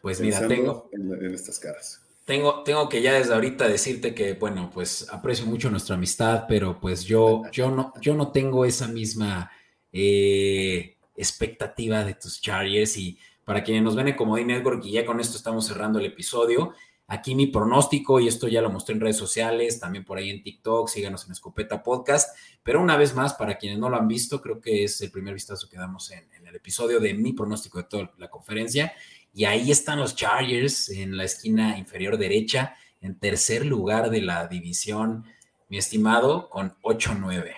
Pues 0.02 0.20
mira, 0.20 0.46
tengo. 0.46 0.90
En, 0.92 1.34
estas 1.34 1.58
caras. 1.58 2.02
Tengo, 2.24 2.62
tengo 2.62 2.88
que 2.88 3.00
ya 3.00 3.14
desde 3.14 3.34
ahorita 3.34 3.68
decirte 3.68 4.14
que, 4.14 4.34
bueno, 4.34 4.70
pues 4.72 5.06
aprecio 5.10 5.46
mucho 5.46 5.70
nuestra 5.70 5.94
amistad, 5.94 6.44
pero 6.48 6.78
pues 6.78 7.04
yo, 7.04 7.42
yo, 7.52 7.70
no, 7.70 7.92
yo 8.00 8.14
no 8.14 8.30
tengo 8.32 8.64
esa 8.64 8.86
misma 8.86 9.50
eh, 9.92 10.96
expectativa 11.16 12.04
de 12.04 12.14
tus 12.14 12.40
Chargers. 12.40 12.96
Y 12.96 13.18
para 13.44 13.62
quienes 13.62 13.82
nos 13.82 13.96
ven 13.96 14.08
en 14.08 14.16
Comodín 14.16 14.48
Network, 14.48 14.84
y 14.84 14.92
ya 14.92 15.06
con 15.06 15.20
esto 15.20 15.36
estamos 15.36 15.66
cerrando 15.66 15.98
el 15.98 16.06
episodio, 16.06 16.74
Aquí 17.10 17.34
mi 17.34 17.46
pronóstico, 17.46 18.20
y 18.20 18.28
esto 18.28 18.48
ya 18.48 18.60
lo 18.60 18.68
mostré 18.68 18.94
en 18.94 19.00
redes 19.00 19.16
sociales, 19.16 19.80
también 19.80 20.04
por 20.04 20.18
ahí 20.18 20.28
en 20.28 20.42
TikTok, 20.42 20.90
síganos 20.90 21.24
en 21.24 21.32
Escopeta 21.32 21.82
Podcast, 21.82 22.36
pero 22.62 22.82
una 22.82 22.98
vez 22.98 23.14
más, 23.14 23.32
para 23.32 23.56
quienes 23.56 23.78
no 23.78 23.88
lo 23.88 23.96
han 23.96 24.06
visto, 24.06 24.42
creo 24.42 24.60
que 24.60 24.84
es 24.84 25.00
el 25.00 25.10
primer 25.10 25.32
vistazo 25.32 25.70
que 25.70 25.78
damos 25.78 26.10
en, 26.10 26.28
el 26.46 26.54
episodio 26.54 27.00
de 27.00 27.14
mi 27.14 27.32
pronóstico 27.32 27.78
de 27.78 27.84
toda 27.84 28.12
la 28.18 28.28
conferencia, 28.28 28.92
y 29.32 29.46
ahí 29.46 29.70
están 29.70 29.98
los 29.98 30.16
Chargers 30.16 30.90
en 30.90 31.16
la 31.16 31.24
esquina 31.24 31.78
inferior 31.78 32.18
derecha, 32.18 32.76
en 33.00 33.18
tercer 33.18 33.64
lugar 33.64 34.10
de 34.10 34.20
la 34.20 34.46
división, 34.46 35.24
mi 35.70 35.78
estimado, 35.78 36.50
con 36.50 36.76
8-9. 36.82 37.54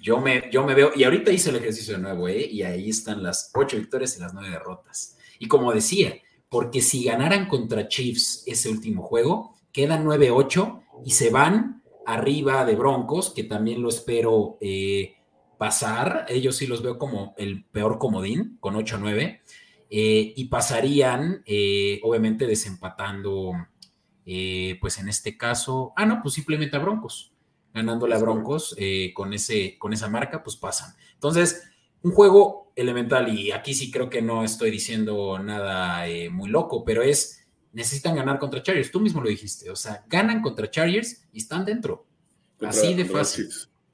Yo 0.00 0.22
me, 0.22 0.48
yo 0.50 0.64
me 0.64 0.74
veo, 0.74 0.90
y 0.96 1.04
ahorita 1.04 1.32
hice 1.32 1.50
el 1.50 1.56
ejercicio 1.56 1.96
de 1.96 2.02
nuevo, 2.02 2.28
¿eh? 2.28 2.46
y 2.50 2.62
ahí 2.62 2.88
están 2.88 3.22
las 3.22 3.50
ocho 3.54 3.76
victorias 3.76 4.16
y 4.16 4.20
las 4.20 4.32
nueve 4.32 4.48
derrotas. 4.48 5.18
Y 5.38 5.48
como 5.48 5.70
decía, 5.70 6.14
porque 6.54 6.82
si 6.82 7.02
ganaran 7.02 7.48
contra 7.48 7.88
Chiefs 7.88 8.44
ese 8.46 8.68
último 8.68 9.02
juego, 9.02 9.56
quedan 9.72 10.04
9-8 10.04 10.84
y 11.04 11.10
se 11.10 11.30
van 11.30 11.82
arriba 12.06 12.64
de 12.64 12.76
Broncos, 12.76 13.30
que 13.34 13.42
también 13.42 13.82
lo 13.82 13.88
espero 13.88 14.56
eh, 14.60 15.16
pasar. 15.58 16.26
Ellos 16.28 16.54
sí 16.54 16.68
los 16.68 16.80
veo 16.80 16.96
como 16.96 17.34
el 17.38 17.64
peor 17.64 17.98
comodín, 17.98 18.56
con 18.60 18.76
8-9, 18.76 19.40
eh, 19.90 20.32
y 20.36 20.44
pasarían, 20.44 21.42
eh, 21.44 21.98
obviamente, 22.04 22.46
desempatando, 22.46 23.50
pues 24.80 24.98
en 25.00 25.08
este 25.08 25.36
caso, 25.36 25.92
ah, 25.96 26.06
no, 26.06 26.20
pues 26.22 26.34
simplemente 26.34 26.76
a 26.76 26.78
Broncos. 26.78 27.32
Ganándole 27.72 28.14
a 28.14 28.18
Broncos 28.18 28.76
con, 29.12 29.32
ese, 29.32 29.76
con 29.76 29.92
esa 29.92 30.08
marca, 30.08 30.44
pues 30.44 30.54
pasan. 30.54 30.94
Entonces, 31.14 31.64
un 32.04 32.12
juego 32.12 32.63
elemental, 32.76 33.28
y 33.28 33.52
aquí 33.52 33.74
sí 33.74 33.90
creo 33.90 34.10
que 34.10 34.22
no 34.22 34.44
estoy 34.44 34.70
diciendo 34.70 35.38
nada 35.38 36.08
eh, 36.08 36.28
muy 36.28 36.50
loco, 36.50 36.84
pero 36.84 37.02
es, 37.02 37.46
necesitan 37.72 38.16
ganar 38.16 38.38
contra 38.38 38.62
Chargers. 38.62 38.90
Tú 38.90 39.00
mismo 39.00 39.20
lo 39.20 39.28
dijiste, 39.28 39.70
o 39.70 39.76
sea, 39.76 40.04
ganan 40.08 40.42
contra 40.42 40.70
Chargers 40.70 41.24
y 41.32 41.38
están 41.38 41.64
dentro. 41.64 42.06
Así 42.60 42.94
de 42.94 43.04
fácil. 43.04 43.48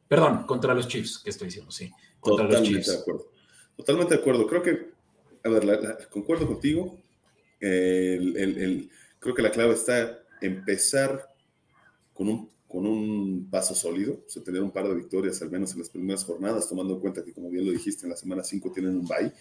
Perdón, 0.09 0.45
contra 0.45 0.74
los 0.74 0.89
Chiefs, 0.89 1.18
que 1.18 1.31
estoy 1.31 1.47
diciendo, 1.47 1.70
sí. 1.70 1.91
Contra 2.18 2.47
Totalmente 2.47 2.76
los 2.76 2.85
Chiefs. 2.85 2.97
de 2.97 3.03
acuerdo. 3.03 3.31
Totalmente 3.76 4.14
de 4.14 4.20
acuerdo. 4.20 4.47
Creo 4.47 4.62
que, 4.62 4.91
a 5.45 5.49
ver, 5.49 6.09
concuerdo 6.11 6.47
contigo. 6.47 6.99
creo 7.59 9.35
que 9.35 9.43
la 9.43 9.51
clave 9.51 9.74
está 9.74 10.18
empezar 10.41 11.28
con 12.12 12.28
un 12.28 12.51
con 12.71 12.87
un 12.87 13.49
paso 13.51 13.75
sólido, 13.75 14.23
o 14.25 14.31
sea, 14.31 14.45
tener 14.45 14.62
un 14.62 14.71
par 14.71 14.87
de 14.87 14.95
victorias 14.95 15.43
al 15.43 15.51
menos 15.51 15.73
en 15.73 15.81
las 15.81 15.89
primeras 15.89 16.23
jornadas, 16.23 16.68
tomando 16.68 16.95
en 16.95 17.01
cuenta 17.01 17.25
que, 17.25 17.33
como 17.33 17.51
bien 17.51 17.66
lo 17.66 17.73
dijiste, 17.73 18.07
en 18.07 18.11
la 18.11 18.16
semana 18.16 18.45
5 18.45 18.71
tienen 18.71 18.97
un 18.97 19.09
bye, 19.09 19.33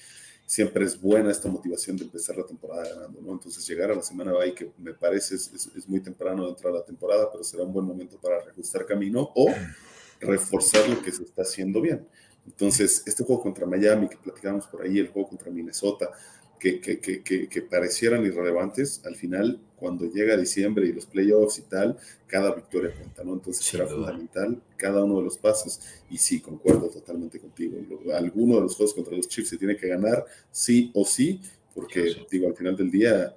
siempre 0.48 0.84
es 0.84 1.00
buena 1.00 1.30
esta 1.30 1.48
motivación 1.48 1.96
de 1.96 2.06
empezar 2.06 2.36
la 2.36 2.46
temporada 2.48 2.90
ganando, 2.90 3.22
¿no? 3.22 3.34
Entonces, 3.34 3.68
llegar 3.68 3.92
a 3.92 3.96
la 3.96 4.02
semana 4.02 4.34
bye, 4.34 4.56
que 4.56 4.72
me 4.80 4.96
parece 4.96 5.36
es, 5.36 5.88
muy 5.88 6.00
temprano 6.00 6.46
de 6.46 6.50
entrar 6.50 6.74
a 6.74 6.78
la 6.78 6.84
temporada, 6.84 7.32
pero 7.32 7.44
será 7.44 7.62
un 7.62 7.72
buen 7.72 7.86
momento 7.86 8.20
para 8.20 8.42
reajustar 8.44 8.88
camino 8.88 9.30
o 9.36 9.54
reforzar 10.20 10.90
lo 10.90 11.00
que 11.00 11.12
se 11.12 11.22
está 11.22 11.44
haciendo 11.44 11.82
bien. 11.82 12.08
Entonces, 12.48 13.04
este 13.06 13.24
juego 13.24 13.44
contra 13.44 13.68
Miami 13.68 14.10
que 14.10 14.18
platicamos 14.18 14.66
por 14.66 14.82
ahí, 14.82 14.98
el 14.98 15.10
juego 15.10 15.30
contra 15.30 15.52
Minnesota, 15.52 16.10
que, 16.60 16.80
que, 16.80 17.00
que, 17.00 17.48
que, 17.48 17.62
parecieran 17.62 18.26
irrelevantes, 18.26 19.02
al 19.06 19.16
final, 19.16 19.60
cuando 19.78 20.06
llega 20.06 20.36
diciembre 20.36 20.86
y 20.88 20.94
los 20.94 21.06
playoffs 21.06 21.60
y 21.60 21.62
tal, 21.64 21.98
cada 22.28 22.54
victoria 22.54 22.92
cuenta, 22.94 23.24
¿no? 23.24 23.34
Entonces 23.34 23.66
será 23.66 23.88
fundamental 23.88 24.62
cada 24.76 25.04
uno 25.04 25.18
de 25.20 25.24
los 25.24 25.38
pasos. 25.38 25.80
Y 26.10 26.18
sí, 26.18 26.42
concuerdo 26.42 26.90
totalmente 26.90 27.40
contigo. 27.40 27.78
Alguno 28.14 28.56
de 28.56 28.62
los 28.62 28.76
juegos 28.76 28.94
contra 28.94 29.16
los 29.16 29.28
Chiefs 29.28 29.50
se 29.50 29.58
tiene 29.58 29.78
que 29.78 29.88
ganar, 29.88 30.26
sí 30.52 30.92
o 30.94 31.06
sí, 31.06 31.40
porque, 31.74 32.16
digo, 32.30 32.48
al 32.48 32.56
final 32.56 32.76
del 32.76 32.92
día, 32.92 33.34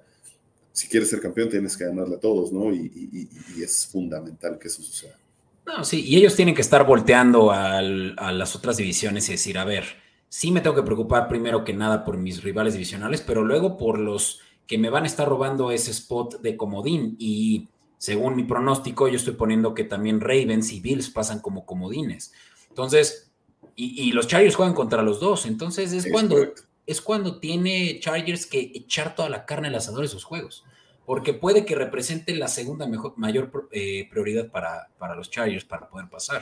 si 0.73 0.87
quieres 0.87 1.09
ser 1.09 1.21
campeón, 1.21 1.49
tienes 1.49 1.77
que 1.77 1.85
ganarle 1.85 2.15
a 2.15 2.19
todos, 2.19 2.51
¿no? 2.51 2.73
Y, 2.73 3.29
y, 3.55 3.63
es 3.63 3.87
fundamental 3.87 4.59
que 4.59 4.67
eso 4.67 4.83
suceda. 4.83 5.17
No, 5.65 5.85
sí, 5.85 6.03
y 6.05 6.17
ellos 6.17 6.35
tienen 6.35 6.53
que 6.53 6.61
estar 6.61 6.85
volteando 6.85 7.51
a 7.51 7.81
las 7.81 8.55
otras 8.55 8.75
divisiones 8.75 9.29
y 9.29 9.33
decir, 9.33 9.57
a 9.57 9.63
ver, 9.63 10.02
sí 10.33 10.49
me 10.49 10.61
tengo 10.61 10.75
que 10.75 10.81
preocupar 10.81 11.27
primero 11.27 11.63
que 11.63 11.73
nada 11.73 12.03
por 12.03 12.17
mis 12.17 12.41
rivales 12.41 12.73
divisionales, 12.73 13.21
pero 13.21 13.43
luego 13.43 13.77
por 13.77 13.99
los 13.99 14.39
que 14.65 14.79
me 14.79 14.89
van 14.89 15.03
a 15.03 15.05
estar 15.05 15.29
robando 15.29 15.69
ese 15.69 15.91
spot 15.91 16.41
de 16.41 16.57
comodín. 16.57 17.15
Y 17.19 17.69
según 17.99 18.35
mi 18.35 18.43
pronóstico, 18.43 19.07
yo 19.07 19.17
estoy 19.17 19.35
poniendo 19.35 19.75
que 19.75 19.83
también 19.83 20.21
Ravens 20.21 20.71
y 20.71 20.79
Bills 20.79 21.11
pasan 21.11 21.39
como 21.39 21.67
comodines. 21.67 22.33
Entonces, 22.69 23.31
y, 23.75 24.11
los 24.11 24.27
Chargers 24.27 24.55
juegan 24.55 24.73
contra 24.73 25.03
los 25.03 25.19
dos. 25.19 25.45
Entonces 25.45 25.93
es, 25.93 26.11
cuando, 26.11 26.51
es 26.87 26.99
cuando 26.99 27.39
tiene 27.39 27.99
Chargers 27.99 28.47
que 28.47 28.71
echar 28.73 29.13
toda 29.13 29.29
la 29.29 29.45
carne 29.45 29.67
al 29.67 29.75
asador 29.75 29.99
de 29.99 30.07
esos 30.07 30.23
juegos. 30.23 30.65
Porque 31.05 31.35
puede 31.35 31.63
que 31.63 31.75
represente 31.75 32.35
la 32.35 32.47
segunda 32.47 32.87
mejor, 32.87 33.13
mayor 33.17 33.69
eh, 33.71 34.07
prioridad 34.09 34.49
para, 34.49 34.89
para 34.97 35.13
los 35.13 35.29
Chargers 35.29 35.63
para 35.63 35.87
poder 35.87 36.09
pasar. 36.09 36.41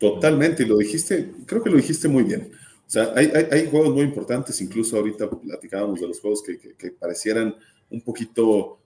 Totalmente, 0.00 0.62
y 0.62 0.66
lo 0.66 0.78
dijiste, 0.78 1.34
creo 1.44 1.62
que 1.62 1.68
lo 1.68 1.76
dijiste 1.76 2.08
muy 2.08 2.22
bien. 2.22 2.50
O 2.88 2.90
sea, 2.90 3.12
hay, 3.14 3.30
hay, 3.50 3.68
juegos 3.68 3.92
muy 3.92 4.04
importantes, 4.04 4.58
incluso 4.62 4.96
ahorita 4.96 5.28
platicábamos 5.28 6.00
de 6.00 6.08
los 6.08 6.20
juegos 6.20 6.42
que, 6.42 6.58
que, 6.58 6.90
parecieran 6.90 7.54
un 7.90 8.00
poquito 8.00 8.80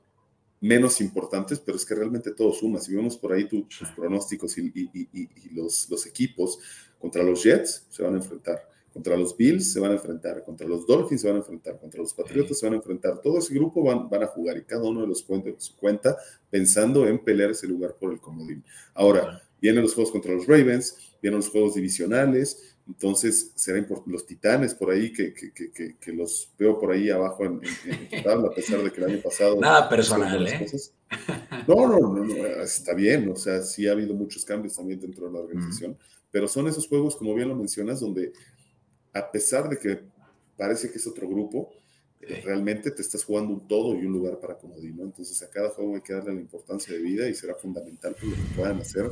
menos 0.61 1.00
importantes, 1.00 1.61
pero 1.61 1.76
es 1.76 1.84
que 1.84 1.94
realmente 1.94 2.32
todo 2.32 2.53
suma. 2.53 2.80
Si 2.80 2.92
vemos 2.92 3.16
por 3.16 3.32
ahí 3.32 3.44
tus 3.44 3.64
pronósticos 3.94 4.59
y, 4.59 4.72
y, 4.74 5.09
y, 5.12 5.55
los, 5.55 5.88
los, 5.88 6.05
equipos 6.05 6.59
contra 6.98 7.22
los 7.22 7.44
Jets, 7.44 7.86
se 7.90 8.03
van 8.03 8.14
a 8.14 8.16
enfrentar. 8.16 8.68
Contra 8.92 9.16
los 9.16 9.36
Bills 9.36 9.72
se 9.72 9.78
van 9.78 9.92
a 9.92 9.94
enfrentar, 9.94 10.42
contra 10.42 10.66
los 10.66 10.84
Dolphins 10.84 11.20
se 11.20 11.28
van 11.28 11.36
a 11.36 11.38
enfrentar, 11.38 11.78
contra 11.78 12.03
los 12.03 12.12
Patriotas 12.12 12.59
se 12.59 12.66
van 12.66 12.72
a 12.74 12.76
enfrentar. 12.78 13.20
Todo 13.22 13.38
ese 13.38 13.55
grupo 13.55 13.84
van, 13.84 14.11
van 14.11 14.24
a 14.24 14.26
jugar 14.26 14.57
y 14.57 14.64
cada 14.64 14.82
uno 14.82 15.03
de 15.03 15.07
los 15.07 15.22
cuenta 15.22 15.48
su 15.59 15.76
cuenta 15.76 16.16
pensando 16.50 17.07
en 17.07 17.22
pelear 17.22 17.53
ese 17.53 17.68
lugar 17.68 17.94
por 17.94 18.12
el 18.12 18.20
comodín. 18.20 18.64
Ahora, 18.94 19.40
vienen 19.61 19.82
los 19.82 19.94
juegos 19.94 20.11
contra 20.11 20.34
los 20.34 20.46
Ravens, 20.46 20.96
vienen 21.22 21.38
los 21.38 21.48
juegos 21.48 21.76
divisionales, 21.76 22.71
entonces 22.86 23.52
será 23.54 23.78
importante. 23.78 24.10
Los 24.10 24.26
Titanes 24.26 24.74
por 24.74 24.90
ahí, 24.90 25.12
que, 25.12 25.32
que, 25.32 25.52
que, 25.52 25.96
que, 25.96 26.12
los 26.12 26.50
veo 26.58 26.78
por 26.78 26.92
ahí 26.92 27.10
abajo 27.10 27.44
en, 27.44 27.60
en, 27.86 28.22
tabla, 28.22 28.48
a 28.48 28.54
pesar 28.54 28.82
de 28.82 28.90
que 28.90 29.00
el 29.00 29.10
año 29.10 29.22
pasado... 29.22 29.60
Nada 29.60 29.88
personal, 29.88 30.46
¿eh? 30.46 30.66
No, 31.68 31.86
no, 31.86 32.00
no, 32.00 32.24
no, 32.24 32.34
está 32.62 32.94
bien, 32.94 33.30
o 33.30 33.36
sea, 33.36 33.62
sí 33.62 33.86
ha 33.86 33.92
habido 33.92 34.14
muchos 34.14 34.44
cambios 34.44 34.76
también 34.76 34.98
dentro 34.98 35.26
de 35.26 35.32
la 35.32 35.40
organización, 35.40 35.96
pero 36.30 36.48
son 36.48 36.66
esos 36.68 36.88
juegos, 36.88 37.16
como 37.16 37.34
bien 37.34 37.48
lo 37.48 37.54
mencionas, 37.54 38.00
donde 38.00 38.32
a 39.12 39.30
pesar 39.30 39.68
de 39.68 39.78
que 39.78 40.00
parece 40.56 40.90
que 40.90 40.98
es 40.98 41.06
otro 41.06 41.28
grupo, 41.28 41.70
realmente 42.44 42.90
te 42.90 43.02
estás 43.02 43.24
jugando 43.24 43.52
un 43.52 43.66
todo 43.66 43.94
y 43.94 44.06
un 44.06 44.12
lugar 44.12 44.38
para 44.38 44.56
comodino. 44.56 45.02
Entonces 45.02 45.42
a 45.42 45.50
cada 45.50 45.70
juego 45.70 45.96
hay 45.96 46.02
que 46.02 46.12
darle 46.12 46.34
la 46.34 46.40
importancia 46.40 46.94
de 46.94 47.00
vida 47.00 47.28
y 47.28 47.34
será 47.34 47.54
fundamental 47.54 48.14
por 48.14 48.28
lo 48.28 48.36
que 48.36 48.54
puedan 48.56 48.80
hacer 48.80 49.10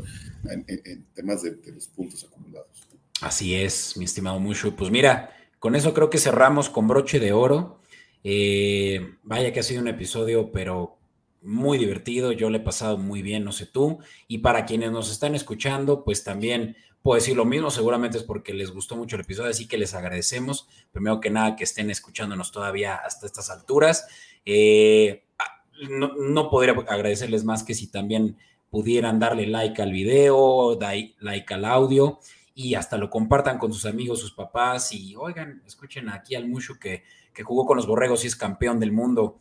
en, 0.49 1.05
temas 1.15 1.43
de, 1.43 1.59
los 1.73 1.89
puntos 1.89 2.25
acumulados. 2.25 2.89
Así 3.21 3.55
es, 3.55 3.97
mi 3.97 4.07
estimado 4.07 4.41
Mushu. 4.41 4.75
Pues 4.75 4.91
mira, 4.91 5.31
con 5.59 5.77
eso 5.77 5.93
creo 5.93 6.09
que 6.09 6.19
cerramos 6.19 6.71
con 6.71 6.89
broche 6.89 7.21
de 7.21 7.33
oro. 7.33 7.81
Eh, 8.25 9.15
vaya 9.23 9.53
que 9.53 9.61
ha 9.61 9.63
sido 9.63 9.83
un 9.83 9.89
episodio, 9.89 10.51
pero 10.51 10.97
muy 11.43 11.77
divertido. 11.77 12.33
Yo 12.33 12.49
le 12.49 12.59
he 12.59 12.63
pasado 12.63 12.97
muy 12.97 13.21
bien, 13.21 13.45
no 13.45 13.53
sé 13.53 13.67
tú. 13.67 13.99
Y 14.27 14.39
para 14.39 14.65
quienes 14.65 14.91
nos 14.91 15.11
están 15.11 15.35
escuchando, 15.35 16.03
pues 16.03 16.25
también 16.25 16.77
puedo 17.03 17.17
decir 17.17 17.37
lo 17.37 17.45
mismo, 17.45 17.71
seguramente 17.71 18.19
es 18.19 18.25
porque 18.25 18.55
les 18.55 18.71
gustó 18.71 18.97
mucho 18.97 19.17
el 19.17 19.23
episodio, 19.23 19.51
así 19.51 19.67
que 19.67 19.79
les 19.79 19.95
agradecemos, 19.95 20.69
primero 20.93 21.19
que 21.19 21.31
nada, 21.31 21.57
que 21.57 21.65
estén 21.65 21.91
escuchándonos 21.91 22.53
todavía 22.53 22.95
hasta 22.95 23.25
estas 23.27 23.49
alturas. 23.51 24.07
Eh, 24.45 25.25
ah, 25.39 25.65
no, 25.89 26.51
podría 26.51 26.73
agradecerles 26.73 27.45
más 27.45 27.63
que 27.65 27.75
si 27.75 27.91
también 27.91 28.37
pudieran 28.71 29.19
darle 29.19 29.47
like 29.47 29.81
al 29.81 29.93
video, 29.93 30.79
like 31.21 31.55
al 31.55 31.65
audio 31.65 32.21
y 32.55 32.75
hasta 32.75 32.99
lo 32.99 33.11
compartan 33.11 33.59
con 33.59 33.73
sus 33.73 33.87
amigos, 33.87 34.21
sus 34.21 34.33
papás 34.33 34.93
y 34.93 35.15
oigan, 35.17 35.63
escuchen 35.67 36.09
aquí 36.09 36.35
al 36.35 36.49
Mushu 36.49 36.79
que, 36.79 37.05
que 37.33 37.43
jugó 37.43 37.67
con 37.67 37.77
los 37.77 37.87
borregos 37.87 38.25
y 38.25 38.27
es 38.27 38.37
campeón 38.37 38.81
del 38.81 38.93
mundo. 38.93 39.39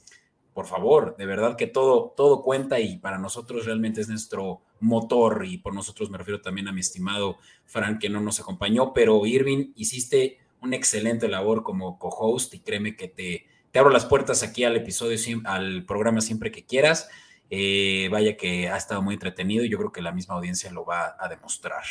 Por 0.54 0.66
favor, 0.66 1.16
de 1.18 1.26
verdad 1.26 1.56
que 1.56 1.68
todo, 1.68 2.14
todo 2.16 2.42
cuenta 2.42 2.80
y 2.80 2.98
para 2.98 3.18
nosotros 3.18 3.66
realmente 3.66 4.02
es 4.02 4.10
nuestro 4.10 4.62
motor 4.80 5.46
y 5.46 5.58
por 5.58 5.74
nosotros 5.74 6.10
me 6.10 6.18
refiero 6.18 6.42
también 6.42 6.68
a 6.68 6.72
mi 6.72 6.82
estimado 6.82 7.38
Frank 7.66 8.00
que 8.00 8.10
no 8.10 8.22
nos 8.22 8.40
acompañó, 8.40 8.94
pero 8.94 9.26
Irving, 9.26 9.72
hiciste 9.76 10.38
una 10.62 10.76
excelente 10.76 11.28
labor 11.28 11.64
como 11.64 11.98
co-host 11.98 12.54
y 12.54 12.60
créeme 12.60 12.96
que 12.96 13.08
te, 13.08 13.48
te 13.72 13.80
abro 13.80 13.92
las 13.92 14.06
puertas 14.06 14.44
aquí 14.44 14.64
al 14.64 14.76
episodio, 14.76 15.18
al 15.46 15.86
programa 15.86 16.22
siempre 16.22 16.52
que 16.52 16.66
quieras. 16.66 17.10
Eh, 17.52 18.10
vaya 18.12 18.38
que 18.38 18.70
ha 18.70 18.78
estado 18.78 19.02
muy 19.02 19.16
entretenido 19.16 19.66
y 19.66 19.70
yo 19.70 19.80
creo 19.80 19.92
que 19.92 20.02
la 20.02 20.12
misma 20.12 20.36
audiencia 20.36 20.72
lo 20.72 20.86
va 20.86 21.16
a 21.20 21.28
demostrar. 21.28 21.84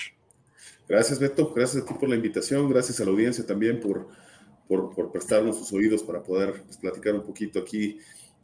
Gracias, 0.88 1.18
Beto. 1.18 1.52
Gracias 1.54 1.82
a 1.82 1.86
ti 1.86 1.94
por 1.94 2.08
la 2.08 2.16
invitación. 2.16 2.68
Gracias 2.70 2.98
a 3.00 3.04
la 3.04 3.10
audiencia 3.10 3.44
también 3.44 3.78
por, 3.78 4.08
por, 4.66 5.12
prestarnos 5.12 5.58
sus 5.58 5.72
oídos 5.72 6.02
para 6.02 6.22
poder 6.22 6.62
pues, 6.62 6.78
platicar 6.78 7.14
un 7.14 7.22
poquito 7.22 7.58
aquí 7.58 7.98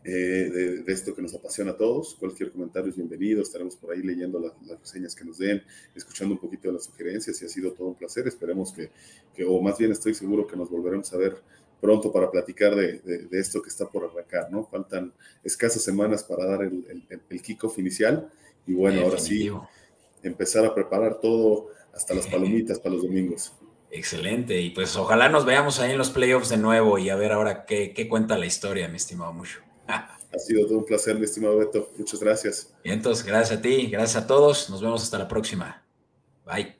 eh, 0.04 0.82
de, 0.84 0.92
esto 0.92 1.14
que 1.14 1.22
nos 1.22 1.34
apasiona 1.34 1.70
a 1.70 1.76
todos. 1.76 2.14
Cualquier 2.16 2.52
comentario 2.52 2.90
es 2.90 2.96
bienvenido. 2.96 3.40
Estaremos 3.40 3.76
por 3.76 3.94
ahí 3.94 4.02
leyendo 4.02 4.38
las 4.38 4.78
reseñas 4.78 5.14
que 5.14 5.24
nos 5.24 5.38
den, 5.38 5.62
escuchando 5.94 6.34
un 6.34 6.40
poquito 6.40 6.68
de 6.68 6.74
las 6.74 6.84
sugerencias 6.84 7.40
y 7.40 7.46
ha 7.46 7.48
sido 7.48 7.72
todo 7.72 7.88
un 7.88 7.94
placer. 7.94 8.28
Esperemos 8.28 8.72
que, 8.74 8.90
que 9.34 9.44
o 9.44 9.60
más 9.62 9.78
bien 9.78 9.92
estoy 9.92 10.12
seguro 10.12 10.46
que 10.46 10.56
nos 10.56 10.68
volveremos 10.68 11.10
a 11.14 11.16
ver 11.16 11.36
pronto 11.80 12.12
para 12.12 12.30
platicar 12.30 12.74
de, 12.74 12.98
de, 12.98 13.38
esto 13.38 13.60
que 13.60 13.68
está 13.68 13.86
por 13.88 14.04
arrancar, 14.04 14.50
¿no? 14.50 14.64
Faltan 14.64 15.12
escasas 15.42 15.82
semanas 15.82 16.24
para 16.24 16.46
dar 16.46 16.62
el, 16.62 16.84
el, 16.88 17.20
el 17.28 17.42
kickoff 17.42 17.78
inicial 17.78 18.30
y 18.66 18.72
bueno, 18.72 19.02
ahora 19.02 19.18
sí, 19.18 19.50
empezar 20.22 20.64
a 20.64 20.74
preparar 20.74 21.20
todo 21.20 21.68
hasta 21.94 22.14
las 22.14 22.26
palomitas 22.26 22.78
para 22.78 22.94
los 22.94 23.04
domingos. 23.04 23.52
Excelente, 23.90 24.60
y 24.60 24.70
pues 24.70 24.96
ojalá 24.96 25.28
nos 25.28 25.44
veamos 25.44 25.78
ahí 25.78 25.92
en 25.92 25.98
los 25.98 26.10
playoffs 26.10 26.48
de 26.48 26.56
nuevo 26.56 26.98
y 26.98 27.10
a 27.10 27.16
ver 27.16 27.30
ahora 27.30 27.64
qué, 27.64 27.92
qué 27.92 28.08
cuenta 28.08 28.36
la 28.36 28.46
historia, 28.46 28.88
mi 28.88 28.96
estimado 28.96 29.32
Mucho. 29.32 29.60
Ha 30.34 30.38
sido 30.38 30.66
todo 30.66 30.78
un 30.78 30.84
placer, 30.84 31.16
mi 31.16 31.26
estimado 31.26 31.56
Beto. 31.58 31.92
Muchas 31.96 32.18
gracias. 32.18 32.74
Y 32.82 32.90
entonces, 32.90 33.24
gracias 33.24 33.56
a 33.56 33.62
ti, 33.62 33.86
gracias 33.86 34.24
a 34.24 34.26
todos. 34.26 34.68
Nos 34.68 34.82
vemos 34.82 35.00
hasta 35.00 35.16
la 35.16 35.28
próxima. 35.28 35.84
Bye. 36.44 36.74